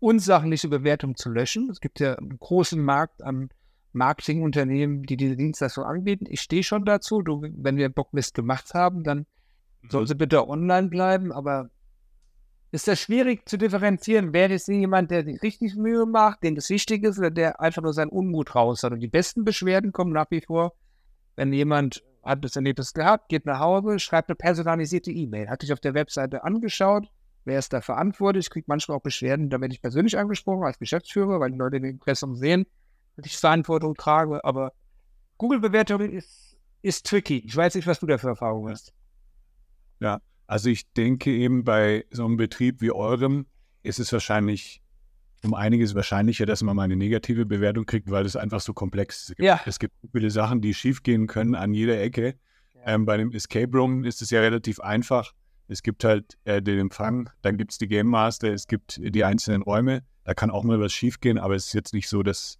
unsachliche 0.00 0.68
Bewertung 0.68 1.14
zu 1.14 1.30
löschen. 1.30 1.70
Es 1.70 1.80
gibt 1.80 2.00
ja 2.00 2.14
einen 2.14 2.38
großen 2.38 2.82
Markt 2.82 3.22
an 3.22 3.50
Marketingunternehmen, 3.92 5.02
die 5.02 5.16
diese 5.16 5.36
Dienstleistung 5.36 5.84
anbieten. 5.84 6.26
Ich 6.28 6.40
stehe 6.40 6.62
schon 6.62 6.84
dazu. 6.84 7.22
Du, 7.22 7.42
wenn 7.42 7.76
wir 7.76 7.88
Bocklist 7.88 8.34
gemacht 8.34 8.72
haben, 8.74 9.04
dann 9.04 9.26
mhm. 9.82 9.90
soll 9.90 10.06
sie 10.06 10.14
bitte 10.14 10.48
online 10.48 10.88
bleiben. 10.88 11.32
Aber 11.32 11.70
ist 12.72 12.88
das 12.88 13.00
schwierig 13.00 13.48
zu 13.48 13.58
differenzieren? 13.58 14.32
Wer 14.32 14.50
ist 14.50 14.68
jemand, 14.68 15.10
der 15.10 15.24
sich 15.24 15.42
richtig 15.42 15.76
Mühe 15.76 16.06
macht, 16.06 16.42
dem 16.44 16.54
das 16.54 16.70
wichtig 16.70 17.04
ist, 17.04 17.18
oder 17.18 17.30
der 17.30 17.60
einfach 17.60 17.82
nur 17.82 17.92
seinen 17.92 18.10
Unmut 18.10 18.54
raus 18.54 18.82
hat? 18.82 18.92
Und 18.92 19.00
die 19.00 19.08
besten 19.08 19.44
Beschwerden 19.44 19.92
kommen 19.92 20.12
nach 20.12 20.30
wie 20.30 20.40
vor, 20.40 20.74
wenn 21.36 21.52
jemand 21.52 22.04
hat 22.22 22.44
das 22.44 22.56
Erlebnis 22.56 22.92
gehabt, 22.92 23.28
geht 23.28 23.46
nach 23.46 23.58
Hause, 23.58 23.98
schreibt 23.98 24.28
eine 24.28 24.36
personalisierte 24.36 25.10
E-Mail, 25.10 25.48
hat 25.48 25.62
sich 25.62 25.72
auf 25.72 25.80
der 25.80 25.94
Webseite 25.94 26.44
angeschaut, 26.44 27.08
Wer 27.44 27.58
ist 27.58 27.72
da 27.72 27.80
verantwortlich? 27.80 28.46
Ich 28.46 28.50
kriege 28.50 28.66
manchmal 28.68 28.98
auch 28.98 29.02
Beschwerden, 29.02 29.50
da 29.50 29.60
werde 29.60 29.72
ich 29.72 29.80
persönlich 29.80 30.18
angesprochen 30.18 30.64
als 30.64 30.78
Geschäftsführer, 30.78 31.40
weil 31.40 31.52
die 31.52 31.58
Leute 31.58 31.80
den 31.80 31.90
Impressum 31.90 32.36
sehen, 32.36 32.66
dass 33.16 33.26
ich 33.26 33.36
Verantwortung 33.36 33.94
trage. 33.94 34.44
Aber 34.44 34.72
Google-Bewertung 35.38 36.00
ist, 36.00 36.56
ist 36.82 37.06
tricky. 37.06 37.38
Ich 37.38 37.56
weiß 37.56 37.74
nicht, 37.74 37.86
was 37.86 38.00
du 38.00 38.06
da 38.06 38.18
für 38.18 38.28
Erfahrungen 38.28 38.70
hast. 38.70 38.92
Ja, 40.00 40.20
also 40.46 40.68
ich 40.68 40.90
denke 40.92 41.30
eben 41.30 41.64
bei 41.64 42.04
so 42.10 42.24
einem 42.24 42.36
Betrieb 42.36 42.80
wie 42.80 42.90
eurem 42.90 43.46
ist 43.82 43.98
es 43.98 44.12
wahrscheinlich 44.12 44.82
um 45.42 45.54
einiges 45.54 45.94
wahrscheinlicher, 45.94 46.44
dass 46.46 46.62
man 46.62 46.76
mal 46.76 46.82
eine 46.82 46.96
negative 46.96 47.46
Bewertung 47.46 47.86
kriegt, 47.86 48.10
weil 48.10 48.26
es 48.26 48.36
einfach 48.36 48.60
so 48.60 48.74
komplex 48.74 49.30
ist. 49.30 49.38
Ja. 49.38 49.60
Es 49.64 49.78
gibt 49.78 49.94
viele 50.12 50.30
Sachen, 50.30 50.60
die 50.60 50.74
schiefgehen 50.74 51.26
können 51.26 51.54
an 51.54 51.72
jeder 51.72 52.00
Ecke. 52.00 52.34
Ja. 52.74 52.94
Ähm, 52.94 53.06
bei 53.06 53.14
einem 53.14 53.32
Escape 53.32 53.76
Room 53.76 54.04
ist 54.04 54.20
es 54.22 54.30
ja 54.30 54.40
relativ 54.40 54.80
einfach. 54.80 55.32
Es 55.70 55.84
gibt 55.84 56.02
halt 56.02 56.36
äh, 56.44 56.60
den 56.60 56.80
Empfang, 56.80 57.30
dann 57.42 57.56
gibt 57.56 57.70
es 57.70 57.78
die 57.78 57.86
Game 57.86 58.08
Master, 58.08 58.52
es 58.52 58.66
gibt 58.66 59.00
die 59.02 59.24
einzelnen 59.24 59.62
Räume. 59.62 60.02
Da 60.24 60.34
kann 60.34 60.50
auch 60.50 60.64
mal 60.64 60.80
was 60.80 60.92
schiefgehen, 60.92 61.38
aber 61.38 61.54
es 61.54 61.66
ist 61.66 61.74
jetzt 61.74 61.94
nicht 61.94 62.08
so, 62.08 62.24
dass, 62.24 62.58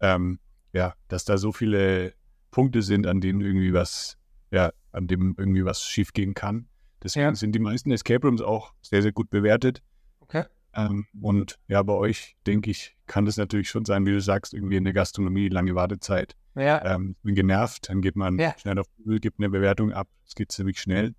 ähm, 0.00 0.38
ja, 0.72 0.94
dass 1.08 1.26
da 1.26 1.36
so 1.36 1.52
viele 1.52 2.14
Punkte 2.50 2.80
sind, 2.80 3.06
an 3.06 3.20
denen 3.20 3.42
irgendwie 3.42 3.74
was, 3.74 4.16
ja, 4.50 4.72
an 4.92 5.06
dem 5.06 5.34
irgendwie 5.36 5.66
was 5.66 5.84
schiefgehen 5.84 6.32
kann. 6.32 6.68
Deswegen 7.02 7.26
ja. 7.26 7.34
sind 7.34 7.52
die 7.52 7.58
meisten 7.58 7.90
Escape 7.90 8.26
Rooms 8.26 8.40
auch 8.40 8.72
sehr, 8.80 9.02
sehr 9.02 9.12
gut 9.12 9.28
bewertet. 9.28 9.82
Okay. 10.20 10.44
Ähm, 10.72 11.06
und 11.20 11.58
ja, 11.68 11.82
bei 11.82 11.92
euch, 11.92 12.34
denke 12.46 12.70
ich, 12.70 12.96
kann 13.06 13.26
das 13.26 13.36
natürlich 13.36 13.68
schon 13.68 13.84
sein, 13.84 14.06
wie 14.06 14.12
du 14.12 14.22
sagst, 14.22 14.54
irgendwie 14.54 14.76
in 14.76 14.84
der 14.84 14.94
Gastronomie, 14.94 15.50
lange 15.50 15.74
Wartezeit. 15.74 16.34
Ja. 16.54 16.94
Ähm, 16.94 17.14
bin 17.22 17.34
genervt, 17.34 17.90
dann 17.90 18.00
geht 18.00 18.16
man 18.16 18.38
ja. 18.38 18.54
schnell 18.58 18.78
auf 18.78 18.86
Google, 18.96 19.20
gibt 19.20 19.38
eine 19.38 19.50
Bewertung 19.50 19.92
ab. 19.92 20.08
Es 20.26 20.34
geht 20.34 20.50
ziemlich 20.50 20.80
schnell. 20.80 21.14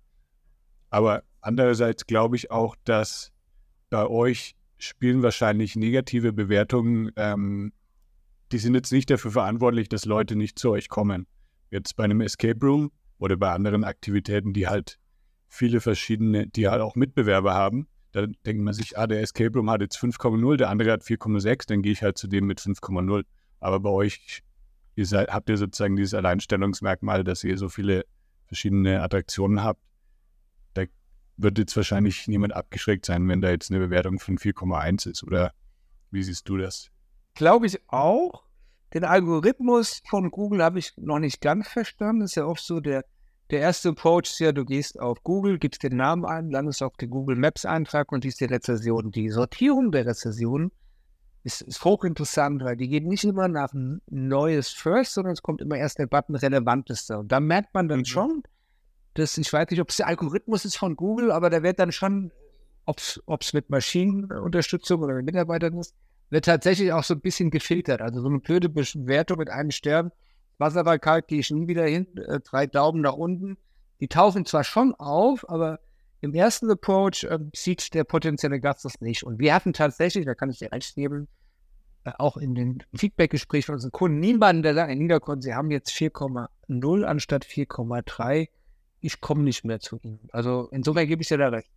Aber 0.90 1.22
andererseits 1.40 2.06
glaube 2.06 2.36
ich 2.36 2.50
auch, 2.50 2.76
dass 2.84 3.32
bei 3.88 4.06
euch 4.06 4.54
spielen 4.78 5.22
wahrscheinlich 5.22 5.76
negative 5.76 6.32
Bewertungen, 6.32 7.10
ähm, 7.16 7.72
die 8.52 8.58
sind 8.58 8.74
jetzt 8.74 8.92
nicht 8.92 9.10
dafür 9.10 9.30
verantwortlich, 9.30 9.88
dass 9.88 10.04
Leute 10.04 10.36
nicht 10.36 10.58
zu 10.58 10.70
euch 10.70 10.88
kommen. 10.88 11.26
Jetzt 11.70 11.96
bei 11.96 12.04
einem 12.04 12.20
Escape 12.20 12.58
Room 12.64 12.90
oder 13.18 13.36
bei 13.36 13.50
anderen 13.52 13.84
Aktivitäten, 13.84 14.52
die 14.52 14.66
halt 14.66 14.98
viele 15.48 15.80
verschiedene, 15.80 16.46
die 16.46 16.68
halt 16.68 16.80
auch 16.80 16.96
Mitbewerber 16.96 17.54
haben, 17.54 17.86
da 18.12 18.26
denkt 18.26 18.62
man 18.62 18.74
sich, 18.74 18.98
ah, 18.98 19.06
der 19.06 19.20
Escape 19.20 19.52
Room 19.54 19.70
hat 19.70 19.82
jetzt 19.82 19.98
5,0, 19.98 20.56
der 20.56 20.68
andere 20.68 20.92
hat 20.92 21.02
4,6, 21.02 21.68
dann 21.68 21.82
gehe 21.82 21.92
ich 21.92 22.02
halt 22.02 22.18
zu 22.18 22.26
dem 22.26 22.46
mit 22.46 22.60
5,0. 22.60 23.24
Aber 23.60 23.80
bei 23.80 23.90
euch 23.90 24.42
ihr 24.96 25.06
seid, 25.06 25.28
habt 25.28 25.48
ihr 25.48 25.56
sozusagen 25.56 25.96
dieses 25.96 26.14
Alleinstellungsmerkmal, 26.14 27.24
dass 27.24 27.44
ihr 27.44 27.56
so 27.56 27.68
viele 27.68 28.04
verschiedene 28.46 29.02
Attraktionen 29.02 29.62
habt, 29.62 29.80
wird 31.42 31.58
jetzt 31.58 31.76
wahrscheinlich 31.76 32.28
niemand 32.28 32.54
abgeschreckt 32.54 33.06
sein, 33.06 33.26
wenn 33.28 33.40
da 33.40 33.50
jetzt 33.50 33.70
eine 33.70 33.80
Bewertung 33.80 34.18
von 34.18 34.38
4,1 34.38 35.10
ist. 35.10 35.22
Oder 35.22 35.52
wie 36.10 36.22
siehst 36.22 36.48
du 36.48 36.56
das? 36.56 36.90
Glaube 37.34 37.66
ich 37.66 37.80
auch. 37.88 38.44
Den 38.92 39.04
Algorithmus 39.04 40.02
von 40.08 40.30
Google 40.30 40.62
habe 40.62 40.78
ich 40.78 40.92
noch 40.96 41.20
nicht 41.20 41.40
ganz 41.40 41.68
verstanden. 41.68 42.20
Das 42.20 42.32
ist 42.32 42.34
ja 42.36 42.44
oft 42.44 42.62
so, 42.62 42.80
der, 42.80 43.04
der 43.50 43.60
erste 43.60 43.90
Approach 43.90 44.24
ist 44.24 44.40
ja, 44.40 44.52
du 44.52 44.64
gehst 44.64 44.98
auf 44.98 45.22
Google, 45.22 45.58
gibst 45.58 45.82
den 45.82 45.96
Namen 45.96 46.24
ein, 46.24 46.50
landest 46.50 46.82
auf 46.82 46.96
den 46.96 47.10
Google 47.10 47.36
Maps 47.36 47.64
Eintrag 47.64 48.10
und 48.10 48.24
liest 48.24 48.40
die 48.40 48.46
Rezession. 48.46 49.12
Die 49.12 49.30
Sortierung 49.30 49.92
der 49.92 50.06
Rezessionen 50.06 50.72
ist, 51.44 51.62
ist 51.62 51.84
hochinteressant, 51.84 52.62
weil 52.64 52.76
die 52.76 52.88
gehen 52.88 53.06
nicht 53.06 53.24
immer 53.24 53.48
nach 53.48 53.72
Neues 54.08 54.70
First, 54.70 55.14
sondern 55.14 55.32
es 55.32 55.42
kommt 55.42 55.60
immer 55.60 55.76
erst 55.76 55.98
der 55.98 56.06
Button 56.06 56.34
Relevanteste. 56.34 57.18
Und 57.18 57.30
da 57.30 57.40
merkt 57.40 57.72
man 57.74 57.88
dann 57.88 58.00
mhm. 58.00 58.06
schon, 58.06 58.42
dass 59.20 59.38
ich 59.38 59.52
weiß 59.52 59.70
nicht, 59.70 59.80
ob 59.80 59.90
es 59.90 59.96
der 59.96 60.08
Algorithmus 60.08 60.64
ist 60.64 60.76
von 60.76 60.96
Google, 60.96 61.30
aber 61.30 61.50
da 61.50 61.62
wird 61.62 61.78
dann 61.78 61.92
schon, 61.92 62.32
ob 62.84 62.98
es 62.98 63.52
mit 63.52 63.70
Maschinenunterstützung 63.70 65.02
oder 65.02 65.14
mit 65.14 65.26
Mitarbeitern 65.26 65.78
ist, 65.78 65.94
wird 66.30 66.44
tatsächlich 66.44 66.92
auch 66.92 67.04
so 67.04 67.14
ein 67.14 67.20
bisschen 67.20 67.50
gefiltert. 67.50 68.00
Also 68.00 68.20
so 68.20 68.28
eine 68.28 68.38
blöde 68.38 68.68
Bewertung 68.68 69.38
mit 69.38 69.50
einem 69.50 69.70
Stern, 69.70 70.12
Wasser 70.58 70.84
war 70.84 70.98
kalt, 70.98 71.26
gehe 71.26 71.40
ich 71.40 71.50
nie 71.50 71.66
wieder 71.68 71.86
hin, 71.86 72.06
äh, 72.16 72.38
drei 72.40 72.66
Daumen 72.66 73.00
nach 73.00 73.14
unten. 73.14 73.56
Die 74.00 74.08
tauchen 74.08 74.44
zwar 74.44 74.62
schon 74.62 74.94
auf, 74.94 75.48
aber 75.48 75.80
im 76.20 76.34
ersten 76.34 76.70
Approach 76.70 77.24
äh, 77.24 77.38
sieht 77.54 77.94
der 77.94 78.04
potenzielle 78.04 78.60
Gast 78.60 78.84
das 78.84 79.00
nicht. 79.00 79.24
Und 79.24 79.38
wir 79.38 79.54
hatten 79.54 79.72
tatsächlich, 79.72 80.26
da 80.26 80.34
kann 80.34 80.50
ich 80.50 80.58
dir 80.58 80.70
recht 80.70 80.94
geben, 80.94 81.28
äh, 82.04 82.12
auch 82.18 82.36
in 82.36 82.54
den 82.54 82.82
Feedbackgesprächen 82.94 83.66
von 83.66 83.74
unseren 83.76 83.92
Kunden 83.92 84.20
niemanden, 84.20 84.62
der 84.62 84.74
sagt, 84.74 84.92
in 84.92 84.98
Niederkon, 84.98 85.40
sie 85.40 85.54
haben 85.54 85.70
jetzt 85.70 85.90
4,0 85.90 87.04
anstatt 87.04 87.44
4,3. 87.44 88.48
Ich 89.00 89.20
komme 89.20 89.42
nicht 89.42 89.64
mehr 89.64 89.80
zu 89.80 89.98
ihnen. 90.02 90.28
Also 90.32 90.68
insofern 90.70 91.06
gebe 91.06 91.22
ich 91.22 91.28
dir 91.28 91.38
da 91.38 91.48
recht. 91.48 91.70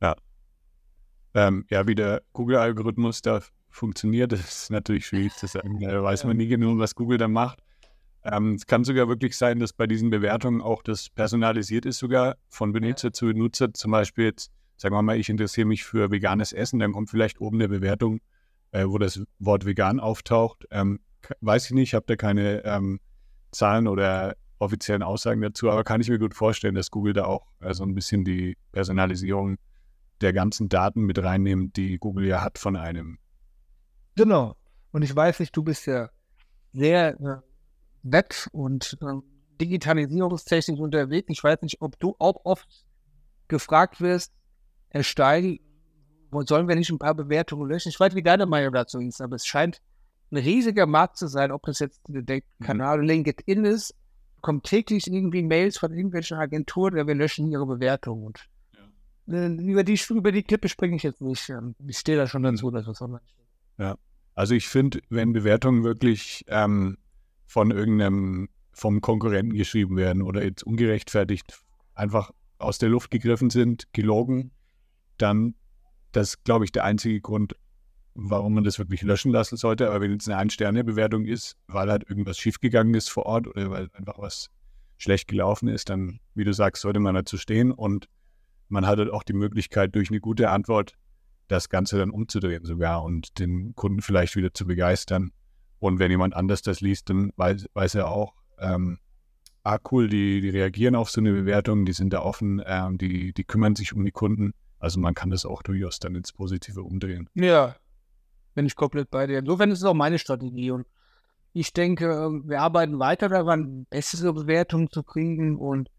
Ja. 0.00 0.16
Ähm, 1.34 1.66
ja, 1.70 1.86
wie 1.86 1.94
der 1.94 2.22
Google-Algorithmus 2.32 3.22
da 3.22 3.40
funktioniert, 3.70 4.32
ist 4.32 4.70
natürlich 4.70 5.06
schwierig 5.06 5.34
zu 5.34 5.46
sagen. 5.46 5.80
Da 5.80 6.02
weiß 6.02 6.24
man 6.24 6.36
nie 6.36 6.46
genau, 6.46 6.78
was 6.78 6.94
Google 6.94 7.18
da 7.18 7.28
macht. 7.28 7.60
Ähm, 8.24 8.54
es 8.54 8.66
kann 8.66 8.84
sogar 8.84 9.08
wirklich 9.08 9.36
sein, 9.36 9.58
dass 9.58 9.72
bei 9.72 9.86
diesen 9.86 10.10
Bewertungen 10.10 10.62
auch 10.62 10.82
das 10.82 11.10
personalisiert 11.10 11.84
ist, 11.84 11.98
sogar 11.98 12.36
von 12.48 12.72
Benutzer 12.72 13.12
zu 13.12 13.26
Benutzer. 13.26 13.72
Zum 13.74 13.90
Beispiel 13.90 14.26
jetzt, 14.26 14.50
sagen 14.76 14.94
wir 14.94 15.02
mal, 15.02 15.18
ich 15.18 15.28
interessiere 15.28 15.66
mich 15.66 15.84
für 15.84 16.10
veganes 16.10 16.52
Essen, 16.52 16.78
dann 16.78 16.92
kommt 16.92 17.10
vielleicht 17.10 17.40
oben 17.40 17.56
eine 17.56 17.68
Bewertung, 17.68 18.20
äh, 18.70 18.86
wo 18.86 18.96
das 18.96 19.22
Wort 19.38 19.66
vegan 19.66 20.00
auftaucht. 20.00 20.66
Ähm, 20.70 21.00
weiß 21.40 21.66
ich 21.66 21.72
nicht, 21.72 21.90
ich 21.90 21.94
habe 21.94 22.06
da 22.06 22.16
keine 22.16 22.64
ähm, 22.64 23.00
Zahlen 23.50 23.88
oder 23.88 24.36
offiziellen 24.58 25.02
Aussagen 25.02 25.40
dazu, 25.40 25.70
aber 25.70 25.84
kann 25.84 26.00
ich 26.00 26.08
mir 26.08 26.18
gut 26.18 26.34
vorstellen, 26.34 26.74
dass 26.74 26.90
Google 26.90 27.12
da 27.12 27.24
auch 27.24 27.46
äh, 27.60 27.74
so 27.74 27.84
ein 27.84 27.94
bisschen 27.94 28.24
die 28.24 28.56
Personalisierung 28.72 29.58
der 30.20 30.32
ganzen 30.32 30.68
Daten 30.68 31.02
mit 31.02 31.18
reinnimmt, 31.18 31.76
die 31.76 31.98
Google 31.98 32.26
ja 32.26 32.42
hat 32.42 32.58
von 32.58 32.76
einem. 32.76 33.18
Genau. 34.16 34.56
Und 34.92 35.02
ich 35.02 35.14
weiß 35.14 35.40
nicht, 35.40 35.56
du 35.56 35.62
bist 35.62 35.86
ja 35.86 36.08
sehr 36.72 37.20
äh, 37.20 37.36
Web- 38.02 38.48
und 38.52 38.96
äh, 39.00 39.20
Digitalisierungstechnik 39.60 40.78
unterwegs. 40.78 41.28
Ich 41.28 41.42
weiß 41.42 41.62
nicht, 41.62 41.80
ob 41.80 41.98
du 41.98 42.14
auch 42.18 42.44
oft 42.44 42.68
gefragt 43.48 44.00
wirst, 44.00 44.32
Herr 44.88 45.02
Steil, 45.02 45.58
sollen 46.46 46.68
wir 46.68 46.76
nicht 46.76 46.90
ein 46.90 46.98
paar 46.98 47.14
Bewertungen 47.14 47.68
löschen? 47.68 47.88
Ich 47.88 48.00
weiß, 48.00 48.12
nicht, 48.12 48.16
wie 48.16 48.22
deine 48.22 48.46
Meinung 48.46 48.72
dazu 48.72 48.98
ist, 49.00 49.20
aber 49.20 49.36
es 49.36 49.46
scheint 49.46 49.80
ein 50.30 50.38
riesiger 50.38 50.86
Markt 50.86 51.16
zu 51.16 51.28
sein, 51.28 51.52
ob 51.52 51.62
das 51.62 51.78
jetzt 51.78 52.00
der 52.08 52.36
mhm. 52.58 52.64
Kanal. 52.64 53.04
LinkedIn 53.04 53.64
ist, 53.64 53.94
kommt 54.44 54.64
täglich 54.64 55.06
irgendwie 55.06 55.42
Mails 55.42 55.78
von 55.78 55.90
irgendwelchen 55.90 56.36
Agenturen, 56.36 56.98
ja, 56.98 57.06
wir 57.06 57.14
löschen 57.14 57.50
ihre 57.50 57.64
Bewertungen. 57.64 58.26
Und 58.26 58.46
ja. 59.26 59.38
äh, 59.38 59.46
über, 59.46 59.82
die, 59.82 59.98
über 60.10 60.32
die 60.32 60.42
Klippe 60.42 60.68
springe 60.68 60.96
ich 60.96 61.02
jetzt 61.02 61.22
nicht. 61.22 61.48
Ähm, 61.48 61.74
ich 61.88 61.96
stehe 61.96 62.18
da 62.18 62.26
schon 62.26 62.42
dazu, 62.42 62.70
dass 62.70 62.84
das 62.84 63.00
online 63.00 63.22
steht. 63.24 63.46
Ja, 63.78 63.96
also 64.34 64.54
ich 64.54 64.68
finde, 64.68 65.00
wenn 65.08 65.32
Bewertungen 65.32 65.82
wirklich 65.82 66.44
ähm, 66.48 66.98
von 67.46 67.70
irgendeinem, 67.70 68.50
vom 68.72 69.00
Konkurrenten 69.00 69.56
geschrieben 69.56 69.96
werden 69.96 70.20
oder 70.20 70.44
jetzt 70.44 70.62
ungerechtfertigt 70.62 71.58
einfach 71.94 72.30
aus 72.58 72.76
der 72.78 72.90
Luft 72.90 73.10
gegriffen 73.10 73.48
sind, 73.48 73.90
gelogen, 73.94 74.50
dann 75.16 75.54
das 76.12 76.44
glaube 76.44 76.66
ich 76.66 76.72
der 76.72 76.84
einzige 76.84 77.22
Grund, 77.22 77.56
warum 78.14 78.54
man 78.54 78.64
das 78.64 78.78
wirklich 78.78 79.02
löschen 79.02 79.32
lassen 79.32 79.56
sollte. 79.56 79.88
Aber 79.88 80.00
wenn 80.00 80.12
jetzt 80.12 80.28
eine 80.28 80.38
Ein-Sterne-Bewertung 80.38 81.24
ist, 81.26 81.56
weil 81.66 81.90
halt 81.90 82.08
irgendwas 82.08 82.38
schiefgegangen 82.38 82.94
ist 82.94 83.10
vor 83.10 83.26
Ort 83.26 83.46
oder 83.46 83.70
weil 83.70 83.88
einfach 83.92 84.18
was 84.18 84.50
schlecht 84.96 85.28
gelaufen 85.28 85.68
ist, 85.68 85.90
dann, 85.90 86.20
wie 86.34 86.44
du 86.44 86.52
sagst, 86.52 86.82
sollte 86.82 87.00
man 87.00 87.14
dazu 87.14 87.36
stehen 87.36 87.72
und 87.72 88.08
man 88.68 88.86
hat 88.86 88.98
halt 88.98 89.10
auch 89.10 89.22
die 89.22 89.32
Möglichkeit, 89.32 89.94
durch 89.94 90.10
eine 90.10 90.20
gute 90.20 90.50
Antwort 90.50 90.94
das 91.48 91.68
Ganze 91.68 91.98
dann 91.98 92.10
umzudrehen 92.10 92.64
sogar 92.64 93.02
und 93.02 93.38
den 93.38 93.74
Kunden 93.74 94.00
vielleicht 94.00 94.36
wieder 94.36 94.54
zu 94.54 94.66
begeistern. 94.66 95.32
Und 95.78 95.98
wenn 95.98 96.10
jemand 96.10 96.34
anders 96.34 96.62
das 96.62 96.80
liest, 96.80 97.10
dann 97.10 97.32
weiß, 97.36 97.66
weiß 97.74 97.96
er 97.96 98.08
auch, 98.08 98.34
ähm, 98.58 98.98
ah 99.62 99.78
cool, 99.90 100.08
die, 100.08 100.40
die 100.40 100.48
reagieren 100.48 100.94
auf 100.94 101.10
so 101.10 101.20
eine 101.20 101.32
Bewertung, 101.32 101.84
die 101.84 101.92
sind 101.92 102.12
da 102.12 102.20
offen, 102.20 102.62
ähm, 102.64 102.96
die, 102.96 103.34
die 103.34 103.44
kümmern 103.44 103.76
sich 103.76 103.92
um 103.92 104.04
die 104.04 104.12
Kunden. 104.12 104.52
Also 104.78 105.00
man 105.00 105.14
kann 105.14 105.30
das 105.30 105.44
auch 105.44 105.62
durchaus 105.62 105.98
dann 105.98 106.14
ins 106.14 106.32
Positive 106.32 106.82
umdrehen. 106.82 107.28
Ja, 107.34 107.76
bin 108.54 108.66
ich 108.66 108.76
komplett 108.76 109.10
bei 109.10 109.26
dir. 109.26 109.38
Insofern 109.38 109.70
ist 109.70 109.80
es 109.80 109.84
auch 109.84 109.94
meine 109.94 110.18
Strategie. 110.18 110.70
Und 110.70 110.86
ich 111.52 111.72
denke, 111.72 112.06
ähm, 112.06 112.44
wir 112.46 112.60
arbeiten 112.60 112.98
weiter 112.98 113.28
daran, 113.28 113.86
bessere 113.90 114.32
Bewertungen 114.32 114.90
zu 114.90 115.02
kriegen. 115.02 115.56
Und 115.56 115.90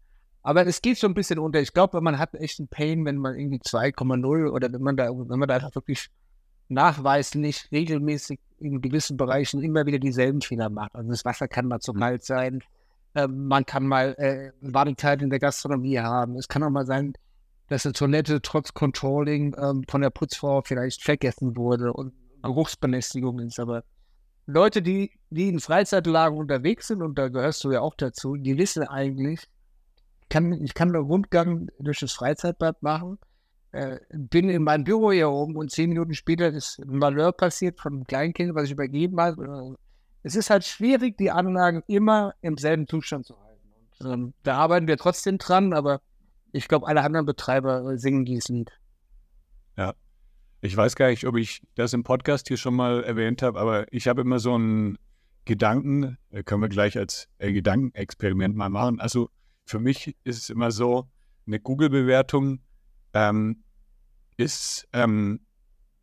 aber 0.42 0.66
es 0.66 0.82
geht 0.82 0.98
so 0.98 1.06
ein 1.06 1.14
bisschen 1.14 1.38
unter. 1.38 1.60
Ich 1.60 1.72
glaube, 1.72 2.00
man 2.00 2.18
hat 2.18 2.34
echt 2.34 2.60
einen 2.60 2.68
Pain, 2.68 3.04
wenn 3.04 3.16
man 3.16 3.36
irgendwie 3.36 3.58
2,0 3.58 4.50
oder 4.50 4.72
wenn 4.72 4.82
man 4.82 4.96
da, 4.96 5.08
wenn 5.10 5.38
man 5.38 5.48
da 5.48 5.56
einfach 5.56 5.74
wirklich 5.74 6.08
nachweislich 6.68 7.68
regelmäßig 7.72 8.40
in 8.58 8.80
gewissen 8.80 9.16
Bereichen 9.16 9.62
immer 9.62 9.86
wieder 9.86 9.98
dieselben 9.98 10.40
Fehler 10.40 10.68
macht. 10.68 10.94
Also 10.94 11.10
das 11.10 11.24
Wasser 11.24 11.48
kann 11.48 11.66
mal 11.66 11.80
zu 11.80 11.92
mhm. 11.92 12.00
kalt 12.00 12.24
sein, 12.24 12.62
äh, 13.14 13.28
man 13.28 13.64
kann 13.64 13.86
mal 13.86 14.14
äh, 14.18 14.52
Wartezeit 14.60 15.22
in 15.22 15.30
der 15.30 15.38
Gastronomie 15.38 15.98
haben. 15.98 16.36
Es 16.36 16.48
kann 16.48 16.62
auch 16.62 16.70
mal 16.70 16.86
sein, 16.86 17.14
dass 17.68 17.86
eine 17.86 17.94
Toilette 17.94 18.40
trotz 18.42 18.74
Controlling 18.74 19.56
ähm, 19.58 19.84
von 19.88 20.02
der 20.02 20.10
Putzfrau 20.10 20.62
vielleicht 20.62 21.02
vergessen 21.02 21.56
wurde 21.56 21.92
und 21.92 22.12
Geruchsbelästigung 22.46 23.38
ist. 23.40 23.60
Aber 23.60 23.84
Leute, 24.46 24.82
die, 24.82 25.12
die 25.30 25.48
in 25.48 25.60
Freizeitlagen 25.60 26.38
unterwegs 26.38 26.88
sind, 26.88 27.02
und 27.02 27.18
da 27.18 27.28
gehörst 27.28 27.64
du 27.64 27.72
ja 27.72 27.80
auch 27.80 27.94
dazu, 27.94 28.36
die 28.36 28.56
wissen 28.58 28.84
eigentlich, 28.84 29.48
kann, 30.28 30.52
ich 30.52 30.74
kann 30.74 30.94
einen 30.94 31.04
Rundgang 31.04 31.68
durch 31.78 32.00
das 32.00 32.12
Freizeitbad 32.12 32.82
machen 32.82 33.18
äh, 33.76 33.98
bin 34.10 34.48
in 34.48 34.62
mein 34.62 34.84
Büro 34.84 35.12
hier 35.12 35.30
oben 35.30 35.56
und 35.56 35.70
zehn 35.70 35.90
Minuten 35.90 36.14
später 36.14 36.48
ist 36.48 36.78
ein 36.78 36.96
Malheur 36.96 37.32
passiert 37.32 37.78
von 37.78 37.92
einem 37.92 38.04
Kleinkind, 38.04 38.54
was 38.54 38.64
ich 38.64 38.70
übergeben 38.70 39.20
habe. 39.20 39.76
Es 40.22 40.34
ist 40.34 40.50
halt 40.50 40.64
schwierig, 40.64 41.18
die 41.18 41.30
Anlagen 41.30 41.82
immer 41.86 42.34
im 42.40 42.56
selben 42.56 42.88
Zustand 42.88 43.26
zu 43.26 43.36
halten. 43.38 43.68
Und, 44.00 44.12
ähm, 44.12 44.34
da 44.42 44.56
arbeiten 44.56 44.88
wir 44.88 44.96
trotzdem 44.96 45.38
dran, 45.38 45.74
aber 45.74 46.00
ich 46.52 46.68
glaube, 46.68 46.86
alle 46.88 47.02
anderen 47.02 47.26
Betreiber 47.26 47.98
singen 47.98 48.24
dieses 48.24 48.48
Lied. 48.48 48.72
Ja. 49.76 49.94
Ich 50.66 50.76
weiß 50.76 50.96
gar 50.96 51.10
nicht, 51.10 51.24
ob 51.26 51.36
ich 51.36 51.62
das 51.76 51.92
im 51.92 52.02
Podcast 52.02 52.48
hier 52.48 52.56
schon 52.56 52.74
mal 52.74 53.04
erwähnt 53.04 53.40
habe, 53.40 53.58
aber 53.60 53.86
ich 53.92 54.08
habe 54.08 54.22
immer 54.22 54.40
so 54.40 54.54
einen 54.54 54.98
Gedanken, 55.44 56.18
äh, 56.30 56.42
können 56.42 56.60
wir 56.60 56.68
gleich 56.68 56.98
als 56.98 57.28
äh, 57.38 57.52
Gedankenexperiment 57.52 58.56
mal 58.56 58.68
machen. 58.68 58.98
Also 58.98 59.30
für 59.64 59.78
mich 59.78 60.16
ist 60.24 60.38
es 60.42 60.50
immer 60.50 60.72
so, 60.72 61.08
eine 61.46 61.60
Google-Bewertung 61.60 62.58
ähm, 63.14 63.62
ist 64.36 64.88
ähm, 64.92 65.40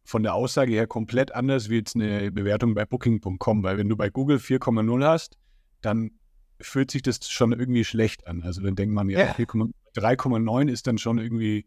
von 0.05 0.23
der 0.23 0.33
Aussage 0.33 0.71
her 0.71 0.87
komplett 0.87 1.33
anders 1.33 1.69
wie 1.69 1.75
jetzt 1.79 1.95
eine 1.95 2.31
Bewertung 2.31 2.73
bei 2.73 2.85
Booking.com, 2.85 3.63
weil 3.63 3.77
wenn 3.77 3.89
du 3.89 3.97
bei 3.97 4.09
Google 4.09 4.37
4,0 4.37 5.05
hast, 5.05 5.37
dann 5.81 6.11
fühlt 6.61 6.89
sich 6.89 7.01
das 7.01 7.29
schon 7.29 7.51
irgendwie 7.51 7.83
schlecht 7.83 8.27
an. 8.27 8.43
Also 8.43 8.61
dann 8.61 8.75
denkt 8.75 8.95
man, 8.95 9.09
ja, 9.09 9.19
ja. 9.19 9.33
3,9 9.33 10.69
ist 10.69 10.87
dann 10.87 10.97
schon 10.97 11.17
irgendwie 11.17 11.65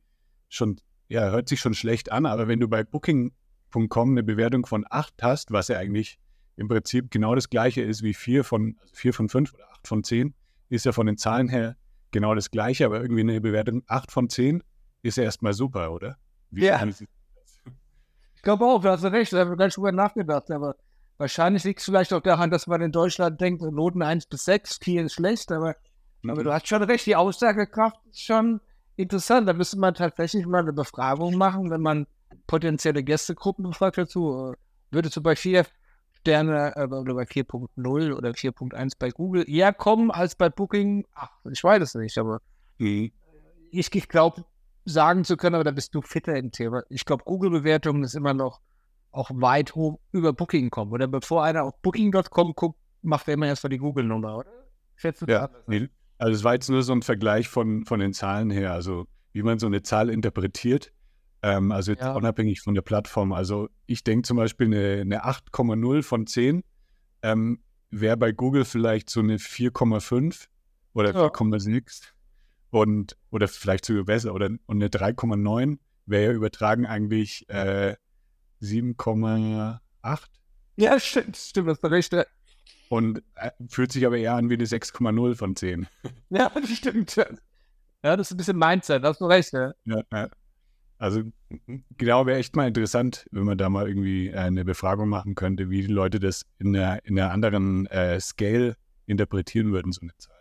schon, 0.48 0.80
ja, 1.08 1.30
hört 1.30 1.48
sich 1.48 1.60
schon 1.60 1.74
schlecht 1.74 2.10
an, 2.12 2.26
aber 2.26 2.48
wenn 2.48 2.60
du 2.60 2.68
bei 2.68 2.82
Booking.com 2.84 4.10
eine 4.10 4.22
Bewertung 4.22 4.66
von 4.66 4.84
8 4.88 5.22
hast, 5.22 5.52
was 5.52 5.68
ja 5.68 5.78
eigentlich 5.78 6.18
im 6.56 6.68
Prinzip 6.68 7.10
genau 7.10 7.34
das 7.34 7.50
gleiche 7.50 7.82
ist 7.82 8.02
wie 8.02 8.14
4 8.14 8.44
von, 8.44 8.76
also 8.80 8.94
4 8.94 9.14
von 9.14 9.28
5 9.28 9.54
oder 9.54 9.70
8 9.72 9.88
von 9.88 10.04
10, 10.04 10.34
ist 10.68 10.84
ja 10.84 10.92
von 10.92 11.06
den 11.06 11.16
Zahlen 11.16 11.48
her 11.48 11.76
genau 12.10 12.34
das 12.34 12.50
gleiche, 12.50 12.86
aber 12.86 13.00
irgendwie 13.00 13.20
eine 13.20 13.40
Bewertung 13.40 13.82
8 13.86 14.10
von 14.10 14.28
10 14.28 14.62
ist 15.02 15.16
ja 15.16 15.24
erstmal 15.24 15.52
super, 15.52 15.92
oder? 15.92 16.16
Wie 16.50 16.64
ja. 16.64 16.82
Ich 18.34 18.42
glaube 18.42 18.64
auch, 18.64 18.80
du 18.80 18.88
hast 18.88 19.04
recht, 19.04 19.32
da 19.32 19.40
habe 19.40 19.52
ich 19.52 19.58
ganz 19.58 19.74
drüber 19.74 19.92
nachgedacht, 19.92 20.50
aber 20.50 20.76
wahrscheinlich 21.18 21.64
liegt 21.64 21.80
es 21.80 21.86
vielleicht 21.86 22.12
auch 22.12 22.20
daran, 22.20 22.50
dass 22.50 22.66
man 22.66 22.80
in 22.80 22.92
Deutschland 22.92 23.40
denkt, 23.40 23.62
Noten 23.62 24.02
1 24.02 24.26
bis 24.26 24.44
6, 24.44 24.78
4 24.82 25.04
ist 25.04 25.14
schlecht, 25.14 25.52
aber, 25.52 25.76
mhm. 26.22 26.30
aber 26.30 26.44
du 26.44 26.52
hast 26.52 26.66
schon 26.66 26.82
recht, 26.82 27.06
die 27.06 27.16
Aussagekraft 27.16 27.98
ist 28.10 28.22
schon 28.22 28.60
interessant. 28.96 29.48
Da 29.48 29.52
müsste 29.52 29.78
man 29.78 29.94
tatsächlich 29.94 30.46
mal 30.46 30.60
eine 30.62 30.72
Befragung 30.72 31.36
machen, 31.36 31.70
wenn 31.70 31.80
man 31.80 32.06
potenzielle 32.46 33.02
Gästegruppen 33.02 33.64
befragt 33.64 33.98
dazu. 33.98 34.54
Würdest 34.90 35.16
du 35.16 35.22
bei 35.22 35.36
4 35.36 35.66
Sterne 36.20 36.74
äh, 36.76 36.86
oder 36.86 37.14
bei 37.14 37.24
4.0 37.24 38.12
oder 38.12 38.30
4.1 38.30 38.92
bei 38.98 39.10
Google 39.10 39.48
eher 39.48 39.72
kommen 39.72 40.10
als 40.10 40.34
bei 40.34 40.48
Booking? 40.48 41.06
Ach, 41.14 41.30
ich 41.50 41.62
weiß 41.62 41.82
es 41.82 41.94
nicht, 41.94 42.18
aber 42.18 42.40
mhm. 42.78 43.12
ich, 43.70 43.94
ich 43.94 44.08
glaube, 44.08 44.44
sagen 44.84 45.24
zu 45.24 45.36
können, 45.36 45.54
aber 45.54 45.64
da 45.64 45.70
bist 45.70 45.94
du 45.94 46.02
fitter 46.02 46.36
im 46.36 46.50
Thema. 46.50 46.82
Ich 46.88 47.04
glaube, 47.04 47.24
Google-Bewertungen 47.24 48.04
ist 48.04 48.14
immer 48.14 48.34
noch 48.34 48.60
auch 49.12 49.30
weit 49.32 49.74
hoch 49.74 49.98
über 50.12 50.32
Booking 50.32 50.70
kommen. 50.70 50.92
Oder 50.92 51.08
bevor 51.08 51.44
einer 51.44 51.64
auf 51.64 51.74
Booking.com 51.82 52.54
guckt, 52.54 52.78
macht 53.02 53.28
er 53.28 53.34
immer 53.34 53.46
erst 53.46 53.64
mal 53.64 53.70
die 53.70 53.78
Google-Nummer, 53.78 54.38
oder? 54.38 54.50
Schätzt 54.96 55.22
ja, 55.28 55.50
nee, 55.66 55.88
also 56.18 56.34
es 56.34 56.44
war 56.44 56.54
jetzt 56.54 56.70
nur 56.70 56.82
so 56.82 56.92
ein 56.92 57.02
Vergleich 57.02 57.48
von, 57.48 57.84
von 57.84 58.00
den 58.00 58.12
Zahlen 58.12 58.50
her, 58.50 58.72
also 58.72 59.06
wie 59.32 59.42
man 59.42 59.58
so 59.58 59.66
eine 59.66 59.82
Zahl 59.82 60.08
interpretiert. 60.08 60.92
Ähm, 61.42 61.72
also 61.72 61.92
jetzt 61.92 62.02
ja. 62.02 62.14
unabhängig 62.14 62.62
von 62.62 62.74
der 62.74 62.82
Plattform. 62.82 63.32
Also 63.32 63.68
ich 63.86 64.02
denke 64.02 64.26
zum 64.26 64.36
Beispiel 64.36 64.66
eine, 64.66 65.00
eine 65.02 65.24
8,0 65.24 66.02
von 66.02 66.26
10 66.26 66.62
ähm, 67.22 67.60
wäre 67.90 68.16
bei 68.16 68.32
Google 68.32 68.64
vielleicht 68.64 69.10
so 69.10 69.20
eine 69.20 69.36
4,5 69.36 70.46
oder 70.94 71.14
ja. 71.14 71.26
4,6 71.26 72.12
und 72.70 73.16
oder 73.30 73.48
vielleicht 73.48 73.84
sogar 73.84 74.04
besser 74.04 74.34
oder 74.34 74.46
und 74.46 74.82
eine 74.82 74.88
3,9 74.88 75.78
wäre 76.06 76.24
ja 76.24 76.32
übertragen 76.32 76.86
eigentlich 76.86 77.48
äh, 77.48 77.96
7,8. 78.62 79.78
Ja, 80.76 81.00
stimmt, 81.00 81.36
stimmt, 81.36 81.68
das 81.68 81.78
ist 81.78 81.84
recht. 81.84 82.26
Und 82.88 83.22
äh, 83.34 83.50
fühlt 83.68 83.92
sich 83.92 84.06
aber 84.06 84.18
eher 84.18 84.34
an 84.34 84.48
wie 84.48 84.54
eine 84.54 84.64
6,0 84.64 85.34
von 85.34 85.56
10. 85.56 85.86
Ja, 86.30 86.50
das 86.50 86.70
stimmt. 86.70 87.16
Ja, 87.16 88.16
das 88.16 88.28
ist 88.28 88.34
ein 88.34 88.36
bisschen 88.36 88.58
Mindset, 88.58 89.02
hast 89.02 89.20
du 89.20 89.26
recht, 89.26 89.52
ja. 89.52 89.72
ja, 89.84 90.02
ja. 90.12 90.28
Also 90.98 91.22
genau 91.96 92.26
wäre 92.26 92.38
echt 92.38 92.56
mal 92.56 92.68
interessant, 92.68 93.26
wenn 93.30 93.44
man 93.44 93.58
da 93.58 93.68
mal 93.68 93.86
irgendwie 93.86 94.28
äh, 94.28 94.36
eine 94.36 94.64
Befragung 94.64 95.08
machen 95.08 95.34
könnte, 95.34 95.68
wie 95.68 95.82
die 95.82 95.92
Leute 95.92 96.18
das 96.20 96.46
in 96.58 96.74
einer, 96.74 97.04
in 97.04 97.18
einer 97.18 97.32
anderen 97.32 97.86
äh, 97.86 98.18
Scale 98.20 98.76
interpretieren 99.06 99.72
würden, 99.72 99.92
so 99.92 100.00
eine 100.02 100.16
Zahl. 100.16 100.34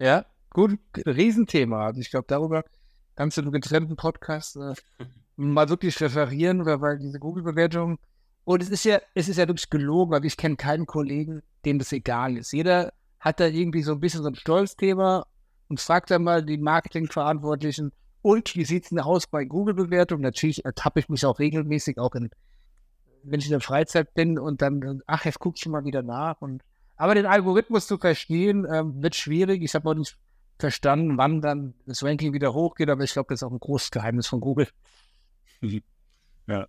Ja, 0.00 0.26
gut, 0.50 0.78
Riesenthema. 1.06 1.86
Also 1.86 2.00
ich 2.00 2.10
glaube, 2.10 2.26
darüber 2.28 2.64
kannst 3.14 3.36
du 3.36 3.42
einen 3.42 3.52
getrennten 3.52 3.96
Podcast 3.96 4.56
äh, 4.56 4.74
mal 5.36 5.68
wirklich 5.68 6.00
referieren, 6.00 6.66
weil, 6.66 6.80
weil 6.80 6.98
diese 6.98 7.18
Google-Bewertung 7.18 7.98
und 8.48 8.62
es 8.62 8.70
ist 8.70 8.84
ja, 8.84 8.98
es 9.12 9.28
ist 9.28 9.36
ja 9.36 9.46
wirklich 9.46 9.68
gelogen, 9.68 10.10
weil 10.10 10.24
ich 10.24 10.38
kenne 10.38 10.56
keinen 10.56 10.86
Kollegen, 10.86 11.42
dem 11.66 11.78
das 11.78 11.92
egal 11.92 12.38
ist. 12.38 12.50
Jeder 12.54 12.94
hat 13.20 13.40
da 13.40 13.46
irgendwie 13.46 13.82
so 13.82 13.92
ein 13.92 14.00
bisschen 14.00 14.22
so 14.22 14.30
ein 14.30 14.36
Stolzthema 14.36 15.26
und 15.68 15.80
fragt 15.80 16.10
dann 16.10 16.22
mal 16.22 16.42
die 16.42 16.56
Marketingverantwortlichen, 16.56 17.92
und 18.22 18.56
wie 18.56 18.64
sieht 18.64 18.84
es 18.84 18.88
denn 18.88 19.00
aus 19.00 19.26
bei 19.26 19.44
Google-Bewertung? 19.44 20.22
Natürlich 20.22 20.64
ertappe 20.64 21.00
ich 21.00 21.10
mich 21.10 21.26
auch 21.26 21.38
regelmäßig, 21.38 21.98
auch 21.98 22.14
in, 22.14 22.30
wenn 23.22 23.38
ich 23.38 23.44
in 23.48 23.52
der 23.52 23.60
Freizeit 23.60 24.14
bin 24.14 24.38
und 24.38 24.62
dann, 24.62 25.02
ach, 25.06 25.26
jetzt 25.26 25.40
gucke 25.40 25.58
ich 25.58 25.66
mal 25.66 25.84
wieder 25.84 26.02
nach. 26.02 26.40
Und, 26.40 26.62
aber 26.96 27.14
den 27.14 27.26
Algorithmus 27.26 27.86
zu 27.86 27.98
verstehen, 27.98 28.66
ähm, 28.72 29.02
wird 29.02 29.14
schwierig. 29.14 29.62
Ich 29.62 29.74
habe 29.74 29.90
auch 29.90 29.94
nicht 29.94 30.16
verstanden, 30.58 31.18
wann 31.18 31.42
dann 31.42 31.74
das 31.84 32.02
Ranking 32.02 32.32
wieder 32.32 32.54
hochgeht, 32.54 32.88
aber 32.88 33.04
ich 33.04 33.12
glaube, 33.12 33.26
das 33.28 33.40
ist 33.40 33.46
auch 33.46 33.52
ein 33.52 33.60
großes 33.60 33.90
Geheimnis 33.90 34.26
von 34.26 34.40
Google. 34.40 34.68
Ja. 36.50 36.66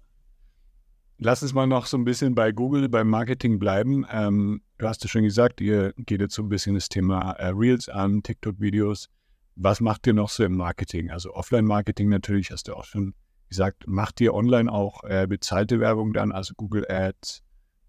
Lass 1.21 1.43
uns 1.43 1.53
mal 1.53 1.67
noch 1.67 1.85
so 1.85 1.97
ein 1.97 2.05
bisschen 2.05 2.33
bei 2.33 2.53
Google, 2.53 2.87
beim 2.87 3.09
Marketing 3.09 3.59
bleiben. 3.59 4.05
Ähm, 4.09 4.61
du 4.77 4.87
hast 4.87 5.03
ja 5.03 5.09
schon 5.09 5.23
gesagt, 5.23 5.59
ihr 5.59 5.93
geht 5.97 6.21
jetzt 6.21 6.33
so 6.33 6.41
ein 6.41 6.47
bisschen 6.47 6.75
das 6.75 6.87
Thema 6.87 7.33
äh, 7.33 7.47
Reels 7.47 7.89
an, 7.89 8.23
TikTok-Videos. 8.23 9.09
Was 9.57 9.81
macht 9.81 10.07
ihr 10.07 10.13
noch 10.13 10.29
so 10.29 10.45
im 10.45 10.55
Marketing? 10.55 11.11
Also 11.11 11.33
Offline-Marketing 11.33 12.07
natürlich, 12.07 12.51
hast 12.51 12.69
du 12.69 12.73
auch 12.73 12.85
schon 12.85 13.15
gesagt. 13.49 13.85
Macht 13.85 14.21
ihr 14.21 14.33
online 14.33 14.71
auch 14.71 15.03
äh, 15.03 15.27
bezahlte 15.27 15.81
Werbung 15.81 16.13
dann, 16.13 16.31
also 16.31 16.53
Google 16.55 16.89
Ads, 16.89 17.43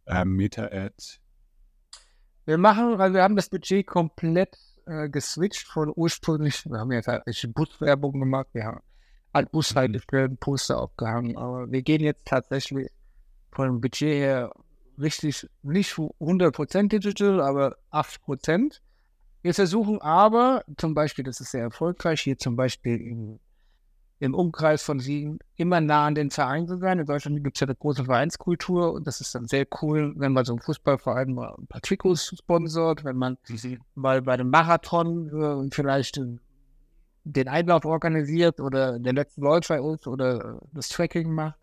äh, 0.06 0.24
Meta 0.24 0.64
Ads? 0.64 1.20
Wir 2.46 2.58
machen, 2.58 3.00
also 3.00 3.14
wir 3.14 3.22
haben 3.22 3.36
das 3.36 3.48
Budget 3.48 3.86
komplett 3.86 4.58
äh, 4.86 5.08
geswitcht 5.08 5.68
von 5.68 5.92
ursprünglich, 5.94 6.66
wir 6.66 6.80
haben 6.80 6.90
ja 6.90 7.00
tatsächlich 7.00 7.54
Buswerbung 7.54 8.18
gemacht, 8.18 8.48
wir 8.54 8.64
haben 8.64 8.80
halt 9.32 9.52
Bushaltestellen, 9.52 10.36
Poster 10.36 10.80
aufgehangen, 10.80 11.36
aber 11.36 11.70
wir 11.70 11.82
gehen 11.82 12.00
jetzt 12.00 12.24
tatsächlich 12.24 12.88
von 13.52 13.66
dem 13.66 13.80
Budget 13.80 14.14
her 14.14 14.52
richtig, 14.98 15.48
nicht 15.62 15.92
100% 15.92 16.88
digital, 16.88 17.40
aber 17.40 17.76
8%. 17.90 18.80
Wir 19.42 19.54
versuchen 19.54 20.00
aber, 20.02 20.64
zum 20.76 20.94
Beispiel, 20.94 21.24
das 21.24 21.40
ist 21.40 21.52
sehr 21.52 21.62
erfolgreich, 21.62 22.20
hier 22.20 22.38
zum 22.38 22.56
Beispiel 22.56 23.00
im, 23.00 23.40
im 24.18 24.34
Umkreis 24.34 24.82
von 24.82 25.00
Siegen 25.00 25.38
immer 25.56 25.80
nah 25.80 26.06
an 26.06 26.14
den 26.14 26.30
Verein 26.30 26.66
zu 26.66 26.76
sein. 26.76 26.98
In 26.98 27.06
Deutschland 27.06 27.42
gibt 27.42 27.56
es 27.56 27.60
ja 27.60 27.66
eine 27.66 27.74
große 27.74 28.04
Vereinskultur 28.04 28.92
und 28.92 29.06
das 29.06 29.22
ist 29.22 29.34
dann 29.34 29.46
sehr 29.46 29.66
cool, 29.80 30.12
wenn 30.16 30.32
man 30.32 30.44
so 30.44 30.52
ein 30.52 30.60
Fußballverein 30.60 31.32
mal 31.32 31.54
ein 31.58 31.66
paar 31.66 31.80
Trikots 31.80 32.34
sponsort, 32.36 33.02
wenn 33.04 33.16
man 33.16 33.38
mhm. 33.48 33.78
mal 33.94 34.20
bei 34.20 34.34
einem 34.34 34.50
Marathon 34.50 35.28
äh, 35.66 35.68
vielleicht 35.72 36.20
den 37.24 37.48
Einlauf 37.48 37.84
organisiert 37.86 38.60
oder 38.60 38.98
den 38.98 39.16
letzten 39.16 39.42
Läufer 39.42 39.78
ist 39.94 40.06
oder 40.06 40.56
äh, 40.56 40.66
das 40.72 40.88
Tracking 40.90 41.32
macht. 41.32 41.59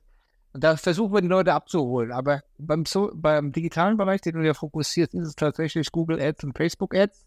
Und 0.54 0.64
da 0.64 0.76
versuchen 0.76 1.14
wir 1.14 1.22
die 1.22 1.28
Leute 1.28 1.54
abzuholen. 1.54 2.12
Aber 2.12 2.41
beim, 2.58 2.86
so 2.86 3.12
beim 3.14 3.52
digitalen 3.52 3.98
Bereich, 3.98 4.22
den 4.22 4.36
du 4.36 4.45
ja 4.45 4.54
fokussierst, 4.54 5.14
ist 5.14 5.28
es 5.28 5.36
tatsächlich 5.36 5.91
Google 5.91 6.20
Ads 6.22 6.45
und 6.45 6.58
Facebook 6.58 6.95
Ads. 6.95 7.26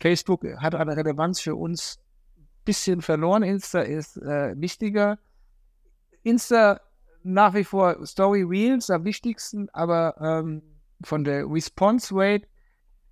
Facebook 0.00 0.44
hat 0.56 0.74
eine 0.74 0.96
Relevanz 0.96 1.40
für 1.40 1.54
uns 1.54 1.98
ein 2.36 2.46
bisschen 2.64 3.02
verloren. 3.02 3.42
Insta 3.42 3.80
ist 3.80 4.16
äh, 4.16 4.54
wichtiger. 4.60 5.18
Insta 6.22 6.80
nach 7.22 7.54
wie 7.54 7.64
vor 7.64 8.04
Story 8.06 8.42
Reels 8.42 8.90
am 8.90 9.04
wichtigsten, 9.04 9.68
aber 9.72 10.16
ähm, 10.20 10.62
von 11.04 11.24
der 11.24 11.46
Response 11.48 12.14
Rate 12.14 12.46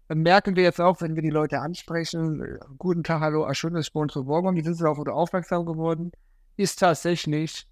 merken 0.08 0.56
wir 0.56 0.64
jetzt 0.64 0.80
auch, 0.80 1.00
wenn 1.00 1.14
wir 1.14 1.22
die 1.22 1.30
Leute 1.30 1.60
ansprechen, 1.60 2.42
äh, 2.42 2.58
guten 2.78 3.04
Tag, 3.04 3.20
hallo, 3.20 3.52
schön, 3.54 3.74
dass 3.74 3.86
ich 3.86 3.92
bei 3.92 4.00
uns 4.00 4.14
beworben 4.14 4.54
die 4.56 4.62
sind 4.62 4.80
darauf 4.80 4.98
aufmerksam 5.06 5.64
geworden, 5.64 6.12
ist 6.56 6.80
tatsächlich 6.80 7.66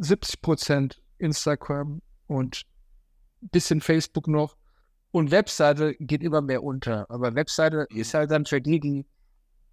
70% 0.00 0.96
Instagram 1.18 2.00
und 2.26 2.62
ein 3.42 3.48
bisschen 3.50 3.80
Facebook 3.80 4.28
noch 4.28 4.56
und 5.12 5.30
Webseite 5.30 5.94
geht 5.94 6.22
immer 6.22 6.40
mehr 6.40 6.62
unter. 6.62 7.10
Aber 7.10 7.34
Webseite 7.34 7.86
mhm. 7.90 7.96
ist 7.96 8.14
halt 8.14 8.30
dann 8.30 8.46
für 8.46 8.60
die, 8.60 8.80
die, 8.80 9.06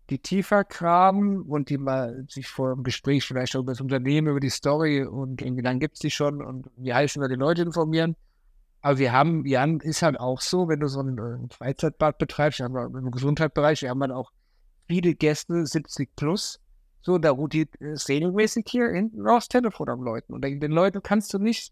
die 0.10 0.20
tiefer 0.20 0.64
graben 0.64 1.44
und 1.44 1.70
die 1.70 1.78
mal 1.78 2.26
sich 2.30 2.48
vor 2.48 2.74
dem 2.74 2.84
Gespräch 2.84 3.26
vielleicht 3.26 3.56
über 3.56 3.72
das 3.72 3.82
Unternehmen, 3.82 4.30
über 4.30 4.40
die 4.40 4.50
Story 4.50 5.04
und 5.04 5.42
wie 5.42 5.62
lange 5.62 5.80
gibt 5.80 5.96
es 5.96 6.00
die 6.00 6.12
schon 6.12 6.42
und 6.42 6.70
wie 6.78 6.94
heißen 6.94 7.22
wir 7.22 7.30
die 7.30 7.36
Leute 7.36 7.62
informieren. 7.62 8.16
Aber 8.82 9.00
wir 9.00 9.12
haben, 9.12 9.46
Jan, 9.46 9.80
ist 9.80 10.02
halt 10.02 10.20
auch 10.20 10.40
so, 10.40 10.68
wenn 10.70 10.80
du 10.80 10.88
so 10.88 11.02
ein, 11.02 11.20
ein 11.20 11.50
Freizeitbad 11.50 12.18
betreibst, 12.20 12.60
haben 12.60 12.74
wir 12.74 12.86
im 12.86 13.12
Gesundheitsbereich, 13.12 13.82
wir 13.82 13.90
haben 13.90 14.02
halt 14.02 14.12
auch 14.12 14.32
viele 14.88 15.14
Gäste, 15.14 15.66
70 15.66 16.16
plus. 16.16 16.60
So, 17.08 17.18
da 17.18 17.32
rotiert 17.32 17.70
es 17.80 18.10
regelmäßig 18.10 18.66
hier 18.68 18.90
hinten 18.90 19.26
raus 19.26 19.48
Telefon 19.48 19.88
am 19.88 20.04
Leuten. 20.04 20.34
Und 20.34 20.42
den 20.42 20.72
Leuten 20.74 21.02
kannst 21.02 21.34
du 21.34 21.40
nicht 21.40 21.72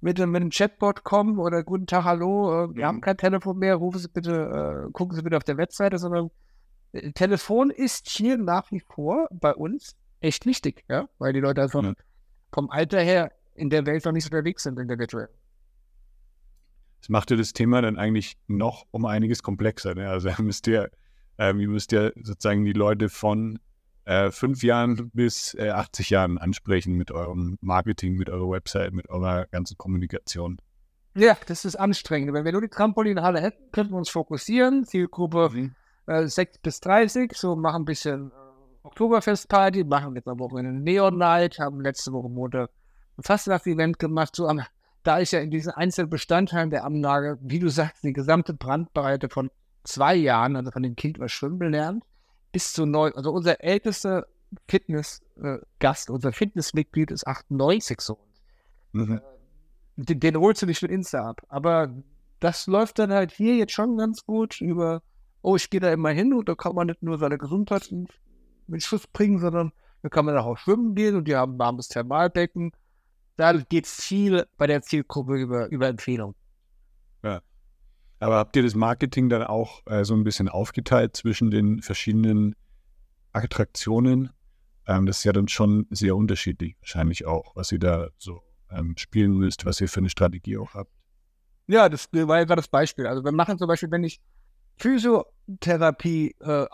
mit, 0.00 0.18
mit 0.18 0.34
einem 0.34 0.50
Chatbot 0.50 1.04
kommen 1.04 1.38
oder 1.38 1.62
guten 1.62 1.86
Tag, 1.86 2.02
hallo, 2.02 2.64
äh, 2.64 2.74
wir 2.74 2.82
mhm. 2.82 2.88
haben 2.88 3.00
kein 3.00 3.16
Telefon 3.16 3.56
mehr, 3.60 3.76
rufen 3.76 4.00
Sie 4.00 4.08
bitte, 4.08 4.88
äh, 4.88 4.90
gucken 4.90 5.14
Sie 5.14 5.22
bitte 5.22 5.36
auf 5.36 5.44
der 5.44 5.58
Webseite, 5.58 5.96
sondern 5.98 6.28
äh, 6.90 7.12
Telefon 7.12 7.70
ist 7.70 8.08
hier 8.08 8.36
nach 8.36 8.72
wie 8.72 8.80
vor 8.80 9.28
bei 9.30 9.54
uns 9.54 9.94
echt 10.18 10.44
wichtig, 10.44 10.82
ja, 10.88 11.08
weil 11.18 11.32
die 11.32 11.38
Leute 11.38 11.62
einfach 11.62 11.84
ja. 11.84 11.92
vom 12.52 12.68
Alter 12.68 13.00
her 13.00 13.30
in 13.54 13.70
der 13.70 13.86
Welt 13.86 14.04
noch 14.04 14.10
nicht 14.10 14.24
unterwegs 14.24 14.64
sind 14.64 14.76
in 14.80 14.88
der 14.88 14.98
Virtual. 14.98 15.28
Das 16.98 17.08
macht 17.10 17.30
ja 17.30 17.36
das 17.36 17.52
Thema 17.52 17.80
dann 17.80 17.96
eigentlich 17.96 18.36
noch 18.48 18.86
um 18.90 19.04
einiges 19.04 19.40
komplexer. 19.44 19.94
Ne? 19.94 20.08
Also 20.08 20.30
müsst 20.42 20.66
ihr, 20.66 20.90
ähm, 21.38 21.60
ihr 21.60 21.68
müsst 21.68 21.92
ja 21.92 22.10
sozusagen 22.16 22.64
die 22.64 22.72
Leute 22.72 23.08
von 23.08 23.60
äh, 24.04 24.30
fünf 24.30 24.62
Jahren 24.62 25.10
bis 25.12 25.54
äh, 25.54 25.70
80 25.70 26.10
Jahren 26.10 26.38
ansprechen 26.38 26.94
mit 26.94 27.10
eurem 27.10 27.58
Marketing, 27.60 28.14
mit 28.14 28.28
eurer 28.30 28.50
Website, 28.50 28.92
mit 28.92 29.08
eurer 29.08 29.46
ganzen 29.46 29.78
Kommunikation. 29.78 30.58
Ja, 31.16 31.36
das 31.46 31.64
ist 31.64 31.76
anstrengend. 31.76 32.32
Wenn 32.32 32.44
wir 32.44 32.52
nur 32.52 32.60
die 32.60 32.68
Trampolinhalle 32.68 33.40
hätten, 33.40 33.70
könnten 33.70 33.92
wir 33.92 33.98
uns 33.98 34.10
fokussieren. 34.10 34.84
Zielgruppe 34.84 35.48
mhm. 35.52 35.74
äh, 36.06 36.26
6 36.26 36.58
bis 36.58 36.80
30, 36.80 37.32
so 37.34 37.54
machen 37.54 37.82
ein 37.82 37.84
bisschen 37.84 38.30
äh, 38.30 38.34
Oktoberfestparty, 38.82 39.84
machen 39.84 40.16
jetzt 40.16 40.28
auch 40.28 40.54
eine 40.54 40.72
Neon 40.72 41.16
Night, 41.16 41.58
haben 41.58 41.80
letzte 41.80 42.12
Woche 42.12 42.28
Montag 42.28 42.70
ein 43.16 43.22
Fastnacht-Event 43.22 43.98
gemacht. 43.98 44.34
So, 44.34 44.50
da 45.04 45.18
ist 45.18 45.32
ja 45.32 45.40
in 45.40 45.50
diesen 45.50 45.72
einzelnen 45.72 46.10
Bestandteilen 46.10 46.70
der 46.70 46.84
Anlage, 46.84 47.38
wie 47.40 47.60
du 47.60 47.68
sagst, 47.68 48.02
die 48.02 48.12
gesamte 48.12 48.52
Brandbreite 48.52 49.28
von 49.28 49.50
zwei 49.84 50.16
Jahren, 50.16 50.56
also 50.56 50.70
von 50.70 50.82
dem 50.82 50.96
Kind 50.96 51.20
was 51.20 51.30
schwimmen 51.30 51.70
lernt, 51.70 52.02
bis 52.54 52.72
zu 52.72 52.86
neu. 52.86 53.10
Also 53.10 53.32
unser 53.32 53.62
ältester 53.62 54.26
Fitnessgast, 54.68 56.08
äh, 56.08 56.12
unser 56.12 56.32
Fitnessmitglied 56.32 57.10
ist 57.10 57.26
98 57.26 58.00
so. 58.00 58.18
Mhm. 58.92 59.16
Äh, 59.16 59.20
den, 59.96 60.20
den, 60.20 60.36
holst 60.38 60.62
du 60.62 60.66
nicht 60.66 60.80
mit 60.80 60.92
Insta 60.92 61.28
ab. 61.28 61.42
Aber 61.48 61.92
das 62.38 62.66
läuft 62.68 63.00
dann 63.00 63.12
halt 63.12 63.32
hier 63.32 63.56
jetzt 63.56 63.72
schon 63.72 63.98
ganz 63.98 64.24
gut 64.24 64.60
über, 64.60 65.02
oh, 65.42 65.56
ich 65.56 65.68
gehe 65.68 65.80
da 65.80 65.92
immer 65.92 66.10
hin 66.10 66.32
und 66.32 66.48
da 66.48 66.54
kann 66.54 66.76
man 66.76 66.86
nicht 66.86 67.02
nur 67.02 67.18
seine 67.18 67.38
Gesundheit 67.38 67.88
in, 67.88 68.06
in 68.68 68.80
Schuss 68.80 69.06
bringen, 69.08 69.40
sondern 69.40 69.72
da 70.02 70.08
kann 70.08 70.24
man 70.24 70.38
auch 70.38 70.56
schwimmen 70.56 70.94
gehen 70.94 71.16
und 71.16 71.26
die 71.26 71.34
haben 71.34 71.56
ein 71.56 71.58
warmes 71.58 71.88
Thermalbecken. 71.88 72.70
Da 73.36 73.52
geht 73.52 73.88
viel 73.88 74.46
bei 74.56 74.68
der 74.68 74.82
Zielgruppe 74.82 75.34
über, 75.34 75.68
über 75.70 75.88
Empfehlung. 75.88 76.36
Ja. 78.20 78.26
Aber 78.26 78.36
habt 78.36 78.56
ihr 78.56 78.62
das 78.62 78.74
Marketing 78.74 79.28
dann 79.28 79.42
auch 79.42 79.82
äh, 79.86 80.04
so 80.04 80.14
ein 80.14 80.24
bisschen 80.24 80.48
aufgeteilt 80.48 81.16
zwischen 81.16 81.50
den 81.50 81.82
verschiedenen 81.82 82.54
Attraktionen? 83.32 84.30
Ähm, 84.86 85.06
das 85.06 85.18
ist 85.18 85.24
ja 85.24 85.32
dann 85.32 85.48
schon 85.48 85.86
sehr 85.90 86.16
unterschiedlich, 86.16 86.76
wahrscheinlich 86.80 87.26
auch, 87.26 87.54
was 87.56 87.72
ihr 87.72 87.78
da 87.78 88.08
so 88.18 88.42
ähm, 88.70 88.94
spielen 88.96 89.32
müsst, 89.32 89.64
was 89.64 89.80
ihr 89.80 89.88
für 89.88 90.00
eine 90.00 90.10
Strategie 90.10 90.58
auch 90.58 90.74
habt. 90.74 90.90
Ja, 91.66 91.88
das 91.88 92.08
war 92.12 92.38
ja 92.38 92.44
gerade 92.44 92.60
das 92.60 92.68
Beispiel. 92.68 93.06
Also 93.06 93.24
wir 93.24 93.32
machen 93.32 93.58
zum 93.58 93.68
Beispiel, 93.68 93.90
wenn 93.90 94.04
ich 94.04 94.20
Physiotherapie 94.76 96.34
äh, 96.40 96.66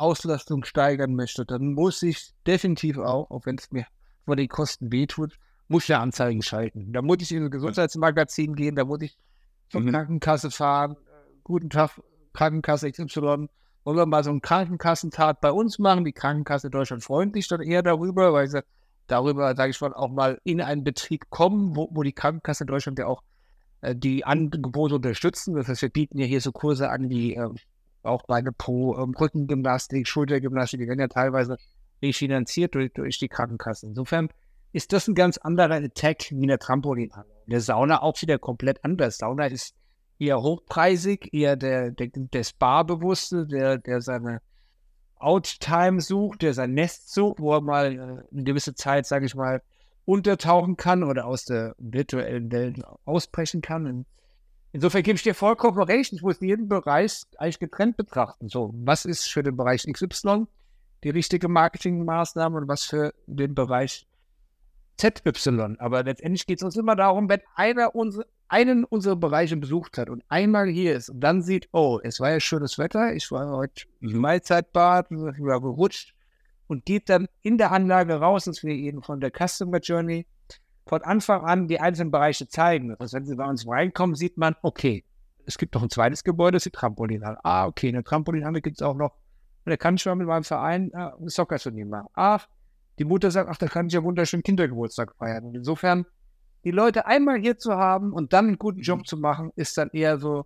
steigern 0.64 1.14
möchte, 1.14 1.44
dann 1.44 1.74
muss 1.74 2.02
ich 2.02 2.32
definitiv 2.46 2.98
auch, 2.98 3.30
auch 3.30 3.46
wenn 3.46 3.56
es 3.56 3.70
mir 3.70 3.86
vor 4.24 4.36
den 4.36 4.48
Kosten 4.48 4.90
wehtut, 4.90 5.38
muss 5.68 5.84
ich 5.84 5.94
eine 5.94 6.02
Anzeige 6.02 6.42
schalten. 6.42 6.92
Da 6.92 7.02
muss 7.02 7.18
ich 7.20 7.32
in 7.32 7.44
ein 7.44 7.50
Gesundheitsmagazin 7.50 8.56
gehen, 8.56 8.74
da 8.74 8.84
muss 8.84 9.02
ich 9.02 9.16
zur 9.68 9.82
mhm. 9.82 9.90
Krankenkasse 9.90 10.50
fahren. 10.50 10.96
Guten 11.50 11.68
Tag, 11.68 12.00
Krankenkasse 12.32 12.92
XY. 12.92 13.48
Wollen 13.82 13.96
wir 13.96 14.06
mal 14.06 14.22
so 14.22 14.30
einen 14.30 14.40
Krankenkassentag 14.40 15.40
bei 15.40 15.50
uns 15.50 15.80
machen? 15.80 16.04
Die 16.04 16.12
Krankenkasse 16.12 16.70
Deutschland 16.70 17.02
freut 17.02 17.34
sich 17.34 17.48
dann 17.48 17.60
eher 17.60 17.82
darüber, 17.82 18.32
weil 18.32 18.46
sie 18.46 18.62
darüber, 19.08 19.56
sage 19.56 19.70
ich 19.70 19.80
mal, 19.80 19.92
auch 19.92 20.10
mal 20.10 20.40
in 20.44 20.60
einen 20.60 20.84
Betrieb 20.84 21.28
kommen, 21.28 21.74
wo, 21.74 21.88
wo 21.90 22.04
die 22.04 22.12
Krankenkasse 22.12 22.66
Deutschland 22.66 23.00
ja 23.00 23.08
auch 23.08 23.24
äh, 23.80 23.96
die 23.96 24.24
Angebote 24.24 24.94
unterstützen. 24.94 25.56
Das 25.56 25.66
heißt, 25.66 25.82
wir 25.82 25.88
bieten 25.88 26.18
ja 26.18 26.26
hier 26.26 26.40
so 26.40 26.52
Kurse 26.52 26.88
an, 26.88 27.10
wie 27.10 27.34
äh, 27.34 27.48
auch 28.04 28.22
Beine 28.28 28.52
Pro, 28.52 28.96
ähm, 28.96 29.12
Rückengymnastik, 29.18 30.06
Schultergymnastik, 30.06 30.78
die 30.78 30.86
werden 30.86 31.00
ja 31.00 31.08
teilweise 31.08 31.56
refinanziert 32.00 32.76
durch, 32.76 32.92
durch 32.92 33.18
die 33.18 33.28
Krankenkasse. 33.28 33.86
Insofern 33.86 34.28
ist 34.72 34.92
das 34.92 35.08
ein 35.08 35.16
ganz 35.16 35.36
anderer 35.36 35.82
Attack 35.82 36.30
wie 36.30 36.42
in 36.42 36.48
der 36.48 36.60
Trampolinhalle. 36.60 37.26
In 37.46 37.50
der 37.50 37.60
Sauna 37.60 38.02
auch 38.02 38.22
wieder 38.22 38.38
komplett 38.38 38.84
anders. 38.84 39.18
Sauna 39.18 39.46
ist 39.46 39.74
eher 40.20 40.42
hochpreisig, 40.42 41.32
eher 41.32 41.56
der, 41.56 41.90
der, 41.90 42.08
der 42.08 42.44
Spa-Bewusste, 42.44 43.46
der, 43.46 43.78
der 43.78 44.00
seine 44.00 44.40
Outtime 45.16 46.00
sucht, 46.00 46.42
der 46.42 46.54
sein 46.54 46.74
Nest 46.74 47.12
sucht, 47.12 47.40
wo 47.40 47.54
er 47.54 47.60
mal 47.60 47.92
äh, 47.92 47.98
eine 48.32 48.44
gewisse 48.44 48.74
Zeit, 48.74 49.06
sage 49.06 49.26
ich 49.26 49.34
mal, 49.34 49.62
untertauchen 50.04 50.76
kann 50.76 51.02
oder 51.02 51.26
aus 51.26 51.44
der 51.44 51.74
virtuellen 51.78 52.50
Welt 52.52 52.82
ausbrechen 53.04 53.60
kann. 53.60 53.86
Und 53.86 54.06
insofern 54.72 55.02
gebe 55.02 55.16
ich 55.16 55.22
dir 55.22 55.34
vollkommen 55.34 55.82
recht. 55.82 56.12
Ich 56.12 56.22
muss 56.22 56.40
jeden 56.40 56.68
Bereich 56.68 57.22
eigentlich 57.36 57.58
getrennt 57.58 57.96
betrachten. 57.96 58.48
So, 58.48 58.72
was 58.74 59.04
ist 59.04 59.28
für 59.28 59.42
den 59.42 59.56
Bereich 59.56 59.86
XY 59.90 60.46
die 61.04 61.10
richtige 61.10 61.48
Marketingmaßnahme 61.48 62.58
und 62.58 62.68
was 62.68 62.84
für 62.84 63.14
den 63.26 63.54
Bereich 63.54 64.06
ZY. 64.98 65.76
Aber 65.78 66.02
letztendlich 66.02 66.46
geht 66.46 66.58
es 66.58 66.62
uns 66.62 66.76
immer 66.76 66.96
darum, 66.96 67.28
wenn 67.28 67.40
einer 67.54 67.94
unsere, 67.94 68.26
einen 68.50 68.84
unserer 68.84 69.16
Bereiche 69.16 69.56
besucht 69.56 69.96
hat 69.96 70.10
und 70.10 70.24
einmal 70.28 70.68
hier 70.68 70.96
ist 70.96 71.08
und 71.08 71.20
dann 71.20 71.40
sieht, 71.42 71.68
oh, 71.72 72.00
es 72.02 72.20
war 72.20 72.30
ja 72.30 72.40
schönes 72.40 72.78
Wetter, 72.78 73.14
ich 73.14 73.30
war 73.30 73.48
heute 73.50 73.84
im 74.00 74.18
Mahlzeitbad, 74.18 75.10
ich 75.10 75.18
war 75.18 75.60
gerutscht 75.60 76.14
und 76.66 76.84
geht 76.84 77.08
dann 77.08 77.28
in 77.42 77.58
der 77.58 77.72
Anlage 77.72 78.14
raus, 78.14 78.44
dass 78.44 78.62
wir 78.62 78.74
Ihnen 78.74 79.02
von 79.02 79.20
der 79.20 79.30
Customer 79.30 79.78
Journey 79.78 80.26
von 80.86 81.02
Anfang 81.02 81.42
an 81.42 81.68
die 81.68 81.80
einzelnen 81.80 82.10
Bereiche 82.10 82.48
zeigen. 82.48 82.96
Also 82.98 83.16
wenn 83.16 83.24
Sie 83.24 83.36
bei 83.36 83.46
uns 83.46 83.66
reinkommen, 83.66 84.16
sieht 84.16 84.36
man, 84.36 84.56
okay, 84.62 85.04
es 85.46 85.56
gibt 85.56 85.74
noch 85.74 85.82
ein 85.82 85.90
zweites 85.90 86.24
Gebäude, 86.24 86.56
das 86.56 86.66
ist 86.66 86.74
die 86.74 86.78
Trampolinhalle. 86.78 87.38
Ah, 87.44 87.66
okay, 87.66 87.88
in 87.88 87.94
der 87.94 88.04
Trampolinhalle 88.04 88.60
gibt 88.60 88.80
es 88.80 88.82
auch 88.82 88.96
noch, 88.96 89.12
da 89.64 89.76
kann 89.76 89.94
ich 89.94 90.02
schon 90.02 90.18
mit 90.18 90.26
meinem 90.26 90.44
Verein 90.44 90.90
äh, 90.92 91.10
ein 91.20 91.28
Soccer-Turnier 91.28 91.86
machen. 91.86 92.08
Ach, 92.14 92.48
die 92.98 93.04
Mutter 93.04 93.30
sagt, 93.30 93.48
ach, 93.48 93.56
da 93.56 93.66
kann 93.66 93.86
ich 93.86 93.92
ja 93.92 94.02
wunderschön 94.02 94.42
Kindergeburtstag 94.42 95.14
feiern. 95.16 95.44
Und 95.44 95.54
insofern, 95.54 96.06
die 96.64 96.70
Leute 96.70 97.06
einmal 97.06 97.38
hier 97.38 97.58
zu 97.58 97.72
haben 97.72 98.12
und 98.12 98.32
dann 98.32 98.46
einen 98.48 98.58
guten 98.58 98.80
Job 98.80 99.00
mhm. 99.00 99.04
zu 99.04 99.16
machen, 99.16 99.50
ist 99.56 99.76
dann 99.78 99.90
eher 99.90 100.18
so 100.18 100.44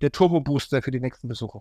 der 0.00 0.12
Turbo-Booster 0.12 0.82
für 0.82 0.90
die 0.90 1.00
nächsten 1.00 1.28
Besucher. 1.28 1.60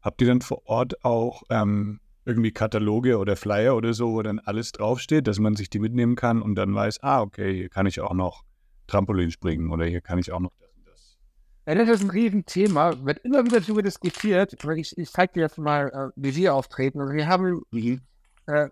Habt 0.00 0.20
ihr 0.20 0.28
dann 0.28 0.40
vor 0.40 0.62
Ort 0.66 1.04
auch 1.04 1.42
ähm, 1.50 2.00
irgendwie 2.24 2.52
Kataloge 2.52 3.18
oder 3.18 3.36
Flyer 3.36 3.76
oder 3.76 3.94
so, 3.94 4.12
wo 4.12 4.22
dann 4.22 4.38
alles 4.38 4.72
draufsteht, 4.72 5.26
dass 5.26 5.38
man 5.38 5.56
sich 5.56 5.70
die 5.70 5.78
mitnehmen 5.78 6.16
kann 6.16 6.42
und 6.42 6.54
dann 6.54 6.74
weiß, 6.74 7.02
ah, 7.02 7.22
okay, 7.22 7.54
hier 7.54 7.68
kann 7.68 7.86
ich 7.86 8.00
auch 8.00 8.14
noch 8.14 8.42
Trampolin 8.86 9.30
springen 9.30 9.70
oder 9.70 9.86
hier 9.86 10.00
kann 10.00 10.18
ich 10.18 10.32
auch 10.32 10.40
noch 10.40 10.52
das 10.60 10.70
und 10.76 10.86
das. 10.86 11.16
Ja, 11.66 11.74
das 11.74 11.88
ist 11.88 12.04
ein 12.04 12.10
Riesenthema, 12.10 13.04
wird 13.04 13.18
immer 13.24 13.44
wieder 13.44 13.60
darüber 13.60 13.82
diskutiert. 13.82 14.56
Ich, 14.76 14.98
ich 14.98 15.10
zeige 15.10 15.32
dir 15.34 15.40
jetzt 15.40 15.58
mal, 15.58 15.88
äh, 15.88 16.20
wie 16.20 16.36
wir 16.36 16.54
auftreten. 16.54 17.00
Also 17.00 17.12
wir 17.12 17.26
haben 17.26 17.62
mhm. 17.70 18.00
äh, 18.46 18.68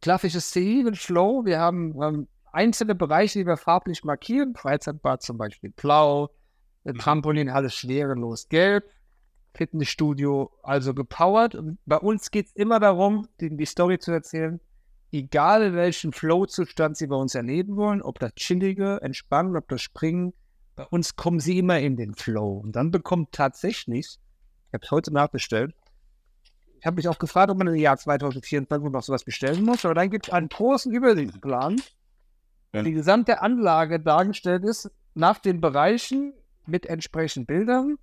klassisches 0.00 0.48
Szenenflow. 0.48 1.44
Wir 1.44 1.58
haben 1.58 2.00
ähm, 2.02 2.28
einzelne 2.52 2.94
Bereiche, 2.94 3.40
die 3.40 3.46
wir 3.46 3.56
farblich 3.56 4.04
markieren. 4.04 4.54
Freizeitbad 4.54 5.22
zum 5.22 5.38
Beispiel 5.38 5.70
blau, 5.70 6.30
mhm. 6.84 6.98
Trampolinhalle 6.98 7.70
schwerelos 7.70 8.48
gelb, 8.48 8.84
Fitnessstudio 9.54 10.50
also 10.62 10.94
gepowert. 10.94 11.54
Und 11.54 11.78
bei 11.86 11.98
uns 11.98 12.30
geht 12.30 12.46
es 12.46 12.52
immer 12.54 12.80
darum, 12.80 13.28
die, 13.40 13.56
die 13.56 13.66
Story 13.66 13.98
zu 13.98 14.12
erzählen, 14.12 14.60
egal 15.12 15.62
in 15.62 15.74
welchem 15.74 16.12
Flow-Zustand 16.12 16.96
Sie 16.96 17.06
bei 17.06 17.16
uns 17.16 17.34
erleben 17.34 17.76
wollen, 17.76 18.02
ob 18.02 18.18
das 18.18 18.34
Chillige, 18.34 19.00
Entspannen, 19.02 19.56
ob 19.56 19.68
das 19.68 19.82
Springen, 19.82 20.32
bei 20.74 20.84
uns 20.84 21.16
kommen 21.16 21.38
Sie 21.38 21.58
immer 21.58 21.78
in 21.80 21.96
den 21.96 22.14
Flow. 22.14 22.58
Und 22.58 22.76
dann 22.76 22.90
bekommt 22.90 23.32
tatsächlich, 23.32 24.18
ich 24.68 24.72
habe 24.72 24.84
es 24.84 24.90
heute 24.90 25.12
nachbestellt, 25.12 25.74
ich 26.82 26.86
habe 26.86 26.96
mich 26.96 27.06
auch 27.08 27.18
gefragt, 27.18 27.48
ob 27.48 27.58
man 27.58 27.68
im 27.68 27.76
Jahr 27.76 27.96
2024 27.96 28.90
noch 28.90 29.04
sowas 29.04 29.22
bestellen 29.22 29.64
muss. 29.64 29.84
Aber 29.84 29.94
dann 29.94 30.10
gibt 30.10 30.26
es 30.26 30.32
einen 30.32 30.48
großen 30.48 30.92
Übersichtsplan, 30.92 31.80
ja. 32.72 32.82
die 32.82 32.92
gesamte 32.92 33.42
Anlage 33.42 34.00
dargestellt 34.00 34.64
ist 34.64 34.90
nach 35.14 35.38
den 35.38 35.60
Bereichen 35.60 36.32
mit 36.66 36.86
entsprechenden 36.86 37.46
Bildern 37.46 37.96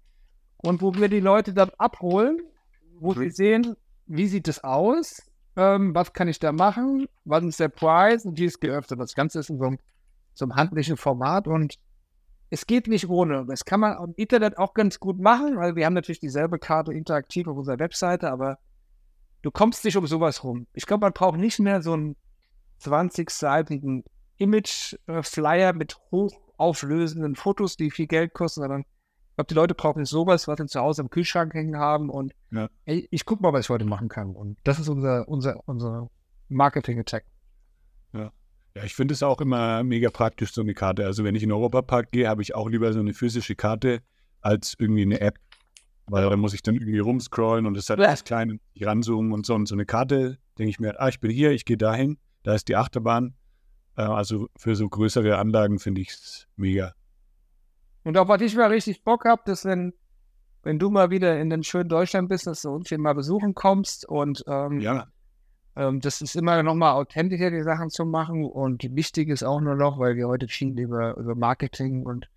und 0.58 0.82
wo 0.82 0.94
wir 0.94 1.10
die 1.10 1.20
Leute 1.20 1.54
dann 1.54 1.72
abholen, 1.78 2.40
wo 3.00 3.14
mhm. 3.14 3.20
sie 3.20 3.30
sehen, 3.32 3.76
wie 4.06 4.28
sieht 4.28 4.48
es 4.48 4.64
aus, 4.64 5.22
ähm, 5.56 5.96
was 5.96 6.14
kann 6.14 6.28
ich 6.28 6.40
da 6.40 6.52
machen, 6.52 7.08
was 7.26 7.44
ist 7.44 7.60
der 7.60 7.70
Preis 7.70 8.26
und 8.26 8.38
wie 8.38 8.46
ist 8.46 8.62
geöffnet. 8.62 9.00
Das 9.00 9.16
Ganze 9.16 9.40
ist 9.40 9.50
in 9.50 9.58
so 9.58 9.66
einem, 9.66 9.80
so 10.34 10.46
einem 10.46 10.56
handlichen 10.56 10.98
Format 10.98 11.48
und 11.48 11.76
es 12.50 12.66
geht 12.66 12.88
nicht 12.88 13.08
ohne. 13.08 13.46
Das 13.46 13.66
kann 13.66 13.80
man 13.80 14.04
im 14.04 14.14
Internet 14.16 14.58
auch 14.58 14.74
ganz 14.74 15.00
gut 15.00 15.20
machen, 15.20 15.58
weil 15.58 15.76
wir 15.76 15.86
haben 15.86 15.94
natürlich 15.94 16.20
dieselbe 16.20 16.60
Karte 16.60 16.94
interaktiv 16.94 17.48
auf 17.48 17.58
unserer 17.58 17.80
Webseite, 17.80 18.32
aber 18.32 18.58
du 19.42 19.52
kommst 19.52 19.86
nicht 19.86 19.98
um 19.98 20.08
sowas 20.08 20.44
rum. 20.44 20.68
Ich 20.74 20.86
glaube, 20.86 21.02
man 21.02 21.14
braucht 21.14 21.38
nicht 21.38 21.60
mehr 21.60 21.82
so 21.82 21.94
einen 21.94 22.16
20-seitigen 22.82 24.04
Image-Flyer 24.40 25.74
mit 25.74 25.98
hochauflösenden 26.12 27.36
Fotos, 27.36 27.78
die 27.78 27.92
viel 27.92 28.08
Geld 28.08 28.34
kosten, 28.34 28.62
sondern 28.62 28.82
ich 28.82 29.36
glaube, 29.36 29.48
die 29.48 29.54
Leute 29.54 29.76
brauchen 29.76 30.06
sowas, 30.06 30.48
was 30.48 30.58
sie 30.58 30.66
zu 30.66 30.80
Hause 30.82 31.04
im 31.04 31.10
Kühlschrank 31.10 31.54
hängen 31.54 31.78
haben 31.78 32.10
und 32.10 32.34
ja. 32.52 32.70
ey, 32.86 33.08
ich 33.12 33.26
gucke 33.26 33.42
mal, 33.42 33.54
was 33.54 33.66
ich 33.66 33.70
heute 33.70 33.86
machen 33.86 34.10
kann. 34.10 34.36
Und 34.36 34.58
das 34.64 34.80
ist 34.80 34.90
unser, 34.90 35.30
unser, 35.30 35.62
unser 35.66 36.10
Marketing-Attack. 36.50 37.26
Ja. 38.14 38.32
Ja, 38.76 38.84
ich 38.84 38.96
finde 38.96 39.14
es 39.14 39.24
auch 39.24 39.42
immer 39.42 39.84
mega 39.84 40.10
praktisch, 40.10 40.54
so 40.54 40.62
eine 40.62 40.74
Karte. 40.74 41.06
Also 41.06 41.24
wenn 41.24 41.36
ich 41.36 41.44
in 41.44 41.50
den 41.50 41.56
Europapark 41.56 42.12
gehe, 42.12 42.28
habe 42.28 42.42
ich 42.42 42.56
auch 42.56 42.70
lieber 42.70 42.94
so 42.94 43.00
eine 43.00 43.14
physische 43.14 43.56
Karte 43.56 44.02
als 44.42 44.76
irgendwie 44.78 45.02
eine 45.02 45.22
App, 45.22 45.40
weil 46.06 46.30
da 46.30 46.38
muss 46.38 46.54
ich 46.54 46.62
dann 46.62 46.76
irgendwie 46.76 47.00
rumscrollen 47.00 47.66
und 47.66 47.76
es 47.78 47.90
hat 47.90 48.00
das 48.00 48.24
kleine 48.24 48.60
ranzoomen 48.80 49.34
und 49.34 49.46
so. 49.46 49.56
Und 49.56 49.68
so 49.68 49.76
eine 49.76 49.86
Karte, 49.86 50.38
denke 50.58 50.70
ich 50.70 50.80
mir, 50.80 51.00
ah, 51.00 51.10
ich 51.10 51.20
bin 51.20 51.32
hier, 51.32 51.52
ich 51.52 51.66
gehe 51.66 51.78
dahin, 51.78 52.18
da 52.44 52.54
ist 52.54 52.68
die 52.68 52.76
Achterbahn. 52.76 53.36
Äh, 54.00 54.04
also 54.04 54.50
für 54.56 54.76
so 54.76 54.88
größere 54.88 55.38
Anlagen 55.38 55.78
finde 55.78 56.02
ich 56.02 56.10
es 56.10 56.48
mega. 56.56 56.94
Und 58.04 58.18
auch 58.18 58.30
was 58.30 58.42
ich 58.42 58.56
mal 58.56 58.70
richtig 58.70 59.04
Bock 59.04 59.26
habe, 59.26 59.42
dass 59.46 59.66
wenn, 59.66 59.94
wenn 60.64 60.80
du 60.80 60.90
mal 60.90 61.10
wieder 61.10 61.38
in 61.40 61.50
den 61.50 61.64
schönen 61.64 61.90
Deutschland 61.90 62.30
bist, 62.30 62.48
dass 62.48 62.62
du 62.62 62.70
uns 62.70 62.88
hier 62.88 62.98
mal 62.98 63.14
besuchen 63.14 63.54
kommst 63.54 64.08
und 64.08 64.44
ähm, 64.48 64.80
ja. 64.80 65.08
Ähm, 65.76 66.00
das 66.00 66.22
ist 66.22 66.36
immer 66.36 66.64
noch 66.64 66.76
mal 66.76 66.94
authentischer, 66.94 67.52
die 67.52 67.62
Sachen 67.62 67.90
zu 67.90 68.06
machen. 68.06 68.46
Und 68.46 68.84
wichtig 68.96 69.30
ist 69.30 69.44
auch 69.44 69.60
nur 69.60 69.76
noch, 69.76 70.00
weil 70.00 70.16
wir 70.16 70.28
heute 70.28 70.48
viel 70.48 70.80
über, 70.80 71.16
über 71.18 71.36
Marketing 71.36 72.06
und 72.06 72.30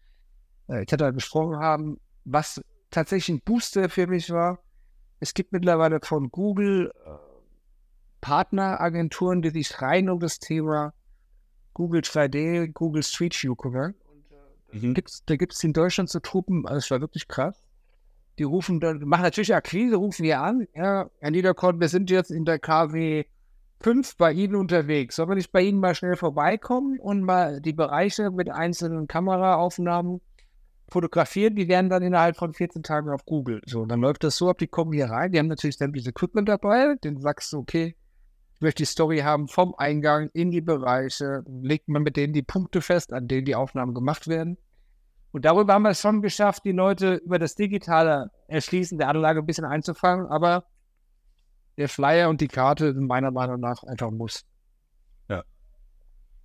äh, 0.68 0.82
etc. 0.82 1.14
gesprochen 1.14 1.56
haben, 1.56 2.00
was 2.24 2.60
tatsächlich 2.90 3.36
ein 3.36 3.42
Booster 3.44 3.88
für 3.88 4.06
mich 4.08 4.30
war. 4.30 4.58
Es 5.20 5.32
gibt 5.32 5.52
mittlerweile 5.52 6.00
von 6.02 6.30
Google 6.30 6.92
äh, 7.06 7.10
Partneragenturen, 8.20 9.42
die 9.42 9.50
sich 9.50 9.80
rein 9.80 10.10
um 10.10 10.18
das 10.18 10.38
Thema 10.38 10.92
Google 11.74 12.00
3D, 12.00 12.72
Google 12.72 13.02
Street 13.02 13.34
View 13.40 13.54
äh, 13.64 13.92
mhm. 14.72 14.94
gibt's, 14.94 15.24
da 15.24 15.36
gibt 15.36 15.54
es 15.54 15.64
in 15.64 15.72
Deutschland 15.72 16.10
so 16.10 16.20
Truppen, 16.20 16.66
also 16.66 16.78
es 16.78 16.90
war 16.90 17.00
wirklich 17.00 17.28
krass. 17.28 17.56
Die 18.38 18.44
rufen 18.44 18.80
dann, 18.80 19.00
machen 19.00 19.22
natürlich 19.22 19.54
Akquise, 19.54 19.96
rufen 19.96 20.24
hier 20.24 20.40
an. 20.40 20.66
Ja, 20.74 21.10
Herr 21.20 21.30
Niederkorn, 21.30 21.80
wir 21.80 21.88
sind 21.88 22.10
jetzt 22.10 22.30
in 22.30 22.44
der 22.44 22.58
KW 22.58 23.24
5 23.80 24.16
bei 24.16 24.32
Ihnen 24.32 24.54
unterwegs. 24.54 25.16
Sollen 25.16 25.28
wir 25.28 25.34
nicht 25.34 25.52
bei 25.52 25.62
Ihnen 25.62 25.80
mal 25.80 25.94
schnell 25.94 26.16
vorbeikommen 26.16 26.98
und 26.98 27.22
mal 27.22 27.60
die 27.60 27.72
Bereiche 27.72 28.30
mit 28.30 28.48
einzelnen 28.48 29.06
Kameraaufnahmen 29.06 30.20
fotografieren, 30.92 31.56
die 31.56 31.68
werden 31.68 31.90
dann 31.90 32.02
innerhalb 32.02 32.36
von 32.36 32.54
14 32.54 32.82
Tagen 32.82 33.10
auf 33.10 33.24
Google. 33.24 33.60
So, 33.66 33.84
dann 33.86 34.00
läuft 34.00 34.24
das 34.24 34.36
so 34.36 34.48
ab, 34.48 34.58
die 34.58 34.66
kommen 34.66 34.92
hier 34.92 35.06
rein, 35.06 35.32
die 35.32 35.38
haben 35.38 35.48
natürlich 35.48 35.76
sämtliches 35.76 36.08
Equipment 36.08 36.48
dabei, 36.48 36.94
den 37.02 37.20
sagst 37.20 37.52
du, 37.52 37.58
okay, 37.58 37.96
möchte 38.62 38.82
die 38.82 38.86
Story 38.86 39.18
haben 39.18 39.48
vom 39.48 39.74
Eingang 39.76 40.30
in 40.32 40.50
die 40.50 40.60
Bereiche, 40.60 41.44
legt 41.46 41.88
man 41.88 42.02
mit 42.02 42.16
denen 42.16 42.32
die 42.32 42.42
Punkte 42.42 42.80
fest, 42.80 43.12
an 43.12 43.28
denen 43.28 43.44
die 43.44 43.54
Aufnahmen 43.54 43.94
gemacht 43.94 44.28
werden. 44.28 44.56
Und 45.32 45.44
darüber 45.44 45.74
haben 45.74 45.82
wir 45.82 45.90
es 45.90 46.00
schon 46.00 46.22
geschafft, 46.22 46.64
die 46.64 46.72
Leute 46.72 47.14
über 47.16 47.38
das 47.38 47.54
digitale 47.54 48.30
Erschließen 48.48 48.98
der 48.98 49.08
Anlage 49.08 49.40
ein 49.40 49.46
bisschen 49.46 49.64
einzufangen, 49.64 50.26
aber 50.26 50.64
der 51.78 51.88
Flyer 51.88 52.28
und 52.28 52.40
die 52.40 52.48
Karte 52.48 52.92
sind 52.92 53.06
meiner 53.06 53.30
Meinung 53.30 53.58
nach 53.60 53.82
einfach 53.82 54.08
ein 54.08 54.16
Muss. 54.16 54.44
Ja. 55.28 55.42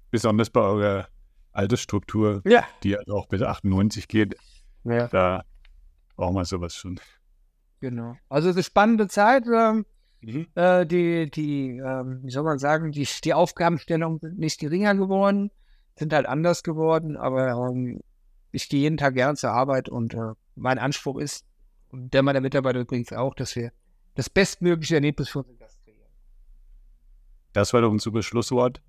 Besonders 0.09 0.49
bei 0.49 0.61
eurer 0.61 1.07
Altersstruktur, 1.51 2.41
ja. 2.45 2.63
die 2.84 2.95
halt 2.95 3.09
auch 3.09 3.28
bis 3.28 3.41
98 3.41 4.07
geht. 4.07 4.38
Ja. 4.86 5.07
Da 5.07 5.43
brauchen 6.15 6.36
wir 6.36 6.45
sowas 6.45 6.74
schon. 6.76 6.99
Genau. 7.82 8.15
Also 8.30 8.47
es 8.47 8.55
ist 8.55 8.57
eine 8.57 8.63
spannende 8.63 9.07
Zeit. 9.09 9.45
Mhm. 10.22 10.47
äh, 10.55 10.86
die, 10.86 11.30
die 11.30 11.78
ähm, 11.78 12.22
wie 12.24 12.32
soll 12.32 12.43
man 12.43 12.59
sagen, 12.59 12.91
die, 12.91 13.07
die 13.24 13.34
Aufgabenstellungen 13.34 14.20
sind 14.20 14.39
nicht 14.39 14.59
geringer 14.59 14.95
geworden. 14.95 15.51
sind 15.95 16.13
halt 16.13 16.26
anders 16.26 16.63
geworden, 16.63 17.18
aber 17.18 17.51
ähm, 17.51 18.01
ich 18.51 18.70
gehe 18.70 18.82
jeden 18.82 18.97
Tag 18.97 19.13
gern 19.15 19.36
zur 19.36 19.51
Arbeit 19.51 19.89
und 19.89 20.13
äh, 20.13 20.34
mein 20.55 20.80
Anspruch 20.80 21.20
ist, 21.20 21.45
und 21.89 22.13
der 22.13 22.24
meiner 22.24 22.41
Mitarbeiter 22.41 22.80
übrigens 22.80 23.13
auch, 23.13 23.34
dass 23.34 23.55
wir 23.55 23.72
das 24.15 24.30
bestmögliche 24.30 24.95
Erlebnis 24.95 25.30
für 25.30 25.39
unseren 25.39 25.59
Gast 25.59 25.84
kreieren. 25.84 26.11
Das 27.53 27.74
war 27.74 27.82
doch 27.82 27.91
ein 27.91 27.99
super 27.99 28.24
Schlusswort. 28.24 28.82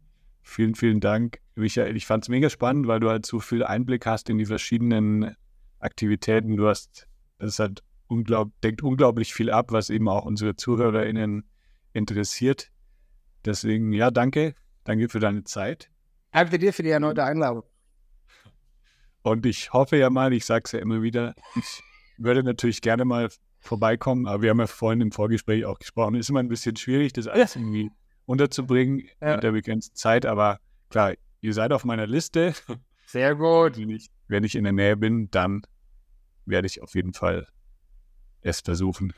Vielen, 0.43 0.75
vielen 0.75 1.01
Dank, 1.01 1.41
Michael. 1.55 1.97
Ich 1.97 2.07
fand 2.07 2.25
es 2.25 2.29
mega 2.29 2.49
spannend, 2.49 2.87
weil 2.87 3.01
du 3.01 3.11
halt 3.11 3.27
so 3.27 3.39
viel 3.39 3.63
Einblick 3.63 4.07
hast 4.07 4.31
in 4.31 4.39
die 4.39 4.47
verschiedenen 4.47 5.37
Aktivitäten. 5.79 6.57
Du 6.57 6.67
hast, 6.67 7.07
das 7.39 7.59
hat 7.59 7.83
unglaub, 8.09 8.51
deckt 8.63 8.83
unglaublich 8.83 9.33
viel 9.33 9.51
ab, 9.51 9.73
was 9.73 9.91
eben 9.91 10.09
auch 10.09 10.25
unsere 10.25 10.57
ZuhörerInnen 10.57 11.45
interessiert. 11.93 12.71
Deswegen, 13.45 13.93
ja, 13.93 14.11
danke. 14.11 14.55
Danke 14.85 15.09
für 15.09 15.21
deine 15.21 15.45
Zeit. 15.45 15.91
Danke 16.33 16.59
dir 16.59 16.73
für 16.73 16.83
die 16.83 16.91
erneute 16.91 17.25
Einladung. 17.25 17.63
Und 19.23 19.47
ich 19.47 19.73
hoffe 19.73 19.97
ja 19.97 20.11
mal, 20.11 20.33
ich 20.33 20.45
sage 20.45 20.63
es 20.65 20.73
ja 20.73 20.79
immer 20.79 21.03
wieder, 21.03 21.35
ich 21.55 21.83
würde 22.17 22.43
natürlich 22.43 22.81
gerne 22.81 23.05
mal 23.05 23.29
vorbeikommen, 23.61 24.27
aber 24.27 24.43
wir 24.43 24.51
haben 24.51 24.61
ja 24.61 24.67
vorhin 24.67 25.01
im 25.01 25.13
Vorgespräch 25.13 25.65
auch 25.65 25.79
gesprochen, 25.79 26.15
ist 26.15 26.31
immer 26.31 26.41
ein 26.41 26.49
bisschen 26.49 26.77
schwierig, 26.77 27.13
das 27.13 27.27
alles 27.27 27.57
irgendwie 27.57 27.91
unterzubringen 28.25 29.09
ja. 29.21 29.35
in 29.35 29.41
der 29.41 29.53
begrenzten 29.53 29.97
Zeit, 29.97 30.25
aber 30.25 30.61
klar, 30.91 31.15
ihr 31.41 31.55
seid 31.55 31.73
auf 31.73 31.85
meiner 31.85 32.07
Liste. 32.07 32.55
Sehr 33.07 33.35
gut. 33.35 33.79
Wenn 33.79 33.91
ich, 33.91 34.09
wenn 34.29 34.45
ich 34.45 34.55
in 34.55 34.65
der 34.65 34.73
Nähe 34.73 34.97
bin, 34.97 35.31
dann 35.31 35.63
werde 36.45 36.67
ich 36.67 36.83
auf 36.83 36.95
jeden 36.95 37.15
Fall 37.15 37.47
es 38.43 38.61
versuchen. 38.61 39.13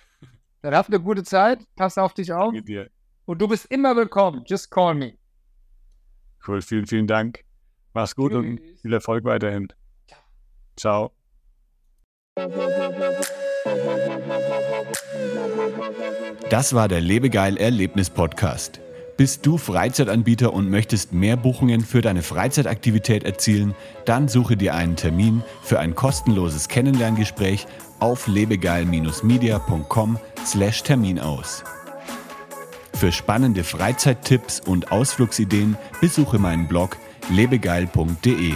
Dann 0.62 0.74
habt 0.74 0.88
eine 0.88 1.00
gute 1.00 1.22
Zeit, 1.22 1.60
pass 1.76 1.96
auf 1.98 2.14
dich 2.14 2.32
auf. 2.32 2.52
Danke 2.52 2.62
dir. 2.62 2.90
Und 3.24 3.40
du 3.40 3.48
bist 3.48 3.66
immer 3.66 3.96
willkommen. 3.96 4.44
Just 4.46 4.70
call 4.70 4.94
me. 4.94 5.14
Cool, 6.46 6.62
vielen, 6.62 6.86
vielen 6.86 7.06
Dank. 7.06 7.44
Mach's 7.94 8.14
gut 8.14 8.32
Tschüss. 8.32 8.38
und 8.44 8.60
viel 8.80 8.92
Erfolg 8.92 9.24
weiterhin. 9.24 9.68
Ciao. 10.76 11.12
Das 16.50 16.74
war 16.74 16.88
der 16.88 17.00
Lebegeil 17.00 17.56
Erlebnis 17.56 18.10
Podcast. 18.10 18.80
Bist 19.16 19.44
du 19.44 19.58
Freizeitanbieter 19.58 20.52
und 20.54 20.70
möchtest 20.70 21.12
mehr 21.12 21.36
Buchungen 21.36 21.82
für 21.82 22.00
deine 22.00 22.22
Freizeitaktivität 22.22 23.22
erzielen? 23.22 23.74
Dann 24.06 24.28
suche 24.28 24.56
dir 24.56 24.74
einen 24.74 24.96
Termin 24.96 25.42
für 25.62 25.78
ein 25.78 25.94
kostenloses 25.94 26.68
Kennenlerngespräch 26.68 27.66
auf 28.01 28.26
lebegeil-media.com/termin 28.26 31.20
aus. 31.20 31.62
Für 32.94 33.12
spannende 33.12 33.64
Freizeittipps 33.64 34.61
und 34.61 34.92
Ausflugsideen 34.92 35.76
besuche 36.01 36.38
meinen 36.38 36.68
Blog 36.68 36.96
lebegeil.de. 37.30 38.55